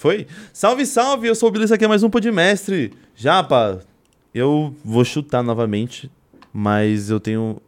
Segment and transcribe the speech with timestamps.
[0.00, 0.26] Foi?
[0.50, 1.28] Salve, salve!
[1.28, 2.90] Eu sou o Billy, isso aqui é mais um Podmestre.
[3.14, 3.80] Japa,
[4.34, 6.10] eu vou chutar novamente,
[6.50, 7.60] mas eu tenho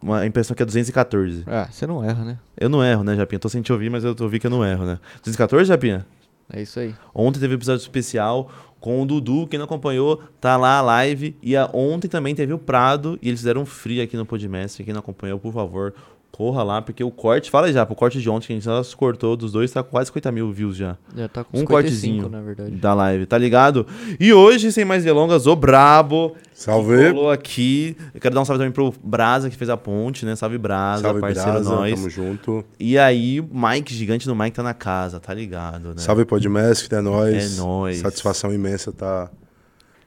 [0.00, 1.42] uma impressão que é 214.
[1.44, 2.38] Ah, você não erra, né?
[2.56, 3.40] Eu não erro, né, Japinha?
[3.40, 5.00] Tô sem te ouvir, mas eu ouvi que eu não erro, né?
[5.24, 6.06] 214, Japinha?
[6.52, 6.94] É isso aí.
[7.12, 9.48] Ontem teve um episódio especial com o Dudu.
[9.48, 11.36] Quem não acompanhou, tá lá a live.
[11.42, 13.18] E a, ontem também teve o Prado.
[13.20, 14.84] E eles fizeram um free aqui no Podmestre.
[14.84, 15.94] Quem não acompanhou, por favor,
[16.32, 16.82] corra lá.
[16.82, 19.36] Porque o corte, fala aí já, pro corte de ontem, que a gente já cortou
[19.36, 20.96] dos dois, tá com quase 50 mil views já.
[21.14, 22.70] Já tá com Um 55, cortezinho na verdade.
[22.72, 23.86] Da live, tá ligado?
[24.18, 26.34] E hoje, sem mais delongas, o Brabo.
[26.54, 27.08] Salve.
[27.08, 27.96] Falou aqui.
[28.14, 30.34] Eu quero dar um salve também pro Brasa, que fez a ponte, né?
[30.36, 31.94] Salve Brasa, Salve, parceiro Brasa, nós.
[31.94, 32.64] tamo junto.
[32.78, 35.94] E aí, o Mike, gigante do Mike, tá na casa, tá ligado, né?
[35.98, 37.58] Salve Podmestre, é nóis.
[37.58, 37.98] É nóis.
[37.98, 39.30] Satisfação imensa estar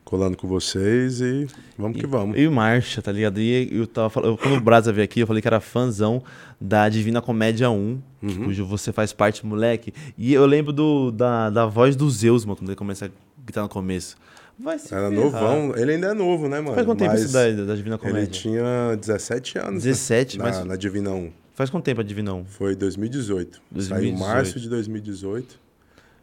[0.06, 2.38] colando com vocês e vamos que vamos.
[2.40, 3.42] E Marcha, tá ligado?
[3.42, 6.24] E eu tava falando, quando o Brasa veio aqui, eu falei que era fãzão
[6.62, 8.46] da Divina Comédia 1, Uhum.
[8.46, 9.94] cujo você faz parte, moleque.
[10.18, 13.10] E eu lembro do, da, da voz do Zeus, mano, quando ele começa a
[13.44, 14.16] gritar no começo.
[14.58, 15.24] Vai se Era ferrar.
[15.26, 15.76] novão.
[15.76, 16.76] Ele ainda é novo, né, mano?
[16.76, 18.20] Faz quanto tempo Mas isso da, da Divina Comédia?
[18.22, 19.84] Ele tinha 17 anos.
[19.84, 19.90] né?
[19.92, 21.32] 17, na, mas- na Divina 1.
[21.54, 22.46] Faz quanto tempo a Divina 1?
[22.46, 23.56] Foi 2018.
[23.56, 24.16] Saiu 2018.
[24.16, 25.60] em março de 2018.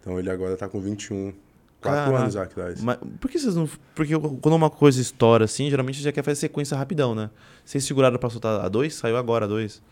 [0.01, 1.33] Então ele agora tá com 21.
[1.83, 2.83] Quatro anos atrás.
[2.83, 3.69] Mas por que vocês não.
[3.95, 7.31] Porque quando uma coisa estoura assim, geralmente já quer fazer sequência rapidão, né?
[7.65, 8.95] Vocês seguraram pra soltar a 2?
[8.95, 9.83] Saiu agora a 2.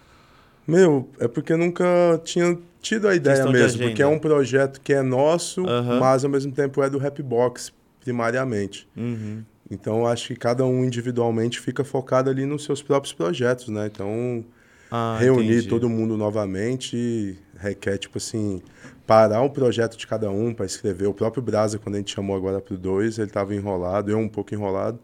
[0.66, 1.84] Meu, é porque nunca
[2.22, 3.82] tinha tido a ideia Questão mesmo.
[3.82, 5.62] Porque é um projeto que é nosso,
[5.98, 8.88] mas ao mesmo tempo é do Rapbox, primariamente.
[8.96, 9.42] Uhum.
[9.70, 13.86] Então, eu acho que cada um individualmente fica focado ali nos seus próprios projetos, né?
[13.86, 14.44] Então,
[14.90, 15.68] Ah, reunir entendi.
[15.68, 18.62] todo mundo novamente requer, tipo assim,
[19.06, 21.06] parar o projeto de cada um para escrever.
[21.06, 24.28] O próprio Brasa, quando a gente chamou agora pro 2, ele estava enrolado, eu um
[24.28, 24.98] pouco enrolado.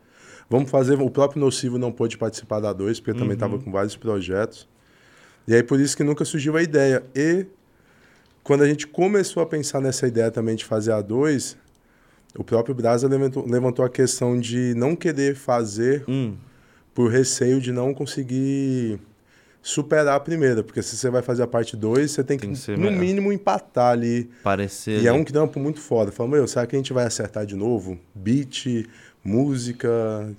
[0.48, 3.34] Vamos fazer, o próprio Nocivo não pôde participar da 2, porque também Uhum.
[3.34, 4.68] estava com vários projetos.
[5.46, 7.04] E aí, por isso que nunca surgiu a ideia.
[7.14, 7.46] E
[8.42, 11.56] quando a gente começou a pensar nessa ideia também de fazer a 2,
[12.38, 16.36] o próprio Brasa levantou, levantou a questão de não querer fazer Hum,
[16.94, 19.00] por receio de não conseguir
[19.68, 22.54] superar a primeira, porque se você vai fazer a parte 2, você tem que, Tem
[22.54, 23.00] que ser no melhor.
[23.00, 24.30] mínimo, empatar ali.
[24.44, 25.02] parecer.
[25.02, 26.12] E é um trampo muito foda.
[26.12, 27.98] Fala, meu, será que a gente vai acertar de novo?
[28.14, 28.86] Beat,
[29.24, 29.88] música.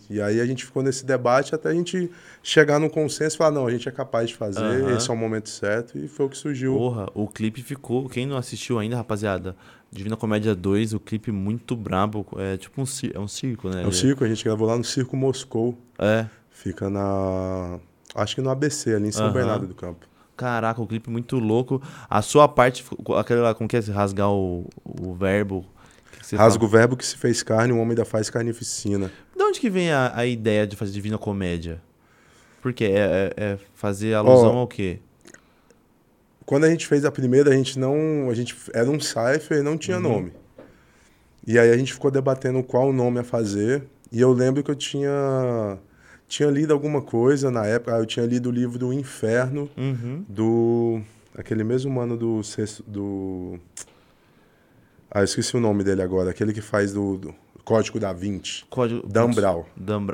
[0.09, 2.09] E aí a gente ficou nesse debate até a gente
[2.41, 4.95] chegar num consenso e falar, não, a gente é capaz de fazer, Aham.
[4.95, 6.73] esse é o momento certo, e foi o que surgiu.
[6.77, 8.07] Porra, o clipe ficou.
[8.07, 9.57] Quem não assistiu ainda, rapaziada?
[9.91, 12.25] Divina Comédia 2, o clipe muito brabo.
[12.38, 13.83] É tipo um, é um circo, né?
[13.83, 15.77] É o circo, a gente gravou lá no Circo Moscou.
[15.99, 16.25] É.
[16.49, 17.77] Fica na.
[18.17, 19.33] Acho que no ABC, ali em São Aham.
[19.33, 20.05] Bernardo do Campo.
[20.35, 21.81] Caraca, o clipe muito louco.
[22.09, 22.83] A sua parte,
[23.17, 23.79] aquele lá, como que é?
[23.79, 25.66] Rasgar o, o verbo.
[26.35, 29.11] Rasga o verbo que se fez carne, o homem da faz carnificina.
[29.35, 31.81] De onde que vem a, a ideia de fazer Divina Comédia?
[32.61, 32.85] Por quê?
[32.85, 35.00] É, é- é fazer alusão Ó, ao quê?
[36.45, 38.29] Quando a gente fez a primeira, a gente não.
[38.29, 40.03] A gente era um cipher e não tinha Uhum.
[40.03, 40.33] nome.
[41.45, 43.83] E aí a gente ficou debatendo qual nome a fazer.
[44.11, 45.77] E eu lembro que eu tinha.
[46.27, 47.95] Tinha lido alguma coisa na época.
[47.95, 50.25] ah, Eu tinha lido o livro do Inferno, Uhum.
[50.27, 51.01] do.
[51.38, 52.43] Aquele mesmo mano do.
[52.43, 53.59] sexto- do
[55.09, 56.31] ah, eu esqueci o nome dele agora.
[56.31, 58.65] Aquele que faz do, do Código da Vinci.
[58.69, 59.07] Código.
[59.07, 59.63] Dan Brown.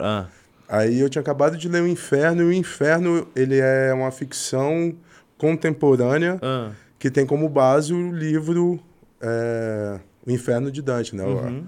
[0.05, 0.27] Ah,
[0.69, 4.93] Aí eu tinha acabado de ler o Inferno, e o Inferno ele é uma ficção
[5.37, 6.71] contemporânea ah.
[6.97, 8.79] que tem como base o livro
[9.21, 11.23] é, O Inferno de Dante, né?
[11.25, 11.65] Uhum.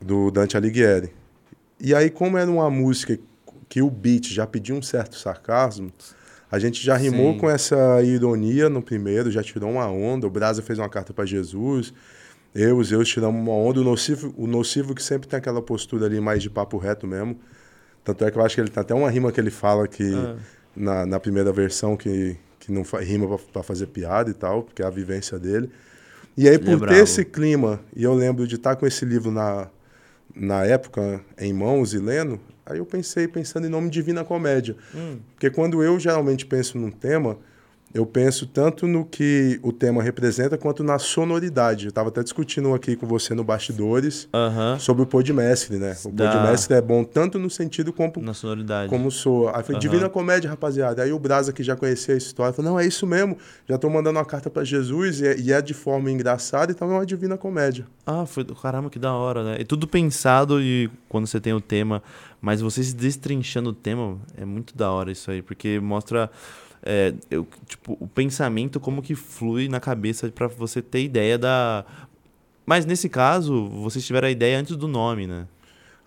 [0.00, 1.12] Do Dante Alighieri.
[1.80, 3.18] E aí, como era uma música
[3.72, 5.90] que o beat já pedia um certo sarcasmo,
[6.50, 7.38] a gente já rimou Sim.
[7.38, 10.26] com essa ironia no primeiro, já tirou uma onda.
[10.26, 11.94] O Brasa fez uma carta para Jesus.
[12.54, 13.80] Eu, os Zeus tiramos uma onda.
[13.80, 17.40] O nocivo, o nocivo que sempre tem aquela postura ali mais de papo reto mesmo.
[18.04, 20.12] Tanto é que eu acho que ele tem até uma rima que ele fala que
[20.14, 20.36] Ah.
[20.76, 24.84] na, na primeira versão que, que não rima para fazer piada e tal, porque é
[24.84, 25.70] a vivência dele.
[26.36, 26.94] E aí, Ele é por bravo.
[26.94, 29.68] ter esse clima, e eu lembro de estar com esse livro na,
[30.36, 34.76] na época em mãos e lendo, aí eu pensei, pensando em nome Divina Comédia.
[34.94, 35.18] Hum.
[35.34, 37.38] Porque quando eu geralmente penso num tema,
[37.94, 41.86] eu penso tanto no que o tema representa quanto na sonoridade.
[41.86, 44.78] Eu estava até discutindo aqui com você no Bastidores Aham.
[44.78, 45.96] sobre o Podmestre, né?
[46.04, 48.88] O Da- Podmestre é bom tanto no sentido como, Na sonoridade.
[48.88, 49.48] como sou.
[49.54, 49.80] Aí foi Aham.
[49.80, 51.02] Divina Comédia, rapaziada.
[51.02, 53.36] Aí o Brasa, que já conhecia a história, falou: não, é isso mesmo.
[53.68, 56.90] Já tô mandando uma carta para Jesus e é, e é de forma engraçada, então
[56.90, 57.86] é uma Divina Comédia.
[58.06, 58.44] Ah, foi.
[58.44, 59.56] Caramba, que da hora, né?
[59.60, 62.02] E tudo pensado e quando você tem o tema.
[62.40, 66.30] Mas você se destrinchando o tema, é muito da hora isso aí, porque mostra.
[66.82, 71.84] É, eu, tipo, o pensamento como que flui na cabeça pra você ter ideia da.
[72.66, 75.46] Mas nesse caso, vocês tiveram a ideia antes do nome, né?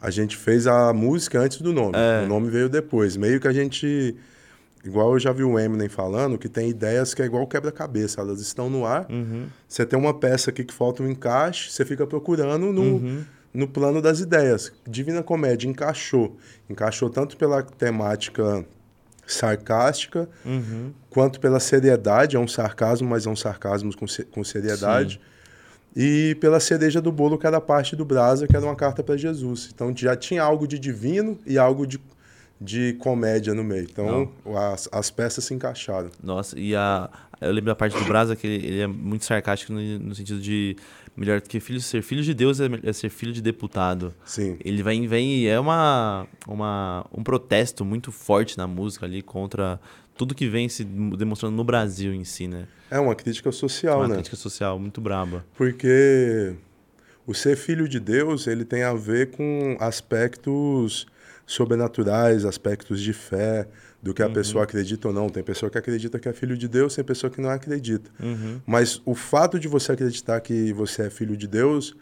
[0.01, 1.94] A gente fez a música antes do nome.
[1.95, 2.24] É.
[2.24, 3.18] O nome veio depois.
[3.18, 4.16] Meio que a gente
[4.83, 8.39] igual eu já vi o Eminem falando, que tem ideias que é igual quebra-cabeça, elas
[8.39, 9.07] estão no ar.
[9.10, 9.48] Uhum.
[9.68, 13.24] Você tem uma peça aqui que falta um encaixe, você fica procurando no, Uhum.
[13.51, 14.72] no plano das ideias.
[14.88, 16.38] Divina Comédia encaixou.
[16.69, 18.63] Encaixou tanto pela temática
[19.27, 20.92] sarcástica, Uhum.
[21.10, 22.36] quanto pela seriedade.
[22.36, 25.19] É um sarcasmo, mas é um sarcasmo com, com seriedade.
[25.95, 29.01] E pela cereja do bolo, que era a parte do Brasa, que era uma carta
[29.01, 29.69] para Jesus.
[29.74, 32.01] Então já tinha algo de divino e algo de,
[32.60, 33.88] de comédia no meio.
[33.89, 34.30] Então
[34.74, 36.10] as, as peças se encaixaram.
[36.22, 37.10] Nossa, e a.
[37.39, 40.39] Eu lembro da parte do Brasa que ele, ele é muito sarcástico no, no sentido
[40.42, 40.75] de
[41.15, 44.13] melhor do que filho, ser filho de Deus é, é ser filho de deputado.
[44.25, 44.57] Sim.
[44.63, 49.79] Ele vem, vem e é uma, uma, um protesto muito forte na música ali contra
[50.17, 52.67] tudo que vem se demonstrando no Brasil em si, né?
[52.89, 54.15] É uma crítica social, uma né?
[54.15, 55.45] crítica social muito braba.
[55.56, 56.56] Porque
[57.25, 61.06] o ser filho de Deus, ele tem a ver com aspectos
[61.45, 63.67] sobrenaturais, aspectos de fé,
[64.06, 65.28] do que a pessoa acredita ou não.
[65.30, 68.12] Tem pessoa que acredita que é filho de Deus, tem pessoa que não acredita.
[68.22, 68.62] Uhum.
[68.63, 71.96] Mas o fato de você acreditar que você é filho de Deus,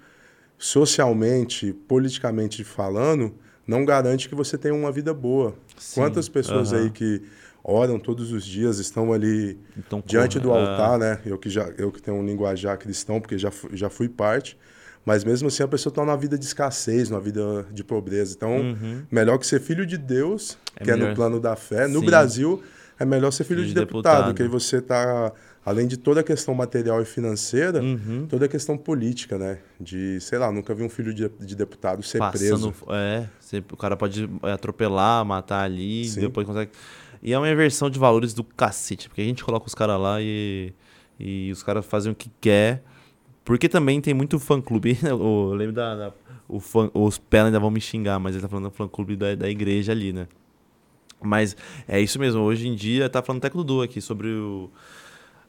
[0.57, 3.33] socialmente, politicamente falando,
[3.65, 5.55] não garante que você tenha uma vida boa.
[5.77, 6.83] Sim, Quantas pessoas aham.
[6.83, 7.21] aí que
[7.63, 11.19] oram todos os dias, estão ali Então, diante do corra- altar, né?
[11.25, 14.57] Eu que já eu que tenho um linguajar cristão, porque já já fui parte,
[15.05, 18.33] mas mesmo assim a pessoa está numa vida de escassez, numa vida de pobreza.
[18.35, 19.03] Então, Uhum.
[19.11, 21.09] melhor que ser filho de Deus, É que é melhor.
[21.09, 21.87] no plano da fé.
[21.87, 22.05] No Sim.
[22.05, 22.61] Brasil,
[22.99, 24.35] é melhor ser filho, Filho de, de deputado, deputado.
[24.35, 25.31] que aí você tá
[25.65, 28.27] além de toda a questão material e financeira, Uhum.
[28.29, 29.59] toda a questão política, né?
[29.79, 32.73] De, sei lá, nunca vi um filho de, de deputado ser Passando, preso.
[32.89, 36.19] é, você- o cara pode é, atropelar, matar ali, Sim.
[36.21, 36.71] depois consegue.
[37.21, 40.17] E é uma inversão de valores do cacete, porque a gente coloca os caras lá
[40.21, 40.73] e,
[41.17, 42.83] e os caras fazem o que quer.
[43.43, 44.97] Porque também tem muito fã-clube.
[45.03, 45.95] Eu lembro da.
[45.95, 46.13] da-
[46.47, 49.33] o fã, os pés ainda vão me xingar, mas ele tá falando do fã-clube da,
[49.33, 50.27] da igreja ali, né?
[51.21, 51.55] Mas
[51.87, 52.41] é isso mesmo.
[52.41, 54.69] Hoje em dia, tá falando até com o Dudu aqui sobre o.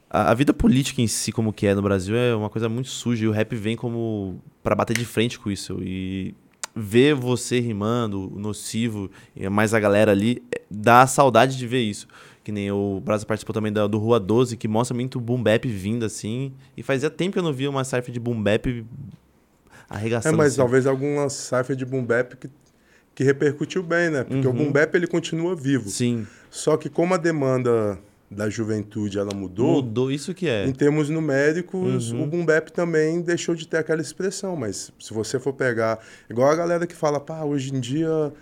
[0.09, 2.89] A, a vida política em si, como que é no Brasil, é uma coisa muito
[2.89, 3.25] suja.
[3.25, 4.41] E o rap vem como.
[4.63, 5.79] para bater de frente com isso.
[5.83, 6.35] E
[6.77, 9.11] ver você rimando, o nocivo,
[9.51, 12.07] mais a galera ali, dá saudade de ver isso.
[12.45, 15.67] Que nem o Brasa participou também da- do Rua 12, que mostra muito boom bap
[15.67, 16.53] vindo assim.
[16.77, 18.85] E fazia tempo que eu não via uma cypher de boom bap É,
[19.89, 20.37] arregaçando.
[20.37, 20.57] mas assim.
[20.59, 22.49] talvez alguma cifra de boom bap que,
[23.15, 24.25] que repercutiu bem, né?
[24.25, 24.57] Porque o Uhum.
[24.57, 25.89] boom bap ele continua vivo.
[25.89, 27.99] Sim, Só que como a demanda
[28.31, 30.67] da juventude ela mudou, mudou isso que é.
[30.67, 32.23] em termos numéricos, Uhum.
[32.25, 34.55] o boom bap também deixou de ter aquela expressão.
[34.57, 35.99] Mas se você for pegar,
[36.29, 38.33] igual a galera que fala, pá, hoje em dia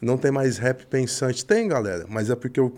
[0.00, 1.44] não tem mais rap pensante.
[1.44, 2.72] Tem, galera, mas é porque o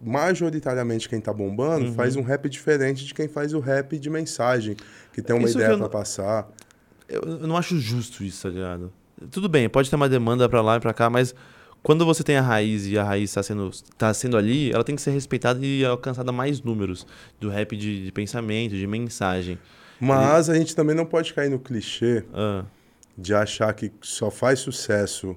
[0.00, 1.94] majoritariamente quem tá bombando Uhum.
[1.94, 4.76] faz um rap diferente de quem faz o rap de mensagem,
[5.12, 6.48] que tem uma Isso ideia pra não- passar.
[7.08, 8.92] Eu, não acho justo isso, tá ligado?
[9.30, 11.34] Tudo bem, pode ter uma demanda pra lá e pra cá, mas
[11.82, 14.94] quando você tem a raiz e a raiz tá sendo, tá sendo ali, ela tem
[14.94, 17.06] que ser respeitada e alcançada mais números
[17.40, 19.58] do rap de, de pensamento, de mensagem.
[19.98, 22.64] Mas a gente também não pode cair no clichê Ah,
[23.16, 25.34] de achar que só faz sucesso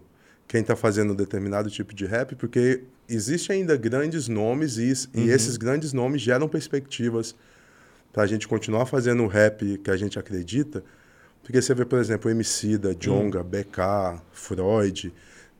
[0.47, 5.29] quem está fazendo determinado tipo de rap, porque existem ainda grandes nomes e, e Uhum.
[5.29, 7.35] esses grandes nomes geram perspectivas
[8.13, 10.83] para a gente continuar fazendo o rap que a gente acredita.
[11.43, 15.13] Porque você vê, por exemplo, Emicida, Jonga, BK, Freud,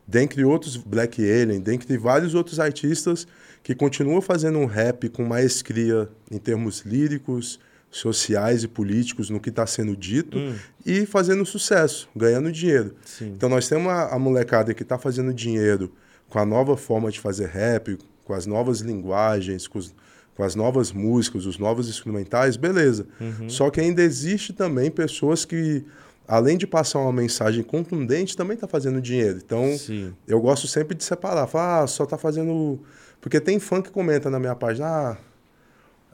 [0.08, 3.26] dentre outros, Black Alien, dentre vários outros artistas
[3.64, 7.60] que continuam fazendo um rap com maestria em termos líricos,
[7.90, 10.56] sociais e políticos no que está sendo dito Hum.
[10.86, 12.96] e fazendo sucesso, ganhando dinheiro.
[13.06, 13.34] sim.
[13.36, 15.92] Então nós temos a, a molecada que está fazendo dinheiro
[16.32, 19.94] com a nova forma de fazer rap, com as novas linguagens, com, os-
[20.36, 23.06] com as novas músicas, os novos instrumentais, beleza.
[23.20, 23.48] Uhum.
[23.50, 25.86] Só que ainda existe também pessoas que,
[26.28, 29.40] além de passar uma mensagem contundente, também está fazendo dinheiro.
[29.46, 30.14] Então Sim.
[30.28, 31.46] eu gosto sempre de separar.
[31.48, 32.80] Falar, ah, só tá fazendo.
[33.20, 35.18] Porque tem fã que comenta na minha página, ah,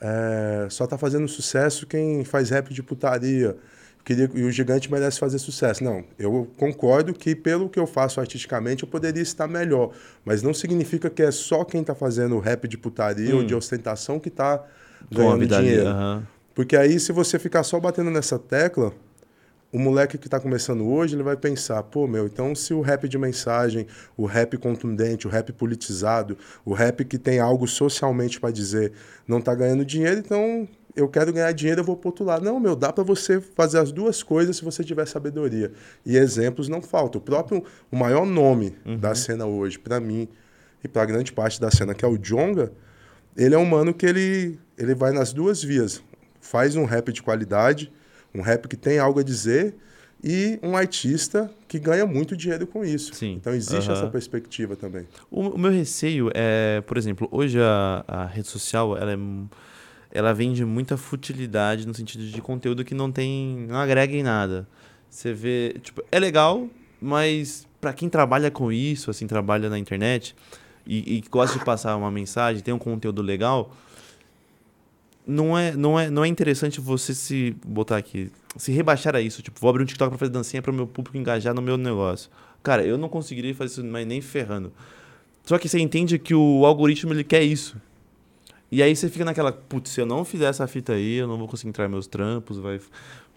[0.02, 3.56] é, só tá fazendo sucesso quem faz rap de putaria.
[4.08, 5.84] Queria, e o gigante merece fazer sucesso.
[5.84, 9.92] Não, eu concordo que pelo que eu faço artisticamente eu poderia estar melhor.
[10.24, 14.18] Mas não significa que é só quem tá fazendo rap de putaria ou de ostentação
[14.18, 14.64] que tá
[15.12, 15.90] a ganhando dinheiro.
[16.56, 18.94] Porque aí, se você ficar só batendo nessa tecla,
[19.74, 23.10] o moleque que está começando hoje, ele vai pensar, pô, meu, então se o rap
[23.10, 28.52] de mensagem, o rap contundente, o rap politizado, o rap que tem algo socialmente para
[28.52, 28.94] dizer,
[29.28, 30.66] não está ganhando dinheiro, então
[30.98, 32.44] eu quero ganhar dinheiro, eu vou lado.
[32.44, 35.72] Não, meu, dá para você fazer as duas coisas se você tiver sabedoria.
[36.04, 37.22] E exemplos não faltam.
[37.22, 40.28] O próprio, o maior nome da cena hoje, para mim,
[40.84, 42.72] e para grande parte da cena, que é o Jonga,
[43.36, 46.02] ele é um mano que ele, ele vai nas duas vias.
[46.42, 47.92] Faz um rap de qualidade,
[48.34, 49.76] um rap que tem algo a dizer,
[50.24, 53.14] e um artista que ganha muito dinheiro com isso.
[53.14, 53.34] Sim.
[53.34, 54.00] Então existe Aham.
[54.00, 55.08] essa perspectiva também.
[55.30, 59.18] O, o meu receio é, por exemplo, hoje a, a rede social, ela é
[60.12, 64.68] ela vende muita futilidade no sentido de conteúdo que não tem, não agrega em nada.
[65.10, 66.68] Você vê, tipo, é legal,
[67.02, 70.36] mas pra quem trabalha com isso, assim, trabalha na internet
[70.86, 73.76] e, e gosta de passar uma mensagem, tem um conteúdo legal,
[75.26, 79.42] não é, não é, não é interessante você se botar aqui, se rebaixar a isso,
[79.42, 81.78] tipo, vou abrir um TikTok pra fazer dancinha para o meu público engajar no meu
[81.78, 82.30] negócio.
[82.64, 84.72] Cara, eu não conseguiria fazer isso, mas nem ferrando.
[85.46, 87.78] Só que você entende que o algoritmo ele quer isso.
[88.72, 91.38] E aí você fica naquela, putz, se eu não fizer essa fita aí, eu não
[91.38, 92.80] vou conseguir entrar meus trampos, vai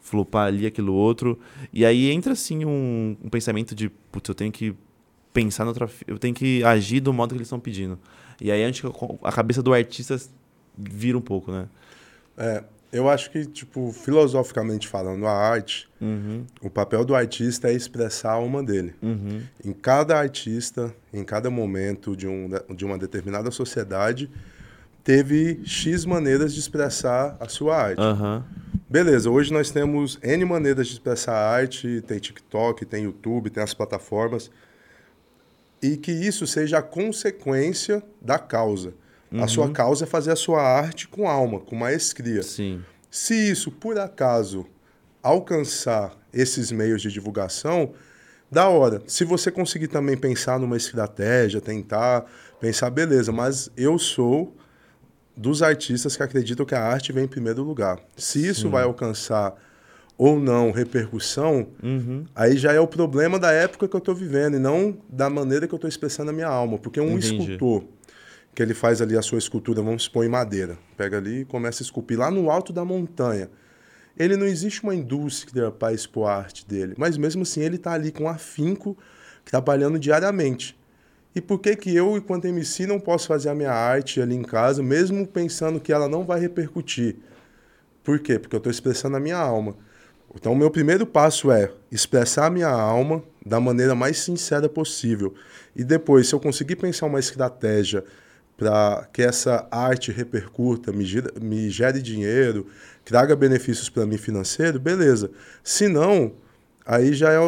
[0.00, 1.38] flopar ali aquilo outro.
[1.72, 4.74] E aí entra assim um, um pensamento de, putz, eu tenho que
[5.32, 7.98] pensar noutra, fi- eu tenho que agir do modo que eles estão pedindo.
[8.40, 8.62] E aí
[9.22, 10.16] a cabeça do artista
[10.76, 11.68] vira um pouco, né?
[12.36, 17.74] É, eu acho que, tipo, filosoficamente falando, a arte, Uhum, o papel do artista é
[17.74, 18.94] expressar a alma dele.
[19.02, 24.30] uhum, Em cada artista, em cada momento de, um, de uma determinada sociedade,
[25.04, 28.00] teve X maneiras de expressar a sua arte.
[28.00, 28.44] aham,
[28.88, 33.62] Beleza, hoje nós temos N maneiras de expressar a arte, tem TikTok, tem YouTube, tem
[33.62, 34.50] as plataformas.
[35.80, 38.92] E que isso seja a consequência da causa.
[39.32, 42.42] A sua causa é fazer a sua arte com alma, com maestria.
[42.42, 42.82] sim.
[43.08, 44.66] Se isso, por acaso,
[45.22, 47.92] alcançar esses meios de divulgação,
[48.50, 49.02] da hora.
[49.06, 52.24] Se você conseguir também pensar numa estratégia, tentar
[52.60, 54.56] pensar, beleza, mas eu sou
[55.36, 57.98] dos artistas que acreditam que a arte vem em primeiro lugar.
[58.16, 59.54] Se isso vai alcançar
[60.18, 64.56] ou não repercussão, Uhum, aí já é o problema da época que eu estou vivendo
[64.56, 66.76] e não da maneira que eu estou expressando a minha alma.
[66.78, 67.42] Porque um Entendi.
[67.42, 67.84] escultor
[68.54, 71.82] que ele faz ali a sua escultura, vamos supor, em madeira, pega ali e começa
[71.82, 73.48] a esculpir lá no alto da montanha.
[74.18, 77.92] Ele não existe uma indústria para expor a arte dele, mas mesmo assim ele está
[77.92, 78.98] ali com afinco,
[79.44, 80.78] trabalhando diariamente.
[81.34, 84.42] E por que que eu, enquanto MC, não posso fazer a minha arte ali em
[84.42, 87.16] casa, mesmo pensando que ela não vai repercutir?
[88.02, 88.38] Por quê?
[88.38, 89.76] Porque eu estou expressando a minha alma.
[90.34, 95.34] Então, o meu primeiro passo é expressar a minha alma da maneira mais sincera possível.
[95.74, 98.04] E depois, se eu conseguir pensar uma estratégia
[98.56, 102.66] para que essa arte repercuta, me, gira- me gere dinheiro,
[103.04, 105.30] traga benefícios para mim financeiro, beleza.
[105.64, 106.32] Se não,
[106.84, 107.38] aí já é,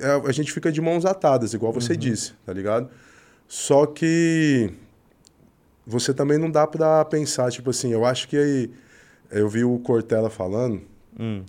[0.00, 2.90] é- a gente fica de mãos atadas, igual você disse, tá ligado?
[3.46, 4.72] Só que
[5.86, 8.70] você também não dá para pensar, tipo assim, eu acho que aí,
[9.30, 10.82] eu vi o Cortella falando
[11.18, 11.42] hum,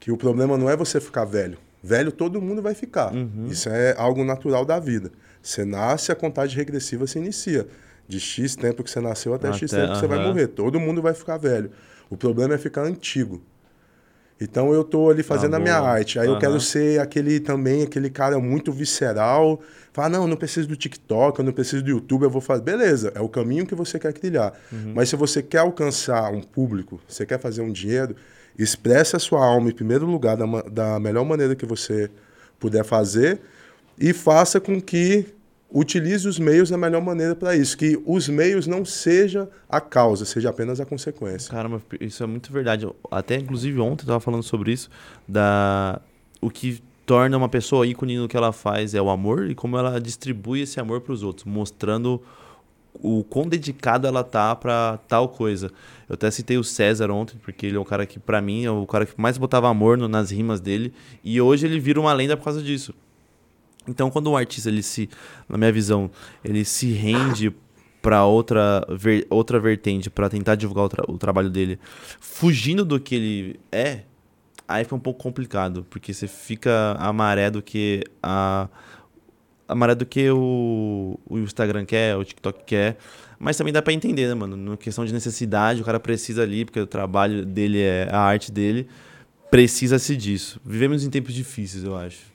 [0.00, 1.58] que o problema não é você ficar velho.
[1.82, 3.12] Velho todo mundo vai ficar.
[3.48, 5.10] Isso é algo natural da vida.
[5.42, 7.66] Você nasce, a contagem regressiva se inicia.
[8.06, 10.48] De X tempo que você nasceu até, X Até, tempo que você vai morrer.
[10.48, 11.70] Todo mundo vai ficar velho.
[12.08, 13.42] O problema é ficar antigo.
[14.42, 16.18] Então eu tô ali fazendo Ah, a minha arte.
[16.18, 16.40] Aí eu Aham.
[16.40, 19.60] quero ser aquele também, aquele cara muito visceral.
[19.92, 22.62] Falar, não, eu não preciso do TikTok, eu não preciso do YouTube, eu vou fazer.
[22.62, 24.52] Beleza, é o caminho que você quer trilhar.
[24.72, 24.92] Uhum.
[24.94, 28.16] Mas se você quer alcançar um público, você quer fazer um dinheiro,
[28.58, 32.10] expresse a sua alma em primeiro lugar da, da melhor maneira que você
[32.58, 33.40] puder fazer
[33.98, 35.26] e faça com que
[35.74, 37.76] utilize os meios da melhor maneira para isso.
[37.76, 41.50] Que os meios não seja a causa, seja apenas a consequência.
[41.50, 42.86] Caramba, isso é muito verdade.
[43.10, 44.90] Até inclusive ontem eu tava falando sobre isso,
[45.26, 46.00] da
[46.40, 49.76] o que torna uma pessoa ícone no que ela faz é o amor e como
[49.76, 52.20] ela distribui esse amor para os outros, mostrando
[52.94, 55.68] o quão dedicado ela tá pra tal coisa.
[56.08, 58.70] Eu até citei o César ontem, porque ele é um cara que pra mim é
[58.70, 60.92] o cara que mais botava amor no- nas rimas dele,
[61.24, 62.94] e hoje ele vira uma lenda por causa disso.
[63.86, 65.08] Então, quando um artista, ele se,
[65.48, 66.10] na minha visão,
[66.44, 67.52] ele se rende
[68.00, 71.78] para outra, ver- outra vertente, para tentar divulgar o, tra- o trabalho dele,
[72.20, 74.00] fugindo do que ele é,
[74.66, 78.68] aí fica um pouco complicado, porque você fica a maré do que a,
[79.68, 82.96] a maré do que o, o Instagram quer, o TikTok quer,
[83.38, 84.56] mas também dá para entender, né, mano?
[84.56, 88.50] Na questão de necessidade, o cara precisa ali, porque o trabalho dele é a arte
[88.50, 88.88] dele,
[89.50, 90.60] precisa-se disso.
[90.64, 92.31] Vivemos em tempos difíceis, eu acho.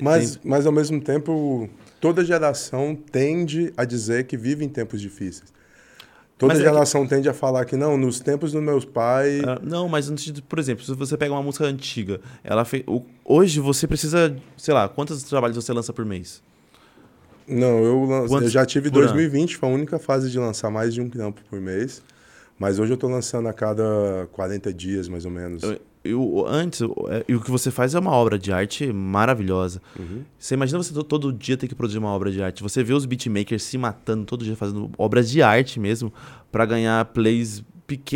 [0.00, 1.68] Mas, mas ao mesmo tempo,
[2.00, 5.52] toda geração tende a dizer que vive em tempos difíceis.
[6.38, 9.44] Toda Mas é que- geração tende a falar que não, nos tempos dos meus pais.
[9.44, 12.82] Ah, não, mas no sentido, por exemplo, se você pega uma música antiga, ela fe...
[12.86, 16.42] o- hoje você precisa, sei lá, quantos trabalhos você lança por mês?
[17.46, 19.08] Não, eu, lan- Quantos eu já tive por ano?
[19.12, 22.02] 2020, foi a única fase de lançar mais de um trampo por mês.
[22.58, 25.62] Mas hoje eu tô lançando a cada 40 dias, mais ou menos.
[25.62, 29.80] Eu, eu- antes, é, e o que você faz é uma obra de arte maravilhosa.
[29.98, 30.22] Uhum.
[30.38, 32.62] Você imagina você to- todo dia ter que produzir uma obra de arte.
[32.62, 36.12] Você vê os beatmakers se matando todo dia fazendo obras de arte mesmo
[36.50, 37.64] pra ganhar plays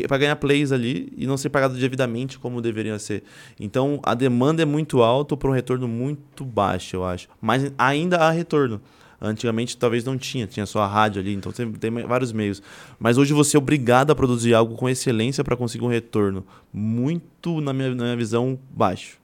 [0.06, 3.24] para ganhar plays ali e não ser pagado devidamente como deveriam ser.
[3.58, 7.26] Então a demanda é muito alta para um retorno muito baixo, eu acho.
[7.40, 8.80] Mas ainda há retorno.
[9.24, 12.62] Antigamente talvez não tinha, tinha só a rádio ali, então tem, tem vários meios.
[12.98, 17.60] Mas hoje você é obrigado a produzir algo com excelência para conseguir um retorno muito,
[17.60, 19.18] na minha, na minha visão, baixo.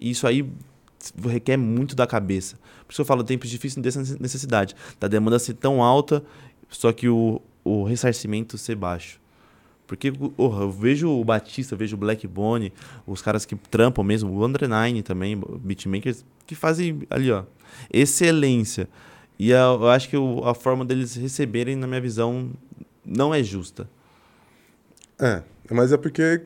[0.00, 0.44] E isso aí
[1.24, 2.58] requer muito da cabeça.
[2.86, 4.74] Por isso eu falo, tempos difíceis dessa necessidade.
[4.98, 6.22] Da demanda ser tão alta,
[6.68, 9.20] só que o, o ressarcimento ser baixo.
[9.86, 12.72] Porque oh, eu vejo o Batista, vejo o Blackbone,
[13.06, 17.44] os caras que trampam mesmo, o Andre Nine também, beatmakers, que fazem ali, ó,
[17.92, 18.88] excelência.
[19.38, 22.50] E a, eu acho que o, a forma deles receberem, na minha visão,
[23.04, 23.88] não é justa.
[25.18, 26.42] É, mas é porque,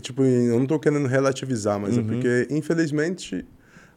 [0.00, 2.06] tipo, eu não tô querendo relativizar, mas é uhum.
[2.06, 3.44] é porque, infelizmente,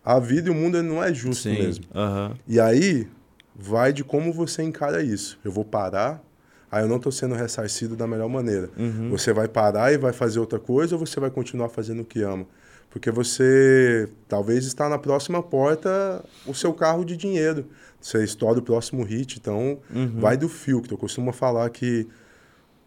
[0.04, 1.54] a vida e o mundo não é justo Sim.
[1.54, 1.86] mesmo.
[1.94, 2.36] Uhum.
[2.48, 3.08] E aí,
[3.56, 5.38] vai de como você encara isso.
[5.44, 6.24] Eu vou parar,
[6.72, 8.70] aí eu não estou sendo ressarcido da melhor maneira.
[8.78, 9.10] Uhum.
[9.10, 12.22] Você vai parar e vai fazer outra coisa ou você vai continuar fazendo o que
[12.22, 12.46] ama?
[12.90, 17.68] Porque você talvez está na próxima porta o seu carro de dinheiro.
[18.02, 20.20] Você estoura o próximo hit, então uhum.
[20.20, 20.94] vai do filtro.
[20.94, 22.08] Eu costumo falar que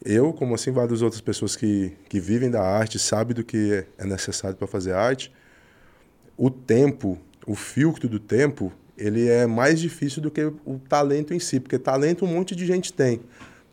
[0.04, 4.04] eu, como assim várias outras pessoas que, que vivem da arte, sabem do que é
[4.04, 5.32] necessário para fazer arte,
[6.36, 11.38] o tempo, o filtro do tempo, ele é mais difícil do que o talento em
[11.38, 13.20] si, porque talento um monte de gente tem.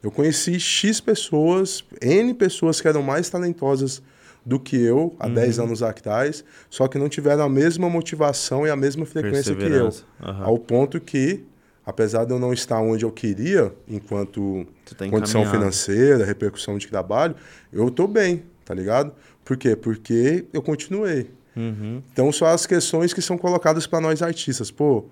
[0.01, 4.01] Eu conheci X pessoas, N pessoas que eram mais talentosas
[4.49, 5.33] do que eu há uhum.
[5.35, 9.63] 10 anos atrás, só que não tiveram a mesma motivação e a mesma frequência que
[9.63, 9.85] eu.
[9.85, 10.43] Uhum.
[10.43, 11.45] Ao ponto que,
[11.85, 14.65] apesar de eu não estar onde eu queria, enquanto
[14.97, 17.35] tá condição financeira, repercussão de trabalho,
[17.71, 19.13] eu estou bem, tá ligado?
[19.45, 19.75] Por quê?
[19.75, 21.29] Porque eu continuei.
[21.55, 22.01] Uhum.
[22.11, 24.71] Então, são as questões que são colocadas para nós artistas.
[24.71, 25.05] Pô,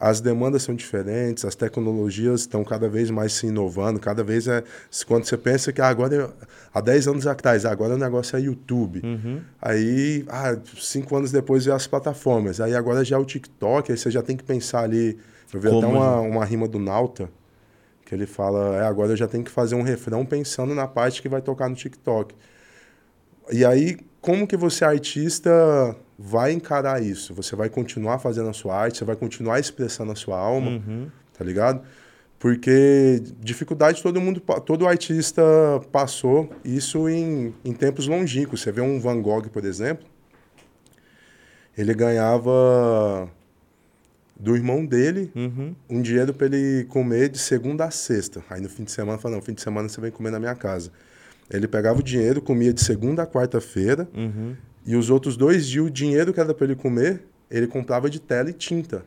[0.00, 4.62] as demandas são diferentes, as tecnologias estão cada vez mais se inovando, cada vez é.
[5.06, 6.30] Quando você pensa que ah, agora,
[6.72, 9.00] há 10 anos atrás, agora o negócio é YouTube.
[9.04, 9.40] Uhum.
[9.60, 12.60] Aí, ah, cinco anos depois é as plataformas.
[12.60, 15.18] Aí agora já é o TikTok, aí você já tem que pensar ali.
[15.52, 17.28] Eu vi Como, até uma, uma rima do Nauta,
[18.06, 21.20] que ele fala: é, agora eu já tenho que fazer um refrão pensando na parte
[21.20, 22.36] que vai tocar no TikTok.
[23.50, 27.32] E aí, como que você, artista, vai encarar isso?
[27.34, 31.08] Você vai continuar fazendo a sua arte, você vai continuar expressando a sua alma, uhum.
[31.36, 31.82] tá ligado?
[32.38, 35.42] Porque dificuldade todo mundo, todo artista
[35.92, 38.60] passou isso em, em tempos longínquos.
[38.60, 40.06] Você vê um Van Gogh, por exemplo,
[41.76, 43.30] ele ganhava
[44.38, 45.74] do irmão dele uhum.
[45.90, 48.42] um dinheiro para ele comer de segunda a sexta.
[48.48, 50.54] Aí no fim de semana, falou, não, fim de semana você vem comer na minha
[50.54, 50.92] casa.
[51.50, 54.54] Ele pegava o dinheiro, comia de segunda a quarta-feira, uhum.
[54.88, 58.18] E os outros dois dias, o dinheiro que era para ele comer, ele comprava de
[58.18, 59.04] tela e tinta.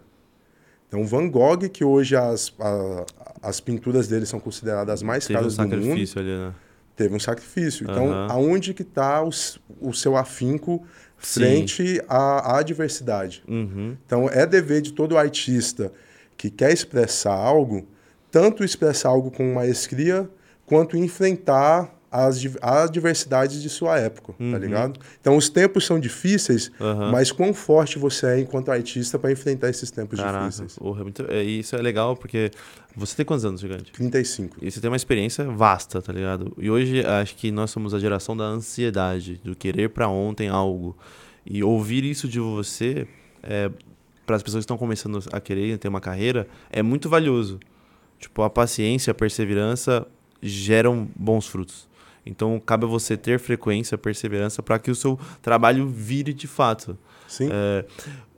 [0.88, 3.04] Então, Van Gogh, que hoje as, a,
[3.42, 6.00] as pinturas dele são consideradas as mais teve caras um do mundo.
[6.18, 6.54] Ali, né?
[6.96, 7.90] Teve um sacrifício.
[7.90, 8.28] Então, uhum.
[8.30, 9.32] aonde que está o,
[9.80, 10.86] o seu afinco
[11.18, 13.44] frente à, à diversidade?
[13.48, 13.98] Uhum.
[14.06, 15.92] Então, é dever de todo artista
[16.38, 17.88] que quer expressar algo,
[18.30, 20.30] tanto expressar algo com maestria,
[20.64, 24.52] quanto enfrentar as, as diversidades de sua época, tá uhum.
[24.52, 25.00] tá ligado?
[25.22, 27.10] Então os tempos são difíceis, uhum.
[27.10, 30.76] mas quão forte você é enquanto artista para enfrentar esses tempos Caraca, difíceis.
[30.76, 32.52] Porra, muito, é, isso é legal porque
[32.94, 33.94] você tem quantos anos, gigante?
[33.94, 34.58] 35.
[34.62, 36.54] E você tem uma experiência vasta, tá ligado?
[36.58, 40.98] E hoje acho que nós somos a geração da ansiedade, do querer para ontem algo.
[41.46, 43.08] E ouvir isso de você,
[43.42, 43.72] é,
[44.26, 47.58] para as pessoas que estão começando a querer ter uma carreira, é muito valioso.
[48.20, 50.06] Tipo, a paciência, a perseverança
[50.42, 51.90] geram bons frutos.
[52.26, 56.98] Então, cabe a você ter frequência, perseverança para que o seu trabalho vire de fato.
[57.28, 57.50] Sim.
[57.52, 57.86] É,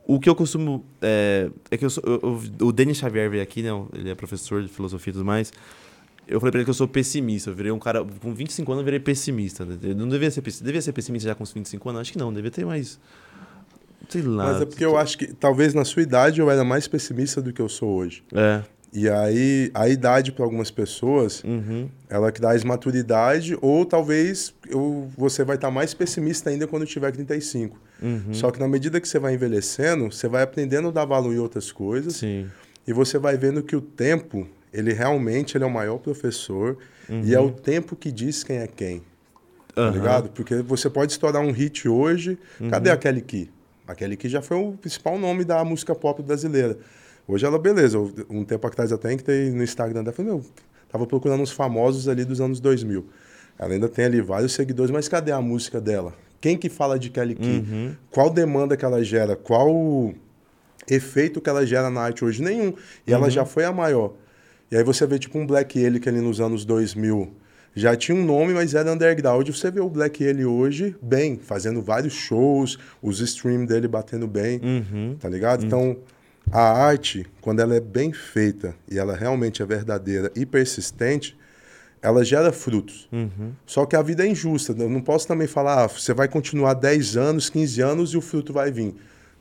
[0.05, 0.85] o que eu costumo.
[1.01, 2.19] É, é que eu sou, eu,
[2.59, 3.69] eu, o Denis Xavier veio aqui, né?
[3.93, 5.51] Ele é professor de filosofia e tudo mais.
[6.27, 7.49] Eu falei pra ele que eu sou pessimista.
[7.49, 8.05] Eu virei um cara.
[8.21, 9.67] Com 25 anos eu virei pessimista.
[9.81, 10.65] Eu não devia ser pessimista.
[10.65, 12.01] Devia ser pessimista já com os 25 anos?
[12.01, 12.99] Acho que não, devia ter mais.
[14.09, 14.53] Sei lá.
[14.53, 17.51] Mas é porque eu acho que talvez na sua idade eu era mais pessimista do
[17.51, 18.23] que eu sou hoje.
[18.33, 18.63] É.
[18.93, 21.89] E aí, a idade para algumas pessoas, uhum.
[22.07, 26.85] ela que traz maturidade, ou talvez eu, você vai estar tá mais pessimista ainda quando
[26.85, 27.75] tiver 35.
[27.99, 28.33] Uhum.
[28.33, 31.39] Só que na medida que você vai envelhecendo, você vai aprendendo a dar valor em
[31.39, 32.17] outras coisas.
[32.17, 32.47] Sim.
[32.85, 36.77] E você vai vendo que o tempo, ele realmente ele é o maior professor.
[37.09, 37.21] Uhum.
[37.23, 39.01] E é o tempo que diz quem é quem.
[39.73, 40.29] Tá ligado?
[40.29, 42.37] Porque você pode estourar um hit hoje.
[42.69, 42.95] Cadê uhum.
[42.95, 43.49] a Kelly Key?
[43.87, 46.77] A Kelly Key já foi o principal nome da música pop brasileira.
[47.27, 47.97] Hoje ela, beleza.
[48.29, 50.45] Um tempo atrás até entrei no Instagram dela falei, meu,
[50.89, 53.05] tava procurando uns famosos ali dos anos 2000.
[53.57, 56.13] Ela ainda tem ali vários seguidores, mas cadê a música dela?
[56.41, 57.63] Quem que fala de Kelly Key?
[57.65, 57.95] Uhum.
[58.11, 59.35] Qual demanda que ela gera?
[59.35, 60.13] Qual
[60.89, 62.41] efeito que ela gera na arte hoje?
[62.43, 62.73] Nenhum.
[63.07, 63.17] E uhum.
[63.17, 64.13] ela já foi a maior.
[64.69, 67.31] E aí você vê tipo um Black Alien que ali nos anos 2000
[67.75, 69.47] já tinha um nome, mas era underground.
[69.49, 74.59] Você vê o Black ele hoje bem, fazendo vários shows, os streams dele batendo bem,
[74.63, 75.15] Uhum.
[75.19, 75.65] tá ligado?
[75.65, 75.97] Então,
[76.51, 81.37] a arte, quando ela é bem feita e ela realmente é verdadeira e persistente,
[82.01, 83.07] ela gera frutos.
[83.11, 83.53] Uhum.
[83.65, 84.75] Só que a vida é injusta.
[84.77, 88.21] Eu não posso também falar, ah, você vai continuar 10 anos, 15 anos e o
[88.21, 88.93] fruto vai vir.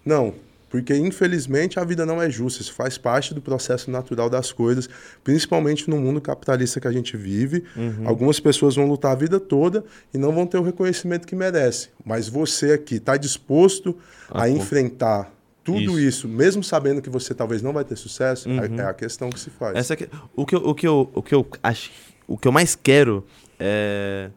[0.04, 0.32] Não,
[0.70, 2.62] porque infelizmente a vida não é justa.
[2.62, 4.88] Isso faz parte do processo natural das coisas,
[5.24, 7.64] principalmente no mundo capitalista que a gente vive.
[8.04, 9.84] Algumas pessoas vão lutar a vida toda
[10.14, 11.88] e não vão ter o reconhecimento que merece.
[12.06, 13.98] Mas você aqui está disposto
[14.30, 14.54] Ah, a pô.
[14.56, 15.30] enfrentar
[15.64, 16.00] tudo Isso.
[16.00, 16.28] isso.
[16.28, 19.50] mesmo sabendo que você talvez não vai ter sucesso, é- é a questão que se
[19.50, 19.76] faz.
[19.76, 21.90] Essa que, o, que eu, o, que eu, o que eu acho.
[22.26, 23.24] O que eu mais quero
[23.58, 24.30] é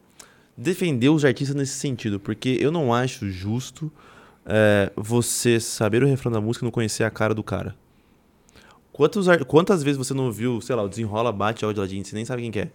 [0.58, 2.20] defender os artistas nesse sentido.
[2.20, 3.92] Porque eu não acho justo
[4.46, 7.76] é, você saber o refrão da música e não conhecer a cara do cara.
[8.92, 12.24] Quantos, quantas vezes você não viu, sei lá, o desenrola, bate áudio ladinho, você nem
[12.24, 12.72] sabe quem que é.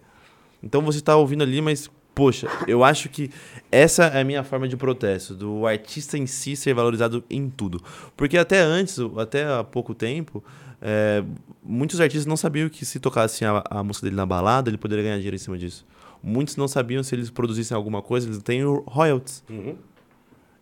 [0.61, 3.29] Então você tá ouvindo ali, mas, poxa, eu acho que
[3.71, 7.81] essa é a minha forma de protesto, do artista em si ser valorizado em tudo.
[8.15, 10.43] Porque até antes, até há pouco tempo,
[10.81, 11.23] é,
[11.63, 15.03] muitos artistas não sabiam que se tocassem a, a música dele na balada, ele poderia
[15.03, 15.85] ganhar dinheiro em cima disso.
[16.23, 19.43] Muitos não sabiam se eles produzissem alguma coisa, eles têm royalties.
[19.49, 19.75] Uhum.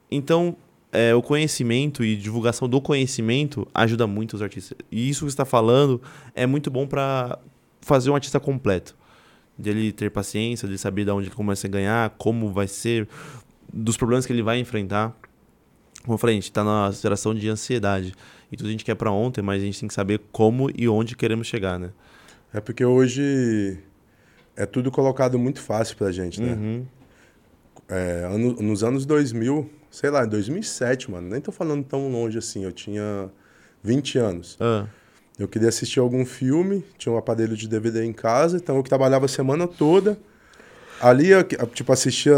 [0.10, 0.56] Então,
[0.92, 4.78] é, o conhecimento e divulgação do conhecimento ajuda muito os artistas.
[4.92, 6.02] E isso que você está falando
[6.34, 7.38] é muito bom para
[7.82, 8.96] fazer um artista completo.
[9.60, 13.08] De ele ter paciência, de saber de onde ele começa a ganhar, como vai ser,
[13.72, 15.14] dos problemas que ele vai enfrentar.
[16.04, 18.14] Como eu falei, a gente está na geração de ansiedade.
[18.52, 20.88] E tudo a gente quer para ontem, mas a gente tem que saber como e
[20.88, 21.90] onde queremos chegar, né?
[22.54, 23.78] É porque hoje
[24.56, 26.54] é tudo colocado muito fácil pra gente, né?
[26.54, 26.86] Uhum.
[27.88, 32.38] É, ano- nos anos 2000, sei lá, em 2007, mano, nem tô falando tão longe
[32.38, 33.30] assim, eu tinha
[33.84, 34.58] 20 anos.
[34.60, 34.86] Ah,
[35.40, 39.24] Eu queria assistir algum filme, tinha um aparelho de DVD em casa, então eu trabalhava
[39.24, 40.20] a semana toda.
[41.00, 42.36] Ali, eu, tipo, assistia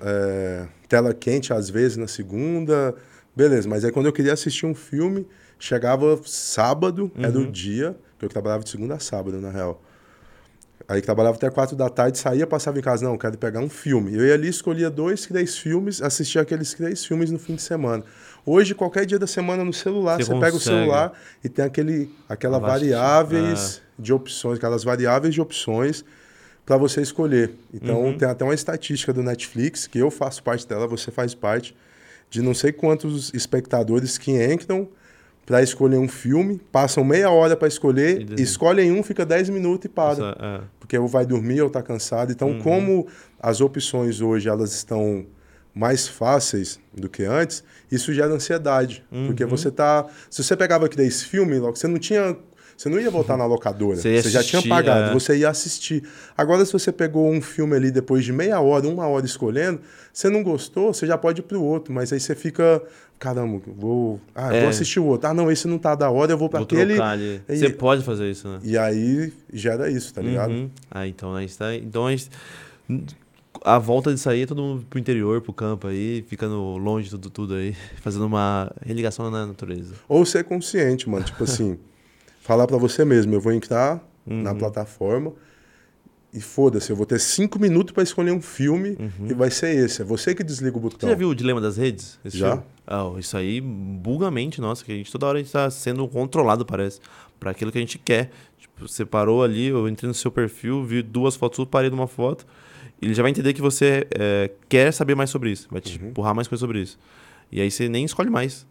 [0.00, 2.96] é, tela quente às vezes na segunda,
[3.34, 3.68] beleza.
[3.68, 5.24] Mas aí quando eu queria assistir um filme,
[5.56, 9.80] chegava sábado, era o dia, que eu trabalhava de segunda a sábado, na real.
[10.88, 14.14] Aí trabalhava até quatro da tarde, saía, passava em casa, não, quero pegar um filme.
[14.14, 18.04] Eu ia ali, escolhia dois, três filmes, assistia aqueles três filmes no fim de semana.
[18.44, 21.12] Hoje, qualquer dia da semana no celular, Você você, pega o celular
[21.44, 26.04] e tem aquele, aquela variáveis de opções, aquelas variáveis de opções
[26.66, 27.52] para você escolher.
[27.72, 28.18] Então, Uhum.
[28.18, 31.74] tem até uma estatística do Netflix, que eu faço parte dela, você faz parte,
[32.30, 34.88] de não sei quantos espectadores que entram
[35.44, 39.88] para escolher um filme, passam meia hora para escolher, escolhem um, fica 10 minutos e
[39.88, 40.60] para é.
[40.80, 42.30] porque ou vai dormir ou está cansado.
[42.32, 42.58] Então, Uhum.
[42.60, 43.06] como
[43.40, 45.26] as opções hoje elas estão
[45.74, 49.26] mais fáceis do que antes, isso gera ansiedade, Uhum.
[49.26, 52.36] porque você tá, se você pegava aqui desse filme, logo você não tinha
[52.76, 53.96] você não ia voltar na locadora.
[53.96, 55.12] Você ia Você, já tinha assistir, pagado, é.
[55.12, 56.02] você ia assistir.
[56.36, 59.80] Agora, se você pegou um filme ali depois de meia hora, uma hora escolhendo,
[60.12, 61.92] você não gostou, você já pode ir pro outro.
[61.92, 62.82] Mas aí você fica,
[63.20, 64.60] caramba, vou, ah, É.
[64.62, 65.28] vou assistir o outro.
[65.28, 66.94] Ah, não, esse não tá da hora, eu vou para aquele.
[67.48, 68.58] e- Você pode fazer isso, né?
[68.64, 70.50] E aí gera isso, tá ligado?
[70.50, 70.70] Uhum.
[70.90, 71.72] Ah, então a gente tá.
[71.76, 72.30] Então a gente.
[73.64, 77.10] A volta disso aí é todo mundo pro interior, pro campo aí, ficando longe de
[77.12, 79.94] tudo, tudo aí, fazendo uma religação na natureza.
[80.08, 81.24] Ou ser consciente, mano.
[81.24, 81.78] Tipo assim,
[82.42, 84.40] falar pra você mesmo, eu vou entrar Uhum.
[84.42, 85.32] na plataforma
[86.32, 88.96] e foda-se, eu vou ter cinco minutos pra escolher um filme
[89.28, 90.00] e vai ser esse.
[90.00, 90.88] É você que desliga o Uhum.
[90.88, 91.08] Você botão.
[91.10, 92.20] já viu o Dilema das Redes?
[92.26, 92.62] Já.
[92.86, 95.68] Ah, isso aí buga a mente, nossa, que a gente toda hora a gente tá
[95.70, 97.00] sendo controlado, parece,
[97.40, 98.30] pra aquilo que a gente quer.
[98.58, 102.46] Tipo, você parou ali, eu entrei no seu perfil, vi duas fotos, parei numa foto,
[103.02, 106.08] ele já vai entender que você é, quer saber mais sobre isso, vai te Uhum.
[106.08, 106.98] empurrar mais coisa sobre isso.
[107.50, 108.66] E aí você nem escolhe mais,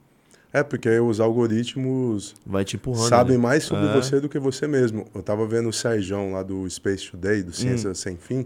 [0.54, 3.08] É, porque os algoritmos vai te empurrando.
[3.10, 3.42] sabem ali.
[3.44, 3.94] mais sobre É.
[3.94, 5.06] você do que você mesmo.
[5.16, 7.94] Eu tava vendo o Sérgio lá do Space Today, do Ciência Hum.
[7.96, 8.46] Sem Fim,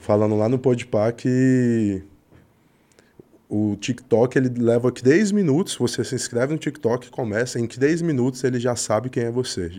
[0.00, 2.02] falando lá no Podpah que
[3.48, 8.42] o TikTok ele leva 3 minutos, você se inscreve no TikTok, começa, em 3 minutos
[8.42, 9.70] ele já sabe quem é você.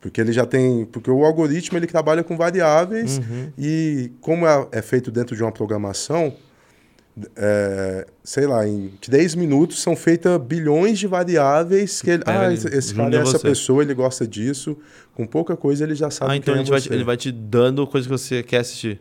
[0.00, 0.84] Porque ele já tem.
[0.86, 3.52] Porque o algoritmo ele trabalha com variáveis Uhum.
[3.58, 6.32] e como é, é feito dentro de uma programação,
[7.36, 12.54] é, sei lá, em 3 minutos são feitas bilhões de variáveis que ele, ah, ali,
[12.54, 13.48] esse, cara é essa você.
[13.48, 14.76] pessoa, ele gosta disso.
[15.14, 17.32] Com pouca coisa ele já sabe Ah, então ele é vai, te, ele vai te
[17.32, 19.00] dando coisa que você quer assistir.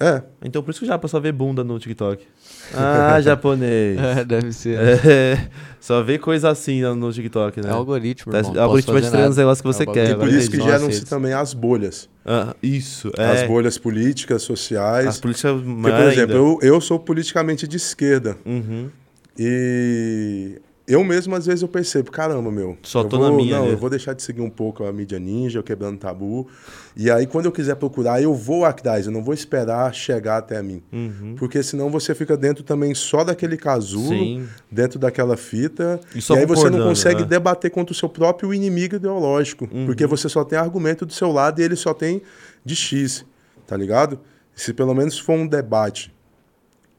[0.00, 2.24] É, Então por isso que já passou a ver bunda no TikTok.
[2.74, 3.98] Ah, japonês.
[4.00, 4.78] É, deve ser.
[4.78, 7.68] É, só vê coisa assim no- TikTok, né?
[7.68, 8.54] É algoritmo, Tá- irmão.
[8.54, 10.10] o algoritmo vai te trazendo os negócios que você quer.
[10.10, 12.08] e por isso que geram-se também as bolhas.
[12.24, 13.46] Ah, isso, As é.
[13.46, 15.06] bolhas políticas, sociais.
[15.06, 18.36] As políticas Porque, maior por exemplo, eu, eu sou politicamente de esquerda.
[18.46, 18.88] Uhum.
[19.38, 22.76] E eu mesmo, às vezes, eu percebo, caramba, meu.
[22.82, 23.72] Só tô vou, na minha, Não, né?
[23.72, 26.46] eu vou deixar de seguir um pouco a mídia ninja, quebrando tabu.
[26.94, 30.62] E aí, quando eu quiser procurar, eu vou atrás, eu não vou esperar chegar até
[30.62, 30.82] mim.
[30.92, 31.36] Uhum.
[31.38, 34.46] Porque senão você fica dentro também só daquele casulo, Sim.
[34.70, 35.98] dentro daquela fita.
[36.14, 37.28] E E, aí você não consegue né?
[37.28, 39.66] debater contra o seu próprio inimigo ideológico.
[39.72, 39.86] Uhum.
[39.86, 42.20] Porque você só tem argumento do seu lado e ele só tem
[42.62, 43.24] de X,
[43.66, 44.20] tá ligado?
[44.54, 46.12] Se pelo menos for um debate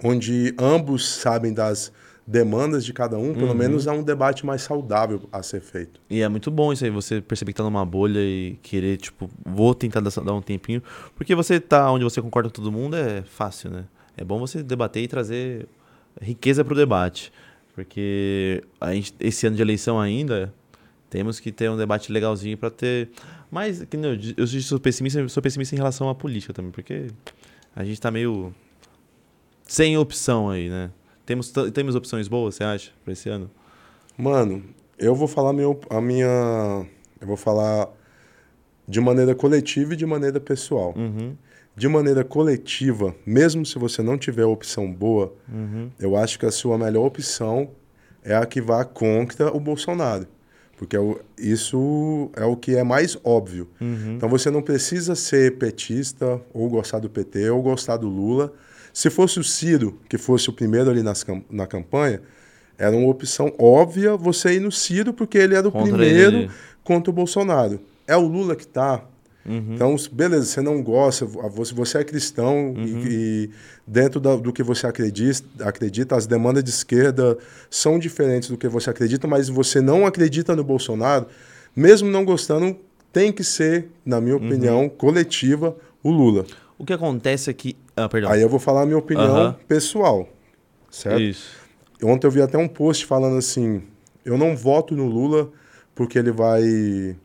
[0.04, 1.92] onde ambos sabem das
[2.28, 3.34] demandas de cada um, Uhum.
[3.36, 6.02] pelo menos há um debate mais saudável a ser feito.
[6.10, 9.30] E é muito bom isso aí, você perceber que tá numa bolha e querer, tipo,
[9.46, 10.82] vou tentar dar um tempinho.
[11.16, 13.86] Porque você tá onde você concorda com todo mundo é fácil, né?
[14.18, 15.68] É bom você debater e trazer
[16.22, 17.32] riqueza pro debate.
[17.76, 20.52] Porque a gente, esse ano de eleição ainda,
[21.10, 23.10] temos que ter um debate legalzinho pra ter.
[23.52, 27.08] Mas, que nem eu, sou pessimista, sou pessimista em relação à política também, porque
[27.76, 28.54] a gente tá meio
[29.68, 30.90] sem opção aí, né?
[31.26, 33.50] Temos, temos opções boas, você acha, pra esse ano?
[34.18, 34.64] Mano,
[34.98, 36.86] eu vou falar meu, a minha.
[37.20, 37.90] Eu vou falar
[38.88, 40.94] de maneira coletiva e de maneira pessoal.
[40.96, 41.36] Uhum,
[41.76, 46.52] De maneira coletiva, mesmo se você não tiver opção boa, uhum, eu acho que a
[46.52, 47.72] sua melhor opção
[48.24, 50.28] é a que vá contra o Bolsonaro.
[50.78, 51.00] Porque é
[51.38, 53.68] isso é o que é mais óbvio.
[53.82, 54.16] uhum.
[54.18, 58.54] Então você não precisa ser petista, ou gostar do PT, ou gostar do Lula.
[58.96, 62.22] Se fosse o Ciro, que fosse o primeiro ali nas na campanha,
[62.78, 66.50] era uma opção óbvia você ir no Ciro, porque ele era o Contra primeiro ele.
[66.82, 67.82] contra o Bolsonaro.
[68.08, 69.04] É o Lula que está.
[69.46, 69.74] Uhum.
[69.76, 73.50] Então, beleza, você não gosta, você, é cristão e, e
[73.86, 77.38] dentro da- do que você acredita, acredita, as demandas de esquerda
[77.70, 81.28] são diferentes do que você acredita, mas você não acredita no Bolsonaro,
[81.76, 82.78] mesmo não gostando,
[83.12, 86.46] tem que ser, na minha opinião, coletiva, o Lula.
[86.78, 87.78] O que acontece é que.
[87.96, 88.32] Ah, perdão.
[88.32, 89.56] Aí eu vou falar a minha opinião Aham.
[89.68, 90.28] pessoal,
[90.90, 91.22] certo?
[91.22, 91.56] Isso.
[92.04, 93.82] Ontem eu vi até um post falando assim:
[94.24, 95.50] eu não voto no Lula
[95.94, 97.16] porque ele vai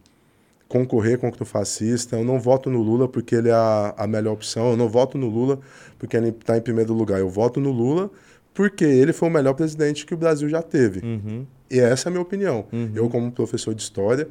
[0.68, 4.34] concorrer contra o fascista, eu não voto no Lula porque ele é a, a melhor
[4.34, 5.58] opção, eu não voto no Lula
[5.98, 8.08] porque ele está em primeiro lugar, eu voto no Lula
[8.54, 11.04] porque ele foi o melhor presidente que o Brasil já teve.
[11.04, 11.44] Uhum.
[11.68, 12.66] E essa é a minha opinião.
[12.94, 14.28] Eu, como professor de história,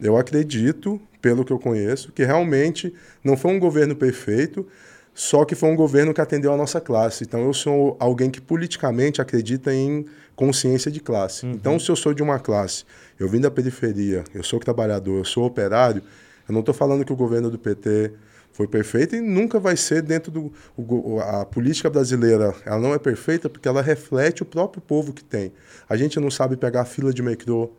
[0.00, 4.66] eu acredito, pelo que eu conheço, que realmente não foi um governo perfeito,
[5.14, 7.24] só que foi um governo que atendeu a nossa classe.
[7.24, 10.04] Então, eu sou alguém que politicamente acredita em
[10.34, 11.46] consciência de classe.
[11.46, 12.84] Então, se eu sou de uma classe,
[13.18, 16.02] eu vim da periferia, eu sou trabalhador, eu sou operário,
[16.48, 18.12] eu não estou falando que o governo do PT
[18.52, 22.98] foi perfeito e nunca vai ser dentro do o a política brasileira ela não é
[22.98, 25.52] perfeita porque ela reflete o próprio povo que tem
[25.88, 27.72] a gente não sabe pegar a fila de metrô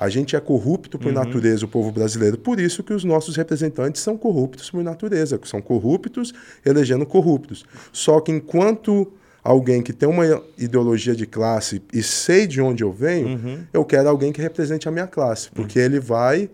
[0.00, 4.00] a gente é corrupto por natureza o povo brasileiro por isso que os nossos representantes
[4.00, 6.32] são corruptos por natureza que são corruptos
[6.64, 12.60] elegendo corruptos só que enquanto alguém que tem uma ideologia de classe e sei de
[12.60, 16.50] onde eu venho eu quero alguém que represente a minha classe porque ele vai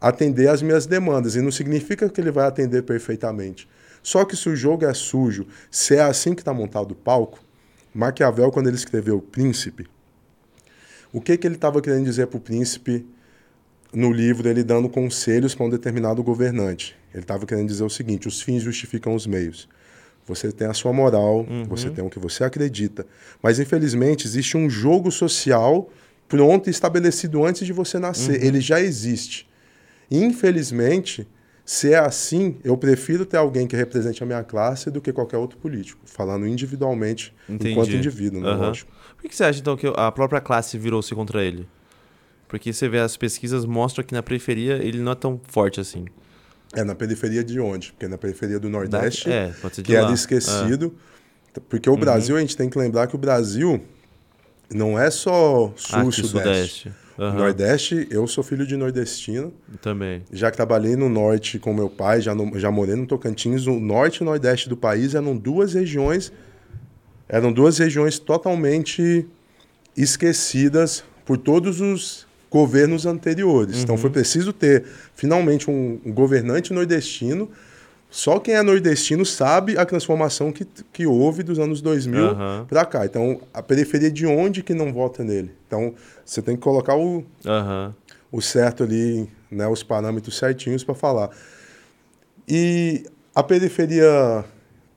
[0.00, 1.34] atender às minhas demandas.
[1.36, 3.68] E não significa que ele vai atender perfeitamente.
[4.02, 7.40] Só que se o jogo é sujo, se é assim que está montado o palco,
[7.92, 9.88] Maquiavel, quando ele escreveu O Príncipe,
[11.16, 13.06] o que, que ele estava querendo dizer para o príncipe
[13.90, 16.94] no livro, ele dando conselhos para um determinado governante?
[17.10, 19.66] Ele estava querendo dizer o seguinte: os fins justificam os meios.
[20.26, 23.06] Você tem a sua moral, você tem o que você acredita.
[23.42, 25.88] Mas, infelizmente, existe um jogo social
[26.28, 28.44] pronto e estabelecido antes de você nascer.
[28.44, 29.48] Ele já existe.
[30.10, 31.26] Infelizmente,
[31.64, 35.38] se é assim, eu prefiro ter alguém que represente a minha classe do que qualquer
[35.38, 37.70] outro político, falando individualmente, Entendi.
[37.72, 38.50] enquanto indivíduo, né?
[38.50, 38.66] Aham.
[38.66, 38.92] Lógico.
[39.26, 41.66] Por que você acha, então, que a própria classe virou-se contra ele?
[42.46, 46.04] Porque você vê as pesquisas mostram que na periferia ele não é tão forte assim.
[46.72, 47.90] É na periferia de onde?
[47.92, 50.02] Porque na periferia do Da- Nordeste, é, pode ser de que lá.
[50.04, 50.94] era esquecido.
[51.68, 53.82] Porque o Brasil, a gente tem que lembrar que o Brasil
[54.72, 56.28] não é só Ah, sul, aqui, sudeste.
[56.28, 56.92] sudeste.
[57.18, 60.22] Aham, Nordeste, eu sou filho de nordestino, Também.
[60.30, 63.80] já que trabalhei no norte com meu pai, já, no- já morei no Tocantins, o
[63.80, 66.30] norte e o nordeste do país eram duas regiões,
[67.28, 69.26] eram duas regiões totalmente
[69.96, 73.82] esquecidas por todos os governos anteriores.
[73.82, 74.84] Então foi preciso ter
[75.14, 77.50] finalmente um, um governante nordestino.
[78.08, 82.64] Só quem é nordestino sabe a transformação que, que houve dos anos 2000 Aham.
[82.68, 83.04] para cá.
[83.04, 85.50] Então, a periferia de onde que não vota nele?
[85.66, 85.92] Então,
[86.24, 87.94] você tem que colocar o, Aham.
[88.30, 91.30] o certo ali, né, os parâmetros certinhos para falar.
[92.48, 94.44] E a periferia,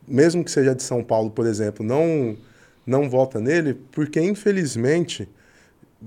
[0.10, 2.36] mesmo que seja de São Paulo, por exemplo, não
[2.86, 5.30] não vota nele porque infelizmente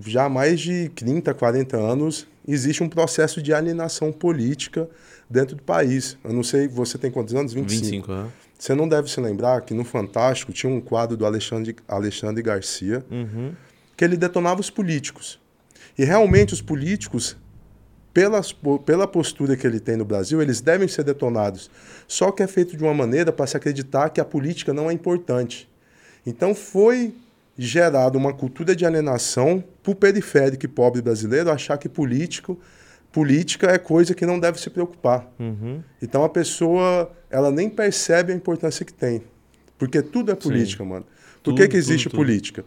[0.05, 4.89] já há mais de 30, 40 anos existe um processo de alienação política
[5.31, 6.17] dentro do país.
[6.25, 7.53] Eu não sei, você tem quantos anos?
[7.53, 7.83] 25.
[7.85, 8.29] 25, aham.
[8.59, 13.05] Você não deve se lembrar que no Fantástico tinha um quadro do Alexandre, Alexandre Garcia,
[13.11, 13.53] Uhum.
[13.97, 15.41] que ele detonava os políticos.
[15.99, 17.37] E realmente os políticos,
[18.15, 18.53] pelas,
[18.87, 21.71] pela postura que ele tem no Brasil, eles devem ser detonados.
[22.13, 24.93] Só que é feito de uma maneira para se acreditar que a política não é
[24.93, 25.67] importante.
[26.27, 27.15] Então foi
[27.57, 32.61] gerada uma cultura de alienação para o periférico e pobre brasileiro achar que político
[33.11, 35.27] política é coisa que não deve se preocupar.
[35.39, 35.83] Uhum.
[36.03, 39.23] Então a pessoa ela nem percebe a importância que tem.
[39.79, 40.91] Porque tudo é política, Sim.
[40.91, 41.07] mano.
[41.07, 42.27] Por Tudo, que, que existe tudo, tudo.
[42.27, 42.65] política?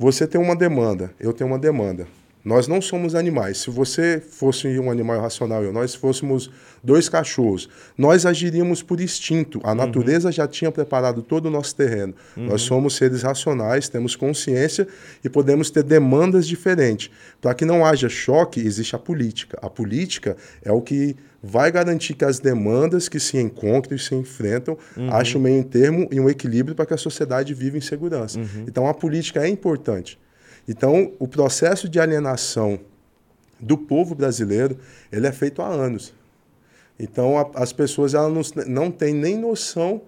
[0.00, 2.08] Você tem uma demanda, eu tenho uma demanda.
[2.48, 3.58] Nós não somos animais.
[3.58, 6.50] Se você fosse um animal racional e nós fôssemos
[6.82, 9.60] dois cachorros, nós agiríamos por instinto.
[9.62, 12.14] A natureza já tinha preparado todo o nosso terreno.
[12.34, 14.88] Nós somos seres racionais, temos consciência
[15.22, 17.10] e podemos ter demandas diferentes.
[17.38, 19.58] Para que não haja choque, existe a política.
[19.60, 20.34] A política
[20.64, 24.78] é o que vai garantir que as demandas que se encontram e se enfrentam
[25.10, 28.40] achem um meio termo e um equilíbrio para que a sociedade viva em segurança.
[28.66, 30.18] Então a política é importante.
[30.68, 32.78] Então, o processo de alienação
[33.58, 34.78] do povo brasileiro,
[35.10, 36.12] ele é feito há anos.
[37.00, 40.02] Então, a, as pessoas elas não, não têm nem noção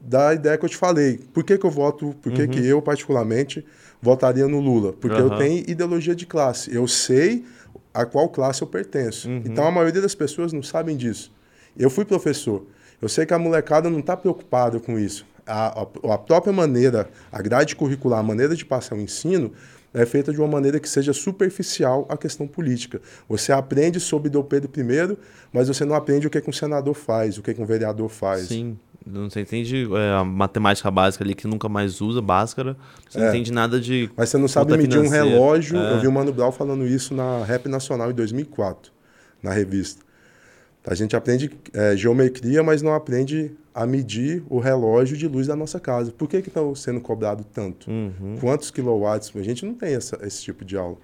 [0.00, 1.20] da ideia que eu te falei.
[1.32, 3.64] Por que, que eu voto, por que, que eu, particularmente,
[4.02, 4.92] votaria no Lula?
[4.94, 5.38] Porque eu Aham.
[5.38, 6.74] tenho ideologia de classe.
[6.74, 7.44] Eu sei
[7.92, 9.28] a qual classe eu pertenço.
[9.44, 11.30] Então, a maioria das pessoas não sabem disso.
[11.78, 12.64] Eu fui professor.
[13.00, 15.26] Eu sei que a molecada não está preocupada com isso.
[15.46, 19.52] A, a, a própria maneira, a grade curricular, a maneira de passar o ensino
[19.92, 23.00] é feita de uma maneira que seja superficial à questão política.
[23.28, 25.16] Você aprende sobre Dom Pedro I,
[25.52, 28.08] mas você não aprende o que, que um senador faz, o que, que um vereador
[28.08, 28.48] faz.
[28.48, 28.78] Sim.
[29.04, 32.76] Não você entende é, a matemática básica ali que nunca mais usa, báscara.
[33.08, 33.28] Você não É.
[33.30, 34.10] entende nada de.
[34.14, 35.24] Mas você não sabe medir um financeira.
[35.24, 35.78] relógio.
[35.78, 35.92] É.
[35.94, 38.92] Eu vi o Mano Brown falando isso na Rap Nacional em 2004,
[39.42, 40.02] na revista.
[40.86, 43.50] A gente aprende é, geometria, mas não aprende
[43.82, 46.12] a medir o relógio de luz da nossa casa.
[46.12, 47.90] Por que está sendo cobrado tanto?
[47.90, 48.36] Uhum.
[48.38, 49.32] Quantos quilowatts?
[49.34, 50.98] A gente não tem essa- esse tipo de aula.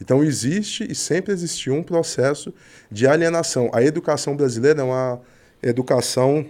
[0.00, 2.52] Então existe e sempre existiu um processo
[2.90, 3.70] de alienação.
[3.74, 5.20] A educação brasileira é uma
[5.62, 6.46] educação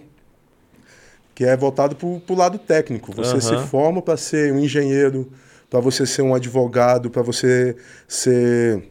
[1.33, 3.11] que é voltado para o lado técnico.
[3.13, 3.67] Você se Aham.
[3.67, 5.29] forma para ser um engenheiro,
[5.69, 7.75] para você ser um advogado, para você
[8.07, 8.81] ser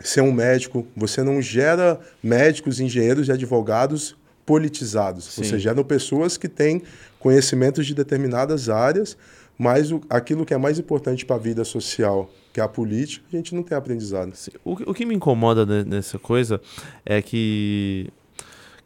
[0.00, 0.84] ser um médico.
[0.96, 5.24] Você não gera médicos, engenheiros e advogados politizados.
[5.24, 5.42] Sim.
[5.44, 6.82] Você gera pessoas que têm
[7.18, 9.16] conhecimentos de determinadas áreas,
[9.58, 13.26] mas o, aquilo que é mais importante para a vida social, que é a política,
[13.32, 14.32] a gente não tem aprendizado.
[14.64, 16.60] O, que- o que me incomoda ne- nessa coisa
[17.04, 18.08] é que,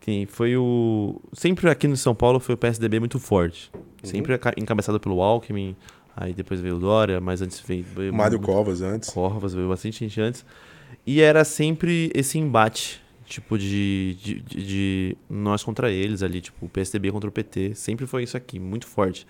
[0.01, 1.20] que foi o.
[1.35, 3.70] Sempre aqui no São Paulo foi o PSDB muito forte.
[4.03, 5.77] Sempre aca- encabeçado pelo Alckmin,
[6.16, 7.85] aí depois veio o Dória, mas antes veio.
[7.85, 9.11] veio Mário Covas antes.
[9.11, 10.44] Corvas, veio bastante gente antes.
[11.07, 16.66] E era sempre esse embate, tipo, de, de, de- de nós contra eles ali, tipo,
[16.66, 17.75] o PSDB contra o PT.
[17.75, 19.27] Sempre foi isso aqui, muito forte.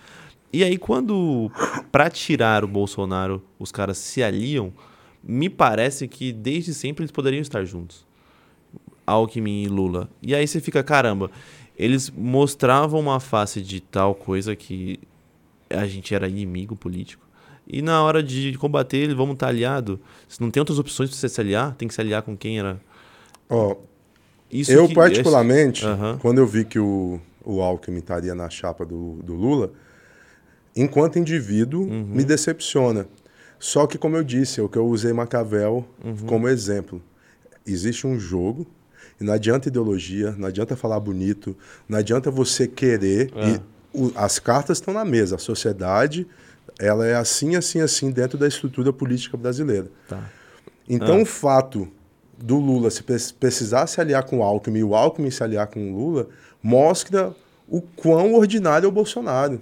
[0.51, 1.49] E aí, quando,
[1.91, 4.73] pra tirar o Bolsonaro, os caras se aliam,
[5.23, 8.05] me parece que desde sempre eles poderiam estar juntos.
[9.05, 10.09] Alckmin e Lula.
[10.21, 11.29] E aí você fica, caramba,
[11.77, 14.99] eles mostravam uma face de tal coisa que
[15.69, 17.25] a gente era inimigo político.
[17.67, 19.99] E na hora de combater, eles vamos estar aliado.
[20.27, 22.59] Se não tem outras opções para você se aliar, tem que se aliar com quem
[22.59, 22.81] era.
[23.49, 23.75] Ó,
[24.51, 26.17] Isso eu, que- particularmente, Aham.
[26.21, 29.71] quando eu vi que o, o Alckmin estaria na chapa do, do Lula,
[30.75, 32.05] enquanto indivíduo, Uhum.
[32.07, 33.07] me decepciona.
[33.59, 36.15] Só que, como eu disse, é o que eu usei Maquiavel Uhum.
[36.25, 37.01] como exemplo.
[37.65, 38.65] Existe um jogo,
[39.19, 41.55] e não adianta ideologia, não adianta falar bonito,
[41.87, 43.31] não adianta você querer.
[43.35, 43.49] É.
[43.49, 43.61] E
[43.93, 45.35] o- as cartas estão na mesa.
[45.35, 46.25] A sociedade
[46.79, 49.91] ela é assim, assim, assim dentro da estrutura política brasileira.
[50.07, 50.27] Tá.
[50.89, 51.21] Então, Ah.
[51.21, 51.87] o fato
[52.43, 55.67] do Lula se pre- precisar se aliar com o Alckmin e o Alckmin se aliar
[55.67, 56.27] com o Lula
[56.61, 57.33] mostra
[57.67, 59.61] o quão ordinário é o Bolsonaro.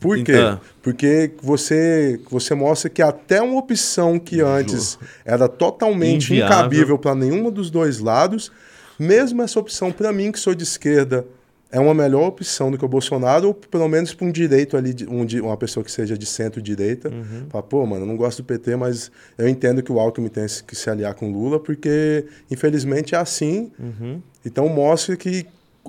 [0.00, 0.32] Por quê?
[0.32, 6.56] Então- Porque você, você mostra que até uma opção que antes era totalmente Inviável.
[6.58, 8.50] incabível para nenhuma dos dois lados,
[8.98, 11.26] mesmo essa opção, para mim, que sou de esquerda,
[11.76, 14.96] é uma melhor opção do que o Bolsonaro, ou pelo menos para um direito ali,
[15.06, 17.12] um, uma pessoa que seja de centro-direita.
[17.50, 20.46] Fala, pô, mano, eu não gosto do PT, mas eu entendo que o Alckmin tem
[20.66, 23.70] que se aliar com o Lula, porque, infelizmente, é assim.
[23.78, 24.22] Uhum.
[24.42, 25.46] Então, mostra que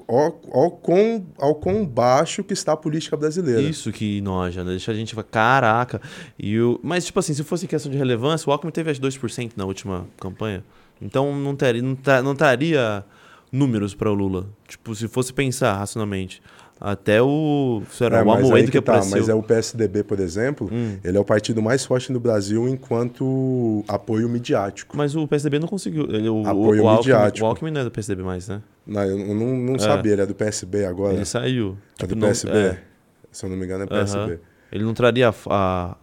[0.09, 3.61] ó, ó, quão, ao quão baixo que está a política brasileira.
[3.61, 4.71] Isso que noja, né?
[4.71, 6.01] Deixa a gente falar, caraca.
[6.37, 6.77] E o...
[6.83, 10.05] Mas, tipo assim, se fosse questão de relevância, o Alckmin teve as 2% na última
[10.19, 10.65] campanha.
[11.01, 13.05] Então não teria, não, não estaria
[13.51, 14.47] números para o Lula.
[14.67, 16.41] Tipo, se fosse pensar racionalmente.
[16.79, 17.81] Até o.
[17.89, 19.17] Se era É, o Amoedo que, que tá, apareceu.
[19.17, 20.97] mas é o PSDB, por exemplo, Hum.
[21.03, 24.95] ele é o partido mais forte no Brasil enquanto apoio midiático.
[24.95, 26.03] Mas o PSDB não conseguiu.
[26.03, 27.45] Ele, o, Apoio o, Alckmin, midiático.
[27.45, 28.61] o Alckmin não é do PSDB mais, né?
[28.85, 29.79] Não, eu não, não É.
[29.79, 31.15] sabia, ele é do PSB agora.
[31.15, 31.77] Ele saiu.
[31.97, 32.55] é Tipo, do não- PSB.
[32.57, 32.83] é.
[33.31, 33.87] Se eu não me engano, é.
[33.87, 34.39] PSB.
[34.71, 35.33] Ele não traria a,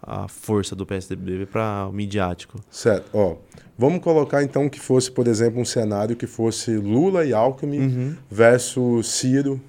[0.03, 2.59] a, a força do PSDB para o midiático.
[2.70, 3.09] Certo.
[3.12, 3.36] Ó,
[3.78, 8.16] vamos colocar então que fosse, por exemplo, um cenário que fosse Lula e Alckmin Uhum.
[8.30, 9.60] versus Ciro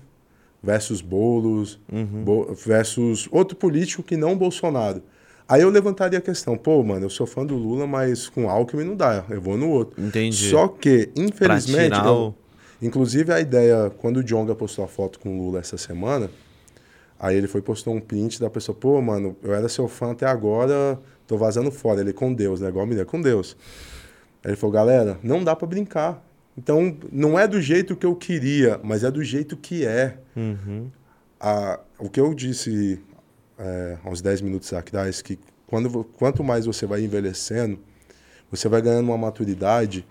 [0.63, 2.23] versus Boulos Uhum.
[2.23, 5.01] Bo- versus outro político que não Bolsonaro.
[5.47, 8.83] Aí eu levantaria a questão, pô, mano, eu sou fã do Lula, mas com Alckmin
[8.83, 10.01] não dá, eu vou no outro.
[10.03, 10.49] Entendi.
[10.49, 12.35] Só que, infelizmente, eu-
[12.81, 16.31] inclusive a ideia, quando o Jonga postou a foto com o Lula essa semana,
[17.19, 20.25] aí ele foi postou um print da pessoa, pô, mano, eu era seu fã até
[20.25, 22.01] agora, tô vazando fora.
[22.01, 22.69] Ele com Deus, né?
[22.69, 23.55] Igual a mulher, com Deus.
[24.45, 26.23] Aí ele falou, galera, não dá pra brincar.
[26.55, 30.19] Então, não é do jeito que eu queria, mas é do jeito que é.
[30.37, 30.87] Uhum.
[31.39, 33.01] A- o que eu disse
[33.57, 37.79] é, há uns 10 minutos atrás, que quando, quanto mais você vai envelhecendo,
[38.51, 40.05] você vai ganhando uma maturidade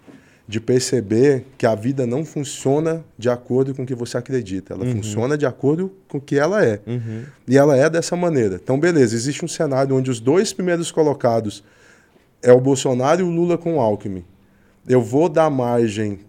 [0.47, 4.74] de perceber que a vida não funciona de acordo com o que você acredita.
[4.74, 6.80] Ela funciona de acordo com o que ela é.
[6.87, 7.22] Uhum.
[7.49, 8.57] E ela é dessa maneira.
[8.62, 11.64] Então, beleza, existe um cenário onde os dois primeiros colocados
[12.45, 14.24] é o Bolsonaro e o Lula com o Alckmin.
[14.86, 16.20] Eu vou dar margem.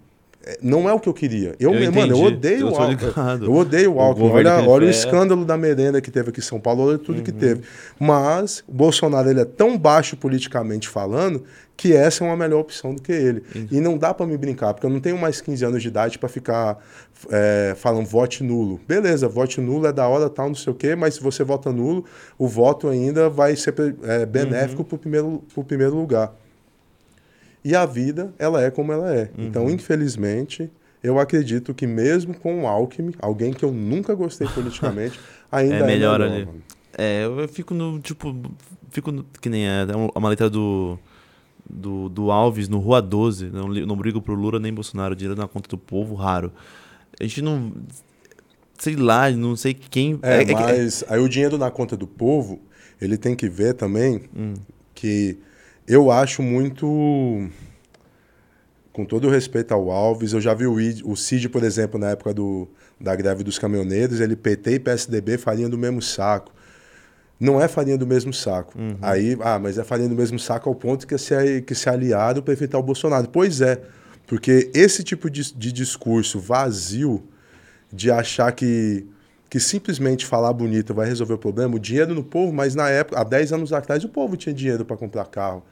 [0.46, 1.56] É, Não é o que eu queria.
[1.60, 3.46] Eu, Eu mano, eu odeio o ligado.
[3.46, 4.28] Eu odeio o O Alckmin.
[4.28, 7.22] governo Olha, olha o escândalo da merenda que teve aqui em São Paulo, olha tudo
[7.22, 7.62] que teve.
[8.00, 11.44] Mas o Bolsonaro ele é tão baixo politicamente falando
[11.78, 13.44] que essa é uma melhor opção do que ele.
[13.72, 16.18] E não dá pra me brincar, porque eu não tenho mais 15 anos de idade
[16.18, 16.78] pra ficar
[17.30, 18.80] é, falando vote nulo.
[18.88, 21.72] Beleza, vote nulo é da hora, tal, não sei o quê, mas se você vota
[21.72, 22.06] nulo,
[22.38, 23.74] o voto ainda vai ser
[24.04, 26.34] é, benéfico pro, primeiro, pro primeiro lugar.
[27.66, 29.32] E a vida, ela é como ela é.
[29.36, 29.46] Uhum.
[29.48, 30.70] Então, infelizmente,
[31.04, 35.20] eu acredito que mesmo com o Alckmin, alguém que eu nunca gostei politicamente,
[35.52, 36.46] ainda É melhor melhor ali.
[36.46, 36.62] mano.
[36.96, 38.36] É, eu fico no, tipo,
[38.92, 40.98] fico no, que nem é, é uma letra do,
[41.70, 45.48] do, do Alves no Rua 12, não, não brigo pro Lula nem Bolsonaro, dinheiro na
[45.48, 46.54] conta do povo, raro.
[47.20, 47.74] A gente não,
[48.78, 50.20] sei lá, não sei quem...
[50.22, 52.62] É, que- mas aí o dinheiro na conta do povo,
[53.02, 54.54] ele tem que ver também Hum.
[54.94, 55.38] que
[55.88, 57.50] eu acho muito.
[58.92, 62.00] Com todo o respeito ao Alves, eu já vi o, Id- o Cid, por exemplo,
[62.00, 62.66] na época do,
[63.00, 66.54] da greve dos caminhoneiros, ele PT e PSDB farinha do mesmo saco.
[67.38, 68.80] Não é farinha do mesmo saco.
[68.80, 68.96] Uhum.
[69.02, 72.42] Aí, ah, mas é farinha do mesmo saco ao ponto que se, que se aliaram
[72.42, 73.28] para enfrentar o Bolsonaro.
[73.28, 73.82] Pois é,
[74.26, 77.22] porque esse tipo de, de discurso vazio
[77.92, 79.06] de achar que,
[79.50, 83.20] que simplesmente falar bonito vai resolver o problema, o dinheiro no povo, mas na época,
[83.20, 85.64] há 10 anos atrás, o povo tinha dinheiro para comprar carro.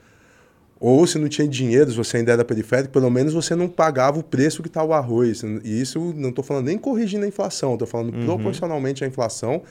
[0.85, 4.19] Ou se não tinha dinheiro, se você ainda era periférico, pelo menos você não pagava
[4.19, 5.41] o preço que está o arroz.
[5.63, 9.61] E isso não estou falando nem corrigindo a inflação, estou falando proporcionalmente à inflação.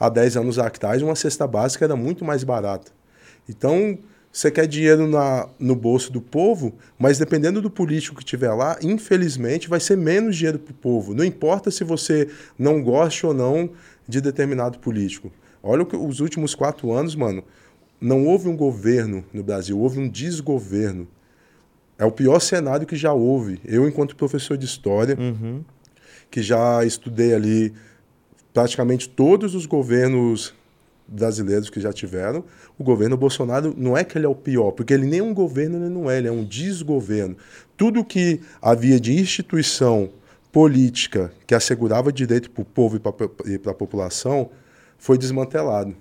[0.00, 2.90] Há 10 anos atrás, uma cesta básica era muito mais barata.
[3.48, 3.96] Então,
[4.32, 8.76] você quer dinheiro na, no bolso do povo, mas dependendo do político que tiver lá,
[8.82, 11.14] infelizmente vai ser menos dinheiro para o povo.
[11.14, 12.28] Não importa se você
[12.58, 13.70] não goste ou não
[14.08, 15.30] de determinado político.
[15.62, 17.44] Olha o que, os últimos quatro anos, mano.
[18.00, 21.08] Não houve um governo no Brasil, houve um desgoverno.
[21.98, 23.60] É o pior cenário que já houve.
[23.64, 25.64] Eu, enquanto professor de história, Uhum.
[26.30, 27.72] que já estudei ali
[28.52, 30.54] praticamente todos os governos
[31.08, 32.44] brasileiros que já tiveram,
[32.78, 35.32] o governo Bolsonaro não é que ele é o pior, porque ele nem é um
[35.32, 37.36] governo, ele não é, ele é um desgoverno.
[37.76, 40.10] Tudo que havia de instituição
[40.52, 43.00] política que assegurava direito para o povo
[43.46, 44.50] e para a população
[44.98, 45.96] foi desmantelado.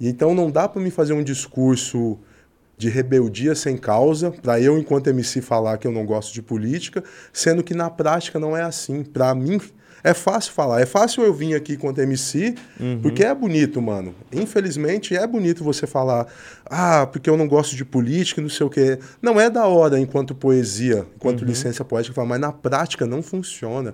[0.00, 2.18] E então não dá para me fazer um discurso
[2.76, 7.02] de rebeldia sem causa, para eu, enquanto MC, falar que eu não gosto de política,
[7.32, 9.02] sendo que na prática não é assim.
[9.02, 9.60] Para mim,
[10.04, 10.80] é fácil falar.
[10.80, 12.54] É fácil eu vir aqui enquanto MC,
[13.02, 14.14] porque é bonito, mano.
[14.32, 16.28] Infelizmente, é bonito você falar,
[16.66, 19.00] ah, porque eu não gosto de política, não sei o quê.
[19.20, 23.92] Não é da hora enquanto poesia, enquanto licença poética, falar, mas na prática não funciona.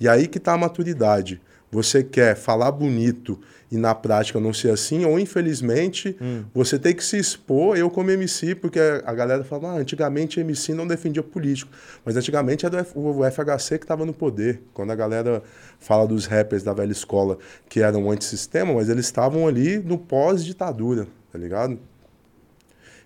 [0.00, 1.40] E aí que tá a maturidade.
[1.70, 3.40] Você quer falar bonito
[3.74, 6.16] e na prática não ser assim, ou infelizmente
[6.54, 10.72] você tem que se expor, eu como MC, porque a galera fala, ah, antigamente MC
[10.72, 11.72] não defendia político,
[12.04, 14.62] mas antigamente era o FHC que estava no poder.
[14.72, 15.42] Quando a galera
[15.80, 17.36] fala dos rappers da velha escola
[17.68, 21.76] que eram antissistema, mas eles estavam ali no pós-ditadura, tá ligado?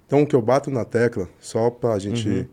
[0.07, 2.47] Então o que eu bato na tecla, só pra gente.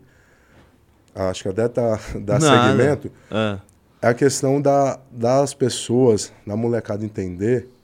[1.14, 2.70] Acho que até tá, dar Nada.
[2.70, 3.58] segmento É.
[4.00, 7.75] é a questão da, das pessoas, da molecada entender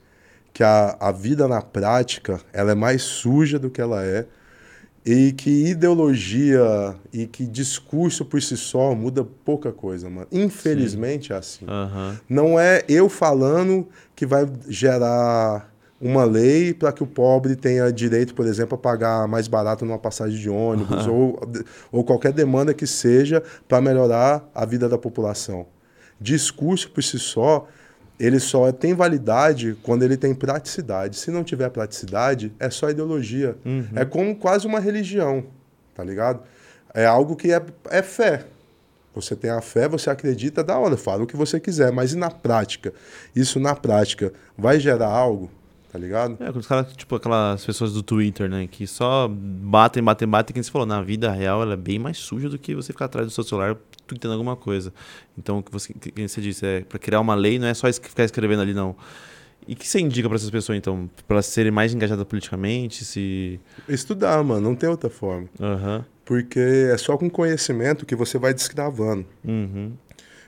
[0.53, 4.25] que a, a vida na prática ela é mais suja do que ela é
[5.05, 10.27] e que ideologia e que discurso por si só muda pouca coisa, mano.
[10.31, 11.65] Infelizmente é assim.
[11.67, 12.17] Aham.
[12.29, 18.33] Não é eu falando que vai gerar uma lei para que o pobre tenha direito,
[18.33, 21.39] por exemplo, a pagar mais barato numa passagem de ônibus ou,
[21.91, 25.65] ou qualquer demanda que seja para melhorar a vida da população.
[26.19, 27.67] Discurso por si só
[28.19, 31.17] ele só tem validade quando ele tem praticidade.
[31.17, 33.57] Se não tiver praticidade, é só ideologia.
[33.65, 33.87] Uhum.
[33.95, 35.45] É como quase uma religião,
[35.95, 36.41] tá ligado?
[36.93, 38.45] É algo que é, é fé.
[39.15, 42.17] Você tem a fé, você acredita, da hora, fala o que você quiser, mas e
[42.17, 42.93] na prática?
[43.35, 45.51] Isso na prática vai gerar algo,
[45.91, 46.33] tá ligado?
[46.39, 50.53] É, quando os caras, tipo, aquelas pessoas do Twitter, né, que só batem, batem, batem,
[50.53, 53.05] que você falou, na vida real ela é bem mais suja do que você ficar
[53.05, 53.77] atrás do seu celular
[54.07, 54.93] tweetando alguma coisa.
[55.37, 57.91] Então, o que você, que você disse, é para criar uma lei não é só
[57.91, 58.95] ficar escrevendo ali, não.
[59.67, 61.09] E que você indica para essas pessoas, então?
[61.27, 63.59] Para elas serem mais engajadas politicamente, se...
[63.87, 65.47] Estudar, mano, não tem outra forma.
[65.59, 66.05] Aham.
[66.25, 69.25] Porque é só com conhecimento que você vai descravando.
[69.43, 69.93] Uhum.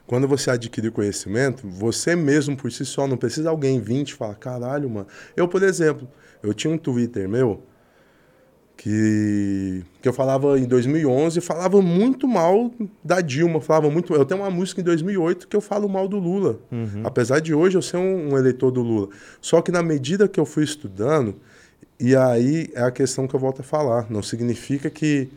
[0.05, 4.35] Quando você adquire conhecimento, você mesmo por si só, não precisa alguém vir te falar,
[4.35, 5.07] caralho, mano.
[5.35, 6.07] Eu, por exemplo,
[6.43, 7.63] eu tinha um Twitter meu
[8.77, 12.71] que, que eu falava em 2011, falava muito mal
[13.03, 14.13] da Dilma, falava muito.
[14.13, 16.59] Eu tenho uma música em 2008 que eu falo mal do Lula,
[17.03, 19.09] apesar de hoje eu ser um, um eleitor do Lula.
[19.41, 21.35] Só que na medida que eu fui estudando,
[21.99, 25.29] e aí é a questão que eu volto a falar, não significa que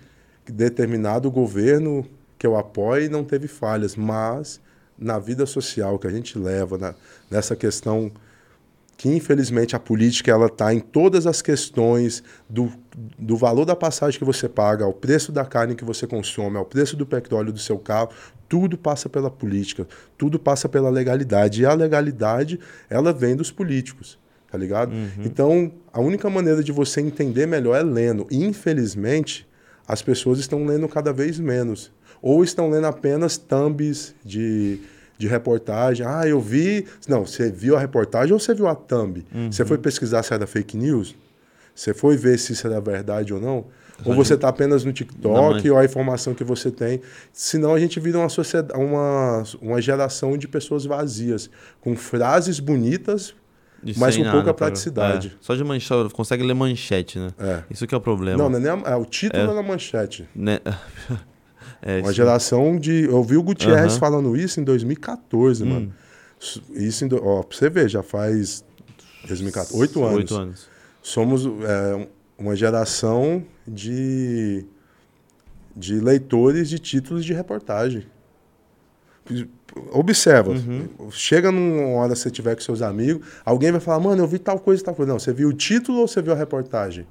[0.47, 2.05] determinado governo
[2.39, 4.61] que eu apoie não teve falhas, mas
[4.99, 6.95] na vida social que a gente leva, na-
[7.31, 8.11] nessa questão
[8.99, 12.21] que infelizmente a política ela está em todas as questões
[12.51, 12.69] do,
[13.17, 16.65] do valor da passagem que você paga, ao preço da carne que você consome, ao
[16.65, 18.11] preço do petróleo do seu carro,
[18.49, 19.87] tudo passa pela política,
[20.19, 22.59] tudo passa pela legalidade e a legalidade
[22.91, 24.19] ela vem dos políticos,
[24.51, 24.93] tá ligado?
[25.25, 28.27] Então a única maneira de você entender melhor é lendo.
[28.29, 29.47] E infelizmente
[29.87, 34.81] as pessoas estão lendo cada vez menos ou estão lendo apenas thumbs de
[35.19, 36.07] de reportagem.
[36.07, 36.87] Ah, eu vi.
[37.09, 39.27] Não, você viu a reportagem ou você viu a thumb?
[39.51, 41.15] Você foi pesquisar se era fake news?
[41.75, 43.67] Você foi ver se isso era verdade ou não?
[44.05, 47.01] Ou você está apenas no TikTok ou a informação que você tem?
[47.33, 51.51] Senão a gente vira uma, sociedade, uma, uma geração de pessoas vazias,
[51.81, 53.35] com frases bonitas,
[53.85, 54.55] E Mas com pouca nada, cara.
[54.55, 55.29] praticidade.
[55.35, 57.31] É, só de manchete, consegue ler manchete, né?
[57.39, 57.63] É.
[57.71, 58.39] Isso que é o problema.
[58.39, 60.29] Não, não é nem a- é o título na manchete.
[60.35, 60.61] Né?
[61.81, 63.05] É, Uma isso- geração de.
[63.05, 63.99] Eu vi o Gutierrez Aham.
[64.01, 65.67] falando isso em 2014, Hum.
[65.67, 65.95] mano.
[66.75, 68.65] Isso, em ó, pra você ver, já faz
[69.27, 70.17] 2014, oito anos.
[70.19, 70.69] Oito anos.
[71.03, 72.09] Somos é,
[72.39, 74.65] uma geração de,
[75.75, 78.07] de leitores de títulos de reportagem.
[79.93, 81.11] Observa, Uhum.
[81.11, 84.39] chega numa hora que você tiver com seus amigos, alguém vai falar, mano, eu vi
[84.39, 85.13] tal coisa, tal coisa.
[85.13, 87.07] Não, você viu o título ou você viu a reportagem?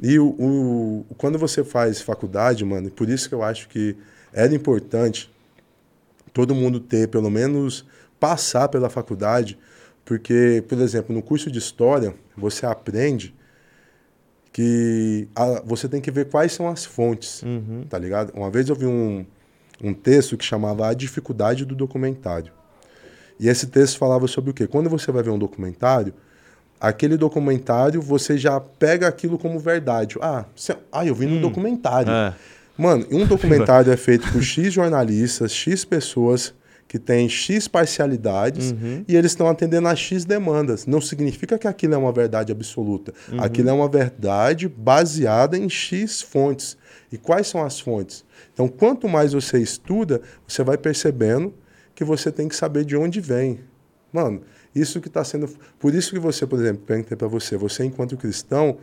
[0.00, 3.96] E o, o- quando você faz faculdade, mano, e por isso que eu acho que
[4.32, 5.30] era importante
[6.32, 7.84] todo mundo ter, pelo menos,
[8.20, 9.58] passar pela faculdade,
[10.04, 13.34] porque, por exemplo, no curso de História, você aprende
[14.52, 17.84] que a- você tem que ver quais são as fontes, Uhum.
[17.88, 18.32] tá ligado?
[18.34, 19.24] Uma vez eu vi um,
[19.82, 22.52] um texto que chamava A Dificuldade do Documentário.
[23.38, 24.66] E esse texto falava sobre o quê?
[24.66, 26.12] Quando você vai ver um documentário,
[26.80, 30.16] aquele documentário você já pega aquilo como verdade.
[30.20, 32.10] Ah, cê- ah eu vi num documentário.
[32.12, 32.34] É.
[32.76, 36.54] Mano, um documentário é feito por X jornalistas, X pessoas
[36.86, 38.72] que têm X parcialidades
[39.06, 40.86] e eles estão atendendo a X demandas.
[40.86, 43.12] Não significa que aquilo é uma verdade absoluta.
[43.38, 46.76] Aquilo é uma verdade baseada em X fontes.
[47.12, 48.24] E quais são as fontes?
[48.54, 51.52] Então, quanto mais você estuda, você vai percebendo
[51.94, 53.60] que você tem que saber de onde vem.
[54.12, 54.40] Mano,
[54.80, 55.48] isso que está sendo.
[55.78, 58.78] Por isso que você, por exemplo, perguntei para você, você enquanto cristão,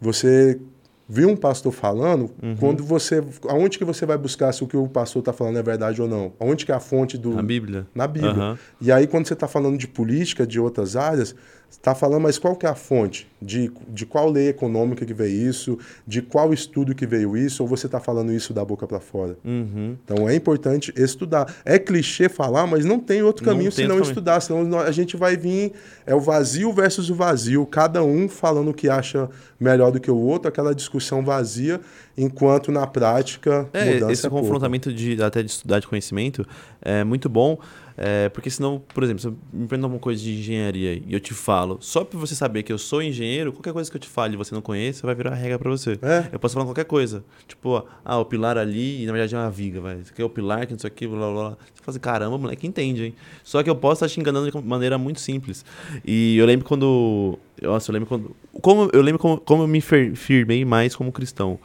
[0.00, 0.60] você
[1.08, 2.56] viu um pastor falando, Uhum.
[2.56, 3.22] quando você.
[3.48, 6.08] Aonde que você vai buscar se o que o pastor está falando é verdade ou
[6.08, 6.32] não?
[6.40, 7.30] Aonde que é a fonte do.
[7.34, 7.86] Na Bíblia.
[7.94, 8.32] Na Bíblia.
[8.32, 8.58] Aham.
[8.80, 11.34] E aí, quando você está falando de política, de outras áreas,
[11.74, 13.26] está falando, mas qual que é a fonte?
[13.40, 15.78] De, de qual lei econômica que veio isso?
[16.06, 17.62] De qual estudo que veio isso?
[17.62, 19.36] Ou você está falando isso da boca para fora?
[19.44, 19.96] Uhum.
[20.02, 21.54] Então é importante estudar.
[21.64, 24.40] É clichê falar, mas não tem outro Não caminho tem senão estudar.
[24.40, 25.72] Senão a gente vai vir.
[26.06, 27.66] É o vazio versus o vazio.
[27.66, 29.28] Cada um falando o que acha
[29.60, 31.80] melhor do que o outro, aquela discussão vazia,
[32.16, 33.68] enquanto na prática.
[33.72, 36.46] É, esse é confrontamento de, até de estudar de conhecimento
[36.84, 37.58] é muito bom,
[37.96, 41.20] é, porque senão, por exemplo, se eu me perguntar uma coisa de engenharia e eu
[41.20, 44.08] te falo, só por você saber que eu sou engenheiro, qualquer coisa que eu te
[44.08, 45.98] fale e você não conhece, vai virar regra pra você.
[46.02, 46.28] É.
[46.32, 47.24] Eu posso falar qualquer coisa.
[47.46, 49.96] Tipo, ah, o pilar ali, e na verdade é uma viga, vai.
[50.00, 51.50] Isso aqui é o pilar, que não sei o que, blá blá blá.
[51.50, 53.14] Você fala assim, caramba, moleque, entende, hein?
[53.44, 55.64] Só que eu posso estar te enganando de maneira muito simples.
[56.04, 57.38] E eu lembro quando.
[57.62, 58.34] Nossa, eu lembro quando.
[58.60, 61.58] Como, eu lembro como, como eu me fir- firmei mais como cristão.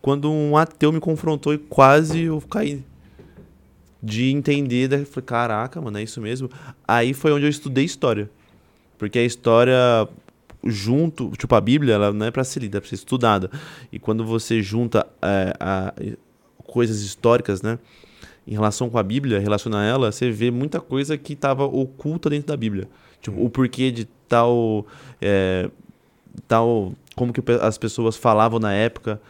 [0.00, 2.82] Quando um ateu me confrontou e quase eu caí.
[4.02, 6.50] De entender, daí falei, caraca, mano, é isso mesmo.
[6.86, 8.28] Aí foi onde eu estudei história.
[8.98, 10.08] Porque a história
[10.64, 13.50] junto, tipo, a Bíblia, ela não é para ser lida, é para ser estudada.
[13.92, 15.92] E quando você junta é, a-
[16.64, 17.78] coisas históricas, né?
[18.46, 22.48] em relação com a Bíblia, relaciona ela, você vê muita coisa que estava oculta dentro
[22.48, 22.88] da Bíblia.
[23.20, 24.84] Tipo, o porquê de tal,
[25.20, 25.70] é,
[26.48, 29.20] tal, como que as pessoas falavam na época,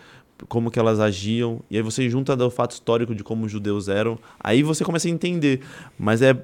[0.48, 3.88] como que elas agiam, e aí você junta do fato histórico de como os judeus
[3.88, 5.60] eram, aí você começa a entender,
[5.98, 6.36] mas é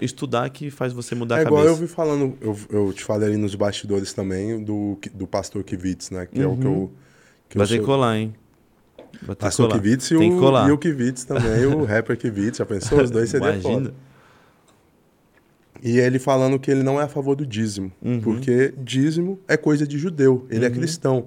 [0.00, 1.80] estudar que faz você mudar É a igual cabeça.
[1.82, 6.10] eu vi falando, eu, eu te falei ali nos bastidores também do, do pastor Kivitz,
[6.10, 6.26] né?
[6.26, 6.90] Que é o que eu.
[7.48, 8.34] Que Vai eu ter sou- colar, hein?
[9.22, 9.80] Vai ter Pastor colar.
[9.82, 10.68] Kivitz e Tem o, colar.
[10.68, 12.58] e o Kivitz também, o rapper Kivitz.
[12.58, 13.02] Já pensou?
[13.02, 13.92] Os dois seriam foda.
[15.82, 18.20] E ele falando que ele não é a favor do dízimo, Uhum.
[18.20, 21.26] porque dízimo é coisa de judeu, ele é cristão.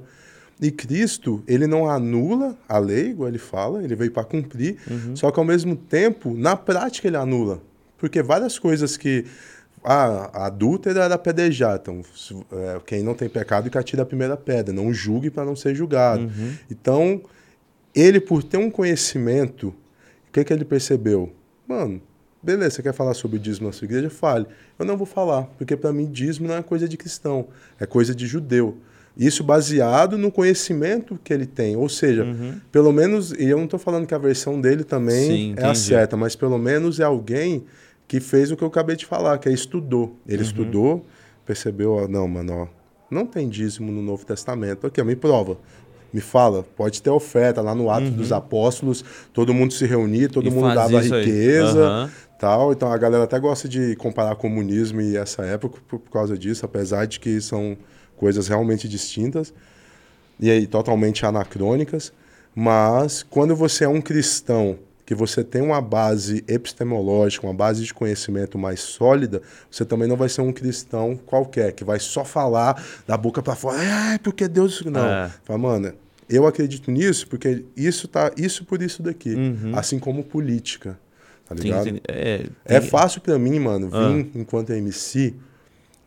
[0.64, 5.14] E Cristo, ele não anula a lei, igual ele fala, ele veio para cumprir, Uhum.
[5.14, 7.62] só que ao mesmo tempo, na prática, ele anula.
[7.98, 9.26] Porque várias coisas que.
[9.84, 11.78] Ah, a adúltera era apedrejar.
[11.82, 12.02] Então,
[12.54, 14.74] é, quem não tem pecado que atira a primeira pedra.
[14.74, 16.24] Não julgue para não ser julgado.
[16.24, 16.54] Uhum.
[16.72, 17.22] Então,
[17.94, 19.68] ele, por ter um conhecimento,
[20.30, 21.34] o que, que ele percebeu?
[21.68, 22.02] Mano,
[22.42, 24.10] beleza, você quer falar sobre dízimo na sua igreja?
[24.10, 24.46] Fale.
[24.80, 27.48] Eu não vou falar, porque para mim dízimo não é coisa de cristão,
[27.78, 28.78] é coisa de judeu.
[29.16, 31.76] Isso baseado no conhecimento que ele tem.
[31.76, 32.26] Ou seja,
[32.72, 35.76] pelo menos, e eu não estou falando que a versão dele também Sim, é a
[35.76, 37.64] certa, mas pelo menos é alguém
[38.08, 40.16] que fez o que eu acabei de falar, que é estudou.
[40.28, 40.44] Ele Uhum.
[40.44, 41.06] estudou,
[41.46, 42.68] percebeu, ó, não, mano, ó,
[43.10, 44.88] não tem dízimo no Novo Testamento.
[44.88, 45.58] Aqui, ó, me prova.
[46.12, 49.04] Me fala, pode ter oferta lá no Ato dos Apóstolos,
[49.34, 50.52] todo mundo se reunia, todo Uhum.
[50.52, 52.12] E mundo dava riqueza.
[52.72, 56.66] Então a galera até gosta de comparar comunismo e essa época por, por causa disso,
[56.66, 57.78] apesar de que são
[58.18, 59.54] coisas realmente distintas
[60.40, 62.12] e aí totalmente anacrônicas.
[62.56, 67.94] Mas quando você é um cristão que você tem uma base epistemológica, uma base de
[67.94, 72.82] conhecimento mais sólida, você também não vai ser um cristão qualquer que vai só falar
[73.06, 73.82] da boca para fora,
[74.14, 75.06] é porque Deus não.
[75.06, 75.32] É.
[75.44, 75.94] Fala, mano,
[76.30, 79.36] eu acredito nisso porque isso tá isso por isso daqui,
[79.74, 80.98] assim como política,
[81.48, 81.84] tá Tem- ligado?
[81.84, 84.26] tem- é, É tem- fácil pra mim, mano, vir Ah.
[84.40, 85.34] enquanto MC,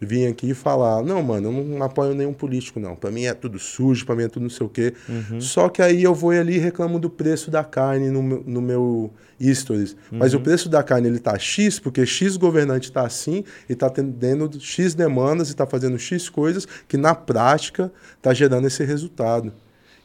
[0.01, 2.95] vir aqui e falar, não, mano, eu não apoio nenhum político, não.
[2.95, 4.93] Pra mim é tudo sujo, pra mim é tudo não sei o quê.
[5.09, 5.41] Uhum.
[5.41, 8.61] Só que aí eu vou ali e reclamo do preço da carne no meu, no
[8.61, 9.13] meu
[9.55, 9.97] stories.
[10.11, 10.41] Mas Uhum.
[10.41, 14.61] o preço da carne, ele tá X, porque X governante tá assim e tá tendo
[14.61, 19.53] X demandas e tá fazendo X coisas que na prática tá gerando esse resultado.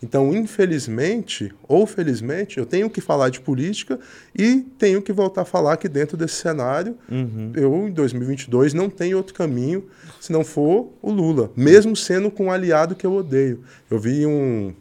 [0.04, 4.00] Então, infelizmente ou felizmente, eu tenho que falar de política
[4.36, 7.52] e tenho que voltar a falar que dentro desse cenário, Uhum.
[7.56, 9.86] eu em 2022 não tenho outro caminho
[10.20, 13.64] se não for o Lula, mesmo sendo com um aliado que eu odeio.
[13.92, 14.74] Eu vi um,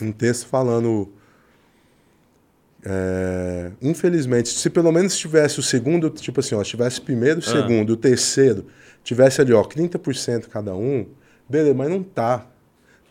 [0.00, 1.12] um texto falando.
[2.88, 7.50] é, infelizmente, se pelo menos tivesse o segundo, tipo assim, ó, tivesse primeiro, Ah.
[7.50, 8.66] segundo, o terceiro,
[9.02, 11.04] tivesse ali, ó, 30% cada um,
[11.48, 12.46] beleza, mas não tá.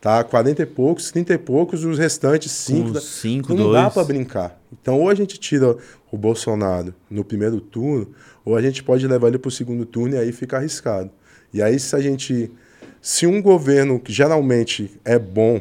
[0.05, 2.93] Tá 40 e poucos, 30 e poucos, os restantes 5.
[2.93, 3.93] Com cinco, não dá dois.
[3.95, 4.61] pra brincar.
[4.71, 5.75] Então, ou a gente tira
[6.11, 8.11] o Bolsonaro no primeiro turno,
[8.45, 11.09] ou a gente pode levar ele pro segundo turno e aí fica arriscado.
[11.51, 12.51] E aí, se a gente.
[13.01, 15.59] Se um governo que geralmente é bom,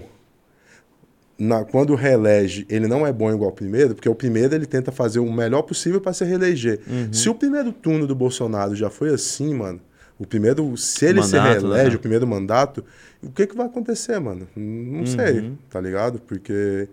[1.39, 4.93] na- quando reelege, ele não é bom igual ao primeiro, porque o primeiro ele tenta
[4.93, 6.81] fazer o melhor possível para se reeleger.
[6.87, 7.11] Uhum.
[7.13, 9.81] Se o primeiro turno do Bolsonaro já foi assim, mano,
[10.19, 11.97] o primeiro, se ele se Mandato, reelege, né?
[11.97, 12.85] o primeiro mandato,
[13.23, 14.47] o que, que vai acontecer, mano?
[14.57, 15.07] Não Uhum.
[15.07, 16.21] sei, tá ligado?
[16.21, 16.89] Porque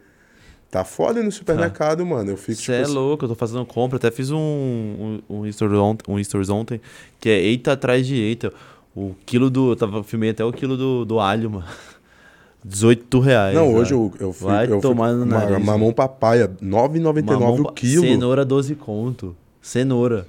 [0.72, 2.32] tá foda no supermercado, mano.
[2.32, 3.98] Eu fico Você tipo é louco, eu tô fazendo compra.
[3.98, 6.82] Até fiz um, um, um, stories ontem, um stories ontem,
[7.20, 8.52] que é eita atrás de eita.
[8.96, 9.72] O quilo do.
[9.72, 11.66] Eu tava, filmei até o quilo do, do alho, mano.
[12.64, 13.56] 18 reais.
[13.56, 14.48] Não, hoje eu, eu fui.
[14.48, 15.66] Vai eu fui tomar ma- nariz.
[15.66, 18.02] Mamão papaya, R$ 9,99 Mamão o quilo.
[18.04, 19.36] Cenoura 12 conto.
[19.62, 20.28] Cenoura.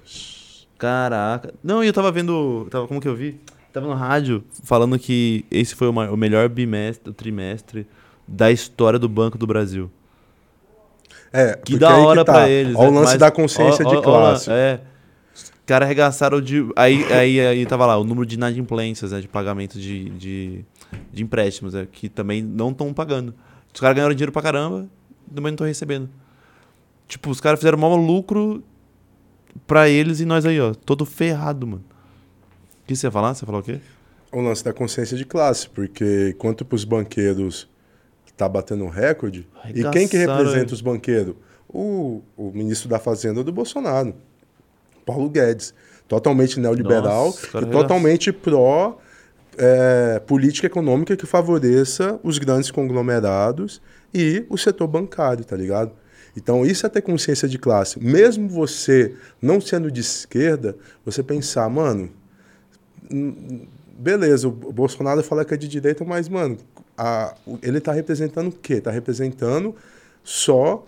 [0.82, 1.54] Caraca.
[1.62, 2.66] Não, e eu tava vendo.
[2.70, 3.40] Tava, como que eu vi?
[3.72, 7.86] Tava no rádio falando que esse foi o, ma- o melhor bimestre, o trimestre
[8.26, 9.88] da história do Banco do Brasil.
[11.32, 12.32] É, Que da aí que hora tá.
[12.32, 12.74] pra eles.
[12.76, 12.98] Olha o né?
[12.98, 14.50] lance Mas- da consciência ó- de ó- ó, classe.
[14.50, 14.80] É.
[15.34, 16.66] Os caras arregaçaram de.
[16.74, 19.20] Aí, aí, aí tava lá, o número de inadimplências, né?
[19.20, 20.64] De pagamento de, de,
[21.12, 23.32] de empréstimos, né, que também não estão pagando.
[23.72, 24.86] Os caras ganharam dinheiro pra caramba,
[25.28, 26.10] também não estão recebendo.
[27.08, 28.62] Tipo, os caras fizeram maior lucro
[29.66, 31.84] pra eles e nós aí, ó, todo ferrado, mano.
[32.82, 33.34] O que você ia falar?
[33.34, 33.80] Você falou o quê?
[34.32, 37.68] o lance da consciência de classe, porque enquanto para os banqueiros
[38.34, 41.34] tá batendo um recorde, e quem que representa os banqueiros?
[41.68, 44.14] O, o ministro da Fazenda do Bolsonaro,
[45.04, 45.74] Paulo Guedes,
[46.08, 48.98] totalmente neoliberal Nossa, e totalmente pró
[49.56, 53.82] é, política econômica que favoreça os grandes conglomerados
[54.14, 55.92] e o setor bancário, tá ligado?
[56.36, 57.98] Então, isso é ter consciência de classe.
[58.02, 60.74] Mesmo você não sendo de esquerda,
[61.04, 62.08] você pensar, mano,
[63.98, 66.56] beleza, o Bolsonaro fala que é de direita, mas, mano,
[66.96, 68.80] a- ele tá representando o quê?
[68.80, 69.74] Tá representando
[70.24, 70.86] só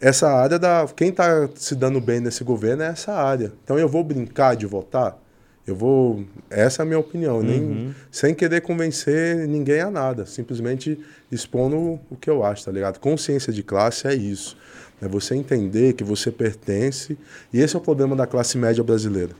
[0.00, 0.86] essa área da.
[0.94, 3.52] Quem está se dando bem nesse governo é essa área.
[3.64, 5.18] Então eu vou brincar de votar?
[5.66, 6.24] Eu vou.
[6.50, 7.42] Essa é a minha opinião.
[7.42, 7.94] Nem, Uhum.
[8.10, 10.26] sem querer convencer ninguém a nada.
[10.26, 10.98] Simplesmente
[11.32, 12.98] expondo o que eu acho, tá ligado?
[12.98, 14.56] Consciência de classe é isso.
[15.04, 17.18] É você entender que você pertence.
[17.52, 19.32] E esse é o problema da classe média brasileira.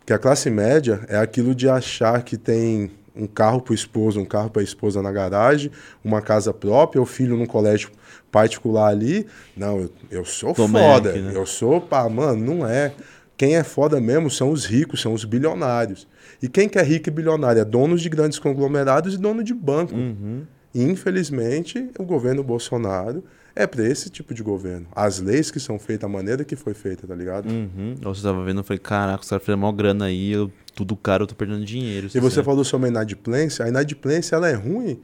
[0.00, 4.18] Porque a classe média é aquilo de achar que tem um carro para o esposo,
[4.18, 5.70] um carro para a esposa na garagem,
[6.02, 7.90] uma casa própria, o filho num colégio
[8.32, 9.24] particular ali.
[9.56, 11.12] Não, eu, eu sou Tom foda.
[11.12, 11.30] Né?
[11.32, 12.92] Eu sou, pá, mano, não é.
[13.36, 16.08] Quem é foda mesmo são os ricos, são os bilionários.
[16.42, 17.62] E quem que é rico e bilionário?
[17.62, 19.94] É donos de grandes conglomerados e dono de banco.
[19.94, 20.42] Uhum.
[20.74, 23.22] E, infelizmente, o governo Bolsonaro
[23.54, 24.86] é para esse tipo de governo.
[24.94, 27.48] As leis que são feitas, a maneira que foi feita, tá ligado?
[27.50, 27.94] Uhum.
[28.02, 31.24] Eu tava vendo, eu falei, caraca, os caras fizeram maior grana aí, eu, tudo caro,
[31.24, 32.08] eu tô perdendo dinheiro.
[32.14, 33.64] E você falou sobre a inadimplência.
[33.64, 34.98] A inadimplência ela é ruim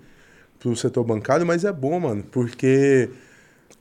[0.58, 3.10] pro setor bancário, mas é bom, mano, porque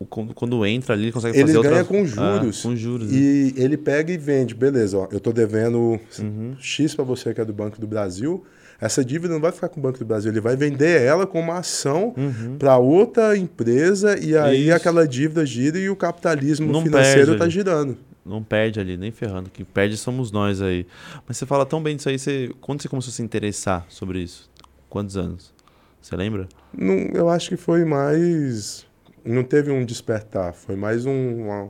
[0.09, 1.86] Quando, quando entra ali, ele consegue ele fazer ganha outra...
[1.86, 2.59] com juros.
[2.59, 3.11] Ah, com juros.
[3.11, 3.18] né?
[3.18, 4.53] E ele pega e vende.
[4.53, 6.55] Beleza, ó, eu tô devendo Uhum.
[6.59, 8.43] X para você que é do Banco do Brasil.
[8.80, 11.44] Essa dívida não vai ficar com o Banco do Brasil, ele vai vender ela como
[11.46, 12.58] uma ação Uhum.
[12.60, 14.76] para outra empresa e aí Isso.
[14.76, 17.54] aquela dívida gira e o capitalismo Não financeiro tá ali.
[17.54, 17.98] girando.
[18.26, 19.50] Não perde ali, nem ferrando.
[19.50, 20.86] Quem perde somos nós aí.
[21.28, 22.52] Mas você fala tão bem disso aí, você...
[22.62, 24.50] quando você começou a se interessar sobre isso?
[24.90, 25.54] Quantos anos?
[26.02, 26.48] Você lembra?
[26.78, 28.86] Não, eu acho que foi mais.
[29.26, 31.70] Não teve um despertar, foi mais um- uma,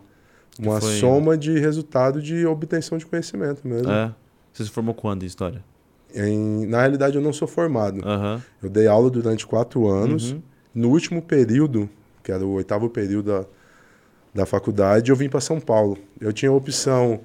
[0.60, 3.91] uma foi- soma de resultado de obtenção de conhecimento mesmo.
[3.91, 4.14] É.
[4.51, 5.64] Você se formou quando em história?
[6.16, 8.01] Em- na realidade, eu não sou formado.
[8.08, 8.41] Aham.
[8.62, 10.32] Eu dei aula durante quatro anos.
[10.32, 10.41] Uhum.
[10.74, 11.89] No último período,
[12.24, 13.45] que era o oitavo período da,
[14.34, 15.97] da faculdade, eu vim para São Paulo.
[16.20, 17.20] Eu tinha a opção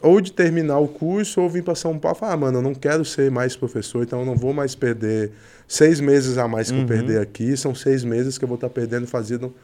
[0.00, 2.16] ou de terminar o curso ou vim para São Paulo.
[2.18, 5.30] Falar, ah, mano, eu não quero ser mais professor, então eu não vou mais perder
[5.68, 6.82] seis meses a mais que Uhum.
[6.82, 7.56] eu perder aqui.
[7.56, 9.54] São seis meses que eu vou estar perdendo fazendo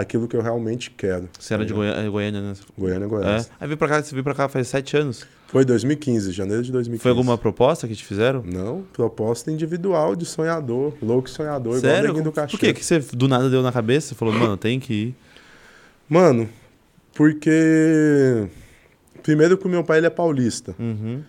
[0.00, 1.28] aquilo que eu realmente quero.
[1.38, 2.52] Você era de Goiânia, é Goiânia né?
[2.78, 3.08] Goiânia, É.
[3.08, 3.50] Goiás.
[3.58, 5.26] Aí veio pra cá, você veio pra cá faz sete anos.
[5.48, 7.02] Foi 2015, janeiro de 2015.
[7.02, 8.42] Foi alguma proposta que te fizeram?
[8.44, 12.08] Não, proposta individual de sonhador, louco sonhador, igual Sério?
[12.08, 12.60] neguinho do Por cachorro.
[12.60, 14.08] que que você do nada deu na cabeça?
[14.08, 15.14] Você falou, mano, tem que ir.
[16.08, 16.48] Mano,
[17.14, 18.46] porque.
[19.22, 20.74] Primeiro que o meu pai ele é paulista.
[20.78, 21.22] Uhum.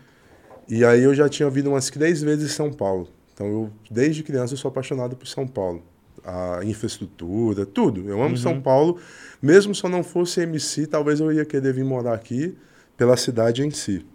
[0.70, 3.08] E aí eu já tinha vindo umas três vezes em São Paulo.
[3.34, 5.82] Então eu, desde criança, eu sou apaixonado por São Paulo.
[6.30, 8.02] A infraestrutura, tudo.
[8.10, 8.38] Eu amo Uhum.
[8.38, 9.00] São Paulo.
[9.42, 12.54] Mesmo se eu não fosse MC, talvez eu ia querer vir morar aqui
[12.98, 14.06] pela cidade em si.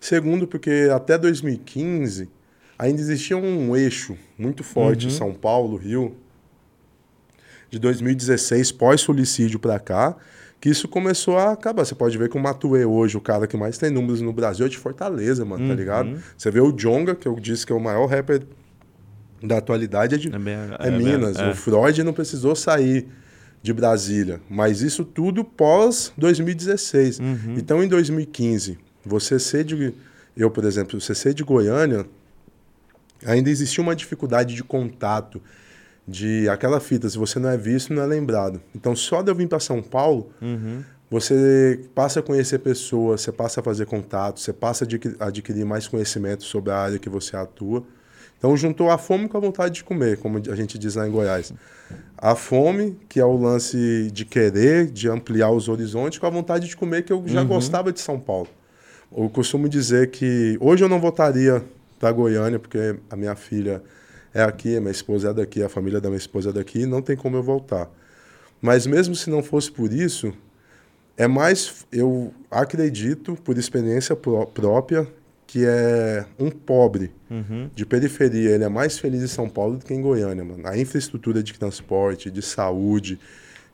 [0.00, 2.28] Segundo, porque até 2015
[2.78, 5.12] ainda existia um eixo muito forte Uhum.
[5.12, 6.16] São Paulo, Rio,
[7.70, 10.16] de 2016, pós-suicídio para cá,
[10.60, 11.84] que isso começou a acabar.
[11.84, 14.66] Você pode ver que o Matuê hoje, o cara que mais tem números no Brasil,
[14.66, 15.76] é de Fortaleza, mano, tá Uhum.
[15.78, 16.22] ligado?
[16.36, 18.42] Você vê o Jonga, que eu disse que é o maior rapper
[19.42, 21.36] da atualidade, é de É, bem, é, Minas.
[21.38, 21.50] é.
[21.50, 23.08] O Freud não precisou sair
[23.62, 24.40] de Brasília.
[24.50, 27.18] Mas isso tudo pós 2016.
[27.18, 27.54] Uhum.
[27.56, 29.92] Então, em 2015, você ser de.
[30.36, 32.06] Eu, por exemplo, você ser de Goiânia,
[33.24, 35.40] ainda existia uma dificuldade de contato.
[36.06, 38.60] De aquela fita, se você não é visto, não é lembrado.
[38.74, 40.82] Então, só de eu vir para São Paulo, Uhum.
[41.08, 45.64] você passa a conhecer pessoas, você passa a fazer contato, você passa a adqui- adquirir
[45.64, 47.84] mais conhecimento sobre a área que você atua.
[48.42, 51.12] Então juntou a fome com a vontade de comer, como a gente diz lá em
[51.12, 51.52] Goiás.
[52.18, 56.66] A fome, que é o lance de querer, de ampliar os horizontes, com a vontade
[56.66, 57.46] de comer, que eu já Uhum.
[57.46, 58.48] gostava de São Paulo.
[59.16, 61.62] Eu costumo dizer que hoje eu não voltaria
[62.00, 63.80] para Goiânia, porque a minha filha
[64.34, 67.00] é aqui, a minha esposa é daqui, a família da minha esposa é daqui, não
[67.00, 67.88] tem como eu voltar.
[68.60, 70.32] Mas mesmo se não fosse por isso,
[71.16, 75.06] é mais, eu acredito, por experiência pró- própria,
[75.52, 77.68] que é um pobre Uhum.
[77.74, 80.66] de periferia, ele é mais feliz em São Paulo do que em Goiânia, mano.
[80.66, 83.18] A infraestrutura de transporte, de saúde,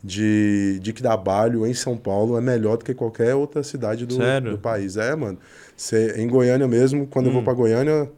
[0.02, 4.16] de, de trabalho em São Paulo é melhor do que qualquer outra cidade do,
[4.50, 4.96] do país.
[4.96, 5.38] É, mano.
[5.76, 8.10] Cê, em Goiânia mesmo, quando eu vou para Goiânia,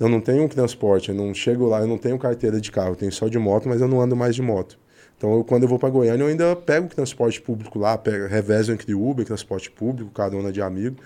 [0.00, 2.90] eu não tenho um transporte, eu não chego lá, eu não tenho carteira de carro,
[2.90, 4.76] eu tenho só de moto, mas eu não ando mais de moto.
[5.16, 8.26] Então, eu, quando eu vou para Goiânia, eu ainda pego o transporte público lá, pego,
[8.26, 10.96] revezo entre Uber, transporte público, carona de amigo.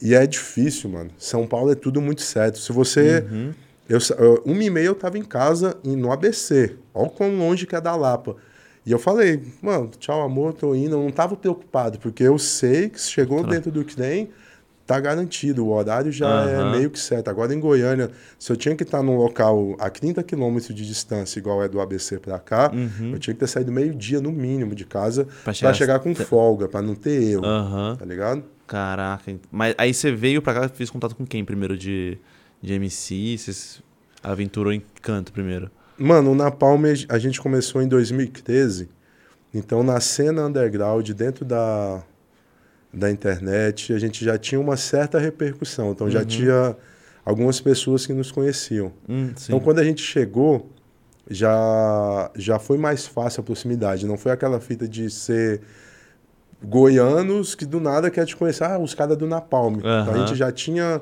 [0.00, 1.10] E é difícil, mano.
[1.18, 2.58] São Paulo é tudo muito certo.
[2.58, 3.24] Se você.
[3.30, 3.52] Uhum.
[3.88, 3.98] Eu,
[4.44, 6.76] uma e meia eu tava em casa no ABC.
[6.92, 8.36] Olha quão longe que é da Lapa.
[8.84, 10.94] E eu falei, mano, tchau, amor, tô indo.
[10.96, 13.48] Eu não tava preocupado, porque eu sei que se chegou Tá.
[13.50, 14.28] dentro do trem,
[14.86, 15.64] tá garantido.
[15.66, 16.68] O horário já Aham.
[16.68, 17.28] é meio que certo.
[17.28, 21.38] Agora em Goiânia, se eu tinha que estar num local a 30 quilômetros de distância,
[21.38, 23.12] igual é do ABC pra cá, Uhum.
[23.14, 26.14] eu tinha que ter saído meio-dia no mínimo de casa Pra pra chegar- chegar, com
[26.14, 27.44] folga, pra não ter erro.
[27.46, 27.96] Aham.
[27.98, 28.42] Tá ligado?
[28.68, 29.34] Caraca.
[29.50, 32.16] Mas aí você veio pra cá e fez contato com quem primeiro de,
[32.62, 33.36] de MC?
[33.38, 33.82] Você
[34.22, 35.70] aventurou em canto primeiro?
[35.96, 38.88] Mano, o Napalm a gente começou em 2013
[39.52, 42.02] Então, na cena underground, dentro da,
[42.92, 45.90] da internet, a gente já tinha uma certa repercussão.
[45.92, 46.24] Então, já Uhum.
[46.26, 46.76] tinha
[47.24, 48.92] algumas pessoas que nos conheciam.
[49.08, 49.32] Hum.
[49.44, 50.70] Então, quando a gente chegou,
[51.30, 54.06] já, já foi mais fácil a proximidade.
[54.06, 55.62] Não foi aquela fita de ser
[56.62, 58.64] goianos que do nada quer te conhecer.
[58.64, 59.76] Ah, os caras do Napalm.
[59.78, 61.00] Então, a gente já tinha...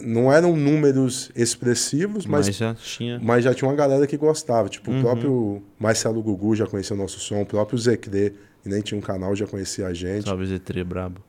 [0.00, 3.20] Não eram números expressivos, mas Mas já tinha.
[3.22, 4.66] mas já tinha uma galera que gostava.
[4.70, 4.98] Tipo, Uhum.
[4.98, 8.32] o próprio Marcelo Gugu já conhecia o nosso som, o próprio Zecre,
[8.62, 10.24] que nem tinha um canal, já conhecia a gente.
[10.24, 11.20] Salve Z3 brabo.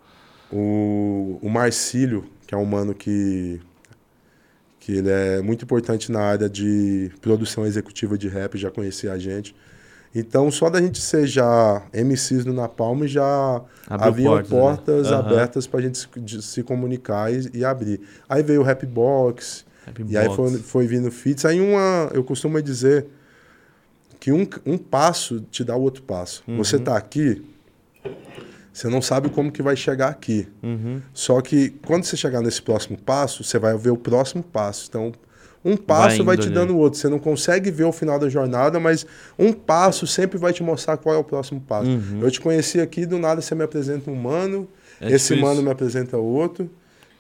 [0.49, 3.59] O, o Marcílio, que é um mano que,
[4.79, 9.17] que ele é muito importante na área de produção executiva de rap, já conhecia a
[9.17, 9.53] gente.
[10.15, 15.17] Então, só da gente ser já MCs do Napalm, já Abriu haviam portas, portas, né?
[15.17, 17.99] Abertas pra gente se, se comunicar e, e abrir.
[18.29, 20.35] Aí veio o Rapbox, Happy e aí Box.
[20.35, 21.45] foi, foi vindo feats.
[21.45, 23.07] Aí uma, eu costumo dizer
[24.19, 26.43] que um, um passo te dá o outro passo.
[26.47, 27.43] Você tá aqui,
[28.71, 30.47] você não sabe como que vai chegar aqui.
[30.61, 31.01] Uhum.
[31.13, 34.85] Só que quando você chegar nesse próximo passo, você vai ver o próximo passo.
[34.89, 35.11] Então,
[35.65, 36.55] um passo vai, indo, te né?
[36.55, 36.99] dando o outro.
[36.99, 39.05] Você não consegue ver o final da jornada, mas
[39.37, 41.89] um passo sempre vai te mostrar qual é o próximo passo.
[41.89, 42.19] Uhum.
[42.21, 44.67] Eu te conheci aqui, do nada você me apresenta um mano,
[44.99, 46.69] É esse tipo mano me apresenta outro.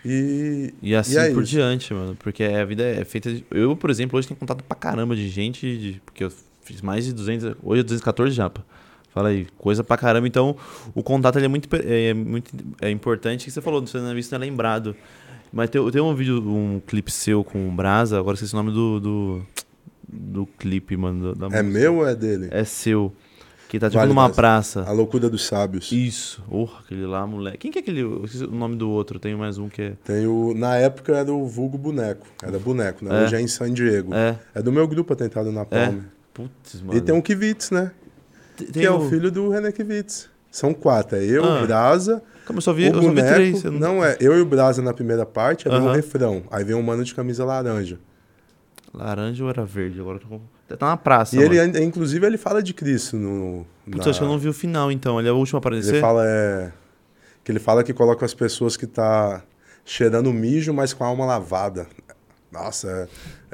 [0.05, 1.51] E, E assim é por isso.
[1.51, 2.15] diante, mano.
[2.19, 3.45] Porque a vida é feita de...
[3.49, 6.31] Eu, por exemplo, hoje tenho contato pra caramba de gente, de- porque eu
[6.61, 7.55] fiz mais de 200...
[7.63, 8.65] Hoje é 214 japa.
[9.13, 10.27] Fala aí, coisa pra caramba.
[10.27, 10.55] Então,
[10.93, 13.43] o contato é muito, é muito é importante.
[13.43, 14.95] O que você falou, você não é não é lembrado.
[15.53, 18.71] Mas tem, tem um vídeo, um clipe seu com o Brasa, agora esqueci o nome
[18.71, 18.99] do...
[18.99, 19.41] do,
[20.07, 21.33] do clipe, mano.
[21.35, 21.79] da- da É música.
[21.79, 22.47] meu ou é dele?
[22.51, 23.13] É seu.
[23.69, 24.83] Que tá tipo Vale numa praça.
[24.83, 25.91] A loucura dos sábios.
[25.91, 26.43] Isso.
[26.47, 27.57] Porra, aquele lá, moleque.
[27.57, 28.01] Quem que é aquele?
[28.01, 29.17] Eu esqueci o nome do outro.
[29.19, 29.93] Tem mais um que é.
[30.03, 32.27] Tem o, na época era o vulgo boneco.
[32.43, 33.21] Era boneco, né?
[33.21, 33.23] É.
[33.25, 34.13] Hoje é em San Diego.
[34.13, 34.37] É.
[34.53, 36.03] É do meu grupo atentado na Palme.
[36.33, 36.97] Putz, mano.
[36.97, 37.91] E tem um Kivitz, né?
[38.55, 40.29] Tem- que tem é o filho do René Kivitz.
[40.53, 41.17] São quatro.
[41.17, 41.63] É eu, Ah.
[41.63, 43.33] o Brasa, Como eu só vi, o eu só vi boneco.
[43.33, 43.63] três.
[43.65, 44.05] eu Não...
[44.05, 46.43] é, eu e o Brasa na primeira parte, aí vem um refrão.
[46.51, 47.97] Aí vem um mano de camisa laranja.
[48.93, 49.99] Laranja ou era verde?
[49.99, 50.77] Agora eu...
[50.77, 51.35] Tá na praça.
[51.35, 51.79] e ele, mano.
[51.79, 53.65] inclusive, ele fala de Cristo no.
[53.85, 55.19] Putz, na- acho que eu não vi o final então.
[55.19, 55.93] Ele é o último a aparecer?
[55.95, 56.71] Ele fala é,
[57.43, 59.41] que ele fala que coloca as pessoas que tá
[59.83, 61.87] cheirando mijo, mas com a alma lavada.
[62.51, 62.87] Nossa.
[62.87, 63.07] é.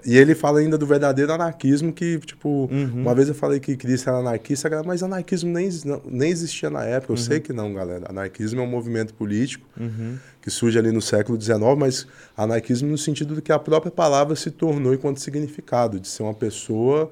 [0.06, 3.02] E ele fala ainda do verdadeiro anarquismo que, tipo, Uhum.
[3.02, 5.70] uma vez eu falei que Cristo era anarquista, galera, mas anarquismo nem,
[6.06, 7.14] nem existia na época.
[7.14, 8.06] Eu sei que não, galera.
[8.10, 10.18] Anarquismo é um movimento político Uhum.
[10.42, 14.36] que surge ali no século XIX, mas anarquismo no sentido de que a própria palavra
[14.36, 17.12] se tornou enquanto significado, de ser uma pessoa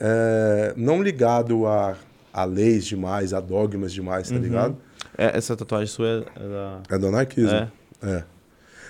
[0.00, 1.96] é, não ligado a,
[2.32, 4.40] a leis demais, a dogmas demais, tá Uhum.
[4.42, 4.76] ligado?
[5.16, 6.80] É, essa tatuagem sua é, é da.
[6.90, 7.50] É do anarquismo.
[7.50, 7.68] É.
[8.02, 8.24] É.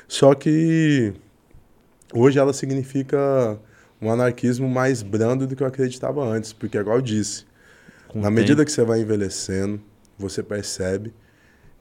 [0.08, 1.12] Só que
[2.14, 3.58] hoje ela significa
[4.00, 7.44] um anarquismo mais brando do que eu acreditava antes, porque igual eu disse,
[8.08, 8.66] Com na medida tempo.
[8.66, 9.80] que você vai envelhecendo,
[10.18, 11.12] você percebe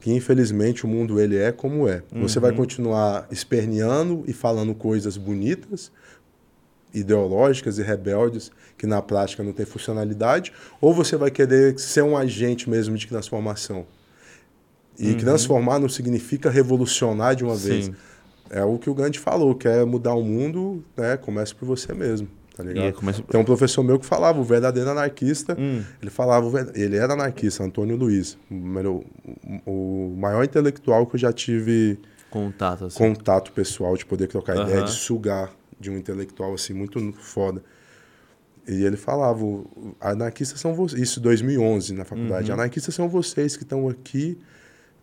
[0.00, 2.02] que infelizmente o mundo ele é como é.
[2.12, 2.56] Você vai Uhum.
[2.58, 5.90] continuar esperneando e falando coisas bonitas,
[6.92, 12.16] ideológicas e rebeldes que na prática não tem funcionalidade, ou você vai querer ser um
[12.16, 13.86] agente mesmo de transformação.
[14.98, 17.90] E transformar não significa revolucionar de uma vez.
[18.54, 18.60] Uhum.
[18.60, 21.16] É o que o Gandhi falou, quer mudar o mundo, né?
[21.16, 22.94] Comece por você mesmo, tá ligado?
[23.28, 25.82] Tem um professor meu que falava, o verdadeiro anarquista, Hum.
[26.00, 29.04] ele falava, ele era anarquista, Antônio Luiz, o
[29.66, 31.98] o maior intelectual que eu já tive
[32.30, 32.98] Contato, assim.
[32.98, 34.84] contato pessoal, de poder trocar ideia, Aham.
[34.84, 35.50] de sugar
[35.80, 37.62] de um intelectual assim, muito foda.
[38.66, 39.44] E ele falava,
[40.00, 42.54] anarquistas são vocês, isso em 2011 na faculdade, Uhum.
[42.58, 44.38] anarquistas são vocês que estão aqui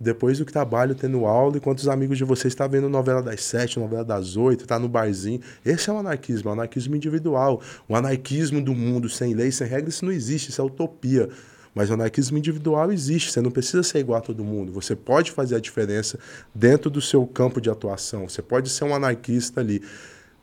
[0.02, 3.80] depois do trabalho, tendo aula, enquanto os amigos de vocês estão vendo novela das sete,
[3.80, 5.40] novela das oito, tá no barzinho.
[5.64, 7.62] Esse é o anarquismo, o anarquismo individual.
[7.88, 11.30] O anarquismo do mundo sem lei, sem regras, isso não existe, isso é utopia.
[11.74, 14.72] Mas o anarquismo individual existe, você não precisa ser igual a todo mundo.
[14.74, 16.18] Você pode fazer a diferença
[16.54, 18.28] dentro do seu campo de atuação.
[18.28, 19.82] Você pode ser um anarquista ali.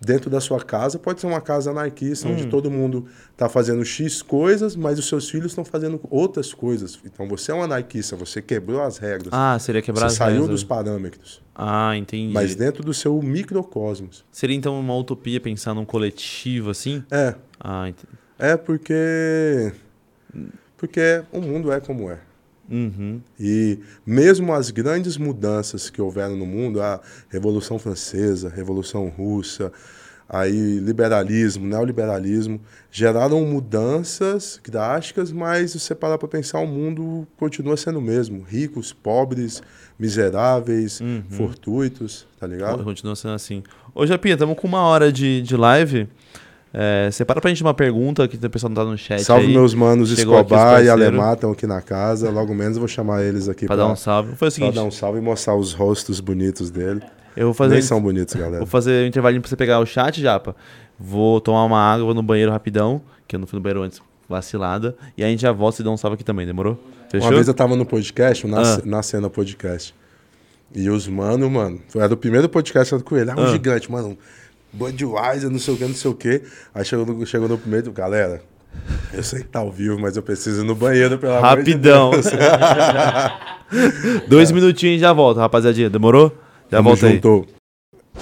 [0.01, 4.23] Dentro da sua casa, pode ser uma casa anarquista, onde todo mundo está fazendo X
[4.23, 6.97] coisas, mas os seus filhos estão fazendo outras coisas.
[7.05, 9.31] Então você é um anarquista, você quebrou as regras.
[9.33, 10.51] Ah, seria quebrar você as saiu regras.
[10.51, 11.43] dos parâmetros.
[11.53, 12.33] Ah, entendi.
[12.33, 14.25] Mas dentro do seu microcosmos.
[14.31, 17.03] Seria então uma utopia pensar num coletivo assim?
[17.11, 18.13] É, Ah, entendi.
[18.39, 19.73] é porque.
[20.77, 22.21] Porque o mundo é como é.
[22.71, 23.21] Uhum.
[23.41, 27.01] E mesmo as grandes mudanças que houveram no mundo, a
[27.31, 29.73] Revolução Francesa, Revolução Russa,
[30.29, 32.61] aí liberalismo, neoliberalismo,
[32.91, 38.43] geraram mudanças drásticas, mas se você parar para pensar, o mundo continua sendo o mesmo.
[38.43, 39.63] Ricos, pobres,
[39.99, 41.23] miseráveis, Uhum.
[41.31, 42.85] fortuitos, tá ligado?
[42.85, 43.63] Continua sendo assim.
[43.95, 46.09] Ô, Japinha, estamos com uma hora de, de live.
[46.73, 49.53] É, separa pra gente uma pergunta que o pessoal não tá no chat Salve aí.
[49.53, 50.89] meus manos Chegou Escobar e.
[50.91, 52.31] Alemar estão aqui na casa.
[52.31, 54.29] Logo menos eu vou chamar eles aqui Pra pra, dar um salve.
[54.29, 57.01] Foi o pra seguinte, dar um salve e mostrar os rostos bonitos dele.
[57.37, 58.59] eu vou fazer, Nem são bonitos, galera.
[58.59, 60.55] vou fazer um intervalinho pra você pegar o chat, Japa.
[61.01, 64.03] Vou tomar uma água, vou no banheiro rapidão, que eu não fui no banheiro antes,
[64.29, 64.95] vacilada.
[65.17, 66.79] E aí a gente já volta e dá um salve aqui também, demorou?
[67.11, 67.29] Fechou?
[67.29, 68.81] Uma vez eu tava no podcast, na, Ah.
[68.85, 69.95] na cena podcast.
[70.75, 73.31] E os mano, mano, foi era o primeiro podcast que eu com ele.
[73.31, 73.47] Ah, um Ah.
[73.53, 74.19] gigante, mano.
[74.73, 76.43] Budweiser, não sei o que, não sei o que.
[76.75, 78.43] Aí chegou no, chegou no primeiro, galera.
[79.13, 81.73] Eu sei que tá ao vivo, mas eu preciso ir no banheiro, pelo amor de
[81.73, 82.11] Rapidão.
[82.11, 82.27] Deus.
[84.29, 85.91] Dois minutinhos e já volta, rapaziadinha.
[85.91, 86.31] Demorou?
[86.71, 87.15] Já Tamo volta aí.
[87.15, 87.47] junto.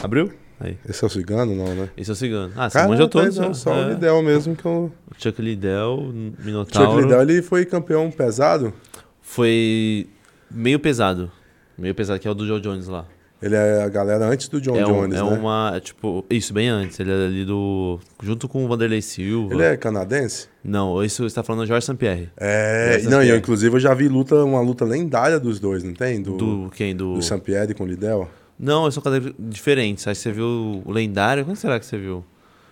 [0.03, 0.33] Abriu?
[0.59, 0.79] Aí.
[0.89, 1.91] Esse é o cigano, não, né?
[1.97, 2.53] Esse é o cigano.
[2.57, 3.37] Ah, você manja todos.
[3.37, 3.55] não, né?
[3.55, 3.87] só É.
[3.87, 4.91] o Lidel mesmo que eu...
[5.19, 7.01] Chuck Liddell, O Chuck Minotauro.
[7.01, 8.73] Liddell, ele foi campeão pesado.
[9.21, 10.07] Foi
[10.51, 11.31] meio pesado.
[11.77, 13.05] Meio pesado, que é o do Joe Jones lá.
[13.43, 15.29] Ele é a galera antes do John é um- Jones, é né?
[15.39, 15.73] uma.
[15.77, 16.25] é tipo.
[16.31, 16.99] Isso, bem antes.
[16.99, 18.01] Ele é ali do.
[18.23, 19.53] Junto com o Vanderlei Silva.
[19.53, 20.49] Ele é canadense?
[20.65, 22.31] Não, isso você tá falando do Jorge St-Pierre.
[22.37, 25.83] É, Essa não, e eu, inclusive eu já vi luta, uma luta lendária dos dois,
[25.85, 26.23] não tem?
[26.23, 26.97] Do, Do quem?
[26.97, 27.15] Do.
[27.17, 28.29] do Saint-Pierre com o Lidel.
[28.59, 30.07] Não, são categorias diferentes.
[30.09, 31.45] Aí você viu o lendário.
[31.45, 32.25] Quando será que você viu?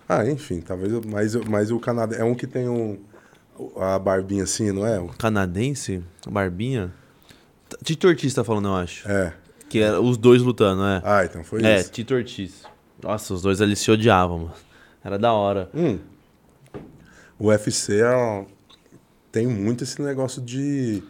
[0.09, 0.93] Ah, enfim, talvez.
[1.05, 2.99] Mas, mas o Canadá é um que tem um.
[3.79, 5.07] A barbinha assim, não é?
[5.19, 6.03] Canadense?
[6.27, 6.91] Barbinha?
[7.83, 9.09] Tito Ortiz tá falando, eu acho.
[9.09, 9.33] É.
[9.75, 11.03] Que era os dois lutando, né?
[11.05, 11.91] Ah, então foi é, isso.
[11.91, 12.62] Tito Ortiz.
[13.03, 14.53] Nossa, os dois ali se odiavam, mano.
[15.03, 15.68] Era da hora.
[15.75, 15.99] Hum.
[17.37, 18.47] O UFC é-
[19.33, 21.03] tem muito esse negócio de.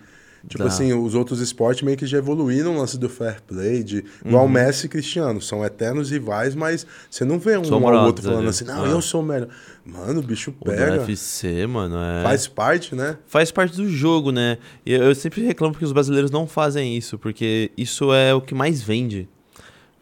[0.49, 0.68] Tipo Dá.
[0.68, 4.45] assim, os outros esportes meio que já evoluíram no lance do fair play, de, igual
[4.45, 4.51] Uhum.
[4.51, 8.40] Messi e Cristiano, são eternos rivais, mas você não vê um São ao outro falando
[8.40, 8.49] ali.
[8.49, 8.88] assim, não, Ah.
[8.88, 9.49] eu sou o melhor.
[9.86, 11.01] Mano, o bicho O pega.
[11.01, 12.22] UFC, mano, é...
[12.22, 13.16] Faz parte, né?
[13.26, 14.59] Faz parte do jogo, né?
[14.84, 18.55] E eu, sempre reclamo que os brasileiros não fazem isso, porque isso é o que
[18.55, 19.26] mais vende.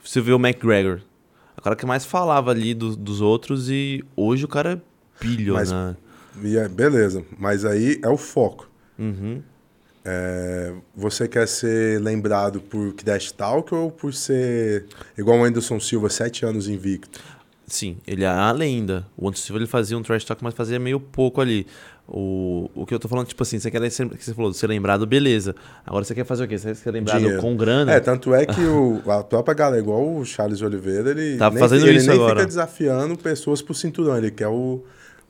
[0.04, 1.00] Você vê o McGregor,
[1.56, 4.72] o cara que mais falava ali do- dos outros e hoje o cara
[5.20, 5.96] é bilionário.
[6.42, 8.68] E é, beleza, mas aí é o foco.
[8.98, 9.40] Uhum.
[10.04, 14.86] É, você quer ser lembrado por Crash Talk ou por ser
[15.16, 17.20] igual o Anderson Silva, sete anos invicto?
[17.66, 19.06] Sim, ele é a lenda.
[19.16, 21.66] O Anderson Silva ele fazia um trash talk, mas fazia meio pouco ali.
[22.06, 24.66] O, o que eu tô falando, tipo assim, você quer ser, que você falou, ser
[24.66, 25.54] lembrado, beleza.
[25.86, 26.58] Agora você quer fazer o quê?
[26.58, 27.40] Você quer ser lembrado Dinheiro.
[27.40, 27.92] com grana?
[27.92, 31.58] É, tanto é que o, a própria galera, igual o Charles Oliveira, ele Tá nem,
[31.58, 32.34] fazendo ele isso nem agora.
[32.40, 34.82] fica desafiando pessoas pro cinturão, ele quer o.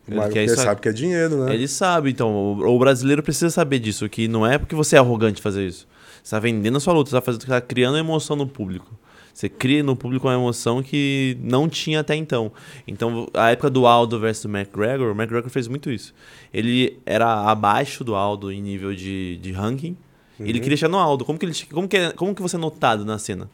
[0.06, 1.54] Ele Mas sabe que é dinheiro, né?
[1.54, 2.30] Ele sabe, então.
[2.32, 5.86] O, o brasileiro precisa saber disso, que não é porque você é arrogante fazer isso.
[6.22, 8.86] Você tá vendendo a sua luta, você tá, fazendo, você tá criando emoção no público.
[9.32, 12.52] Você cria no público uma emoção que não tinha até então.
[12.86, 16.12] Então, a época do Aldo versus McGregor, o McGregor fez muito isso.
[16.52, 19.96] Ele era abaixo do Aldo em nível de, de ranking.
[20.38, 21.24] Ele queria chegar no Aldo.
[21.24, 23.48] Como que, ele, como, que, é- como que você é notado na cena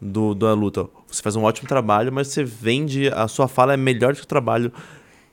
[0.00, 0.86] do, da luta?
[1.06, 4.26] Você faz um ótimo trabalho, mas você vende, a sua fala é melhor que o
[4.26, 4.72] trabalho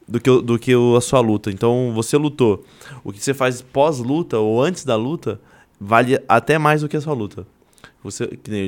[0.07, 1.49] do que, do que a sua luta.
[1.51, 2.63] Então, você lutou.
[3.03, 5.39] O que você faz pós-luta ou antes da luta
[5.79, 7.45] vale até mais do que a sua luta.
[8.03, 8.23] Você,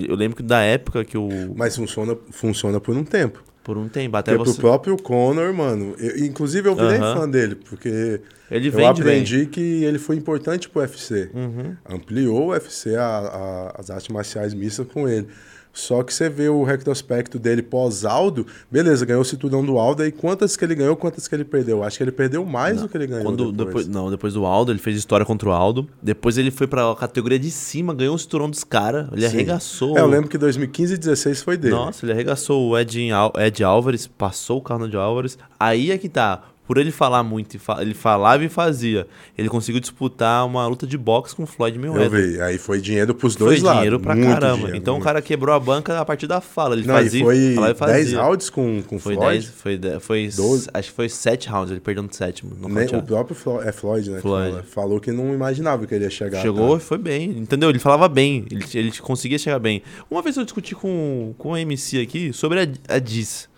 [0.08, 1.30] eu lembro que da época que o.
[1.56, 3.42] Mas funciona, funciona por um tempo.
[3.64, 4.60] Por um tempo, até Porque você.
[4.60, 8.20] pro próprio Conor, mano, eu- inclusive eu virei fã dele, porque
[8.50, 9.22] Ele eu vende bem.
[9.22, 11.30] aprendi que ele foi importante pro UFC.
[11.34, 11.76] Uhum.
[11.88, 15.28] Ampliou o UFC, a- a- as artes marciais mistas com ele.
[15.72, 20.12] Só que você vê o retrospecto dele pós-Aldo, beleza, ganhou o cinturão do Aldo, aí
[20.12, 21.84] quantas que ele ganhou, quantas que ele perdeu?
[21.84, 23.68] Acho que ele perdeu mais do que ele ganhou Quando, depois.
[23.68, 25.88] depois, não, depois do Aldo, ele fez história contra o Aldo.
[26.02, 29.08] Depois ele foi pra categoria de cima, ganhou o cinturão dos caras.
[29.12, 29.28] Ele Sim.
[29.36, 29.98] arregaçou.
[29.98, 31.76] É, eu lembro que 2015 e 16 foi dele.
[31.76, 35.38] Nossa, ele arregaçou o Ed, Al- Ed Álvares, passou o carro no Ed Álvares.
[35.60, 36.44] Aí é que tá.
[36.70, 39.08] Por ele falar muito, ele falava e fazia.
[39.36, 42.34] Ele conseguiu disputar uma luta de boxe com o Floyd eu Mayweather.
[42.34, 42.40] vi.
[42.44, 43.80] Aí foi dinheiro pros Foi dois lados.
[43.80, 44.56] dinheiro pra muito caramba.
[44.58, 45.02] dinheiro, então muito.
[45.02, 46.76] o cara quebrou a banca a partir da fala.
[46.76, 47.96] Ele Não, fazia, foi falava e fazia.
[47.96, 49.32] 10 rounds com, com Foi Floyd.
[49.40, 50.70] 10, foi, de- foi Doze.
[50.72, 52.52] acho que foi 7 rounds, ele perdeu no sétimo.
[52.70, 54.16] Nem- o próprio Flo- é Floyd, né?
[54.18, 54.52] que Floyd.
[54.52, 54.64] fala.
[54.64, 56.40] falou que não imaginava que ele ia chegar.
[56.40, 56.84] Chegou tá?
[56.84, 57.72] e foi bem, entendeu?
[57.72, 59.82] Ele falava bem, ele, ele conseguia chegar bem.
[60.08, 63.50] Uma vez eu discuti com, com a MC aqui sobre a, a Diz.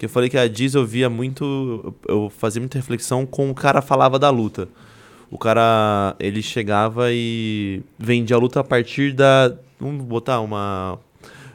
[0.00, 1.94] Que eu falei que a Diz eu via muito.
[2.08, 4.66] Eu fazia muita reflexão com o cara falava da luta.
[5.30, 9.54] O cara, ele chegava e vendia a luta a partir da.
[9.78, 10.98] Vamos botar uma.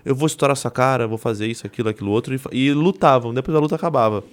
[0.05, 2.35] Eu vou estourar sua cara, vou fazer isso, aquilo, aquilo outro.
[2.35, 4.23] E, e lutavam, depois a luta acabava.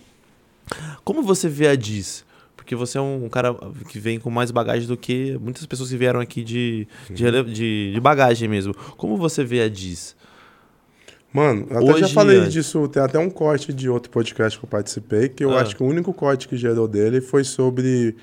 [1.03, 2.25] Como você vê a Diz?
[2.55, 3.57] Porque você é um cara
[3.89, 7.51] que vem com mais bagagem do que muitas pessoas que vieram aqui de, de, rele-
[7.51, 8.75] de, de bagagem mesmo.
[8.97, 10.15] Como você vê a Diz?
[11.33, 14.65] Mano, eu até já falei é- disso, tem até um corte de outro podcast que
[14.65, 15.63] eu participei, que eu Ah.
[15.63, 18.17] acho que o único corte que gerou dele foi sobre.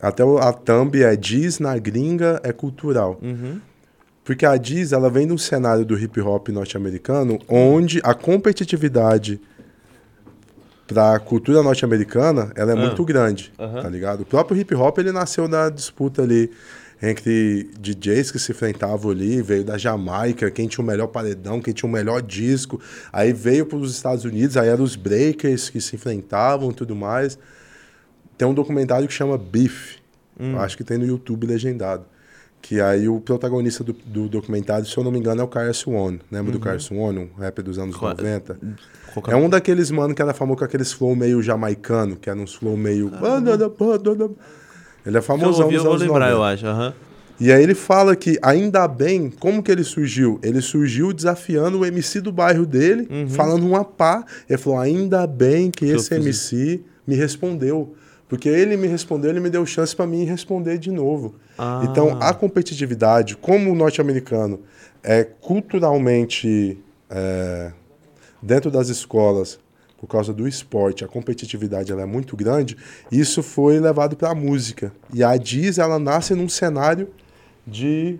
[0.00, 3.18] Até a thumb é diz na gringa é cultural.
[3.20, 3.60] Uhum.
[4.24, 9.40] Porque a Diz, ela vem de um cenário do hip hop norte-americano onde a competitividade
[10.86, 12.76] pra cultura norte-americana, ela é Ah.
[12.78, 13.82] muito grande, Aham.
[13.82, 14.20] tá ligado?
[14.20, 16.50] O próprio hip hop, ele nasceu da disputa ali
[17.00, 21.72] entre DJs que se enfrentavam ali, veio da Jamaica, quem tinha o melhor paredão, quem
[21.72, 22.80] tinha o melhor disco,
[23.12, 26.96] aí veio para os Estados Unidos, aí eram os breakers que se enfrentavam e tudo
[26.96, 27.38] mais.
[28.36, 29.96] Tem um documentário que chama Beef,
[30.38, 32.04] eu acho que tem no YouTube legendado.
[32.60, 35.92] Que aí o protagonista do, do documentário, se eu não me engano, é o Carson
[35.92, 36.20] One.
[36.30, 38.58] Lembra do Carson One, um rapper dos anos Qual- 90?
[39.14, 42.28] Qual que É um daqueles mano que era famoso com aqueles flow meio jamaicano, que
[42.28, 43.10] era uns flow meio.
[45.08, 46.36] Ele é eu famosão ouvi, eu dos vou anos lembrar, 90.
[46.36, 46.66] eu acho.
[46.66, 46.94] aham.
[47.40, 50.40] E aí ele fala que, ainda bem, como que ele surgiu?
[50.42, 54.24] Ele surgiu desafiando o MC do bairro dele, falando uma pá.
[54.48, 55.90] Ele falou, ainda bem que Uhum.
[55.90, 57.94] Que eu esse MC me respondeu.
[58.28, 61.36] Porque ele me respondeu, ele me deu chance para mim responder de novo.
[61.56, 61.86] Ah.
[61.88, 64.60] Então, a competitividade, como o norte-americano
[65.02, 66.76] é culturalmente
[67.08, 67.72] é,
[68.42, 69.58] dentro das escolas,
[69.98, 72.76] por causa do esporte, a competitividade ela é muito grande,
[73.10, 74.92] isso foi levado para a música.
[75.12, 77.08] E a Diz, ela nasce num cenário
[77.66, 78.18] de,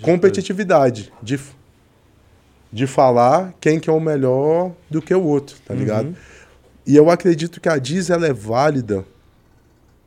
[0.00, 1.40] competitividade, de,
[2.72, 6.16] de falar quem que é o melhor do que o outro, tá ligado?
[6.86, 9.04] E eu acredito que a Diz ela é válida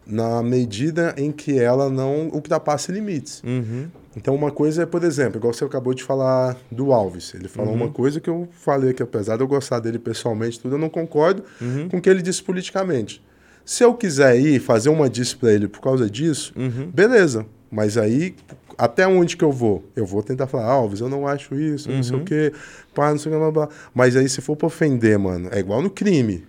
[0.07, 3.43] na medida em que ela não ultrapasse limites.
[3.43, 3.89] Uhum.
[4.19, 7.33] Então, uma coisa é, por exemplo, igual você acabou de falar do Alves.
[7.33, 10.75] Ele falou uma coisa que eu falei que, apesar de eu gostar dele pessoalmente, tudo,
[10.75, 11.41] eu não concordo
[11.89, 13.23] com o que ele disse politicamente.
[13.63, 16.53] Se eu quiser ir fazer uma diss pra ele por causa disso,
[16.93, 17.45] beleza.
[17.71, 18.35] Mas aí,
[18.77, 19.85] até onde que eu vou?
[19.95, 22.51] Eu vou tentar falar, Alves, eu não acho isso, não sei o quê,
[22.93, 23.69] pá, não sei o que, blá, blá.
[23.93, 26.43] Mas aí, se for pra ofender, mano, é igual no crime.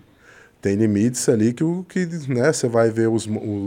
[0.60, 3.26] Tem limites ali que o que, né, você vai ver os,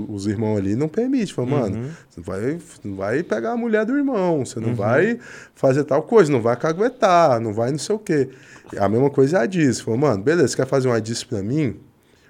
[0.10, 1.34] os irmãos ali não permite.
[1.34, 5.18] Fala, mano, você vai, não vai pegar a mulher do irmão, você não vai
[5.56, 8.30] fazer tal coisa, não vai caguetar, não vai não sei o quê.
[8.78, 9.80] A mesma coisa é a diz.
[9.82, 11.76] Falou, mano, beleza, você quer fazer uma diz pra mim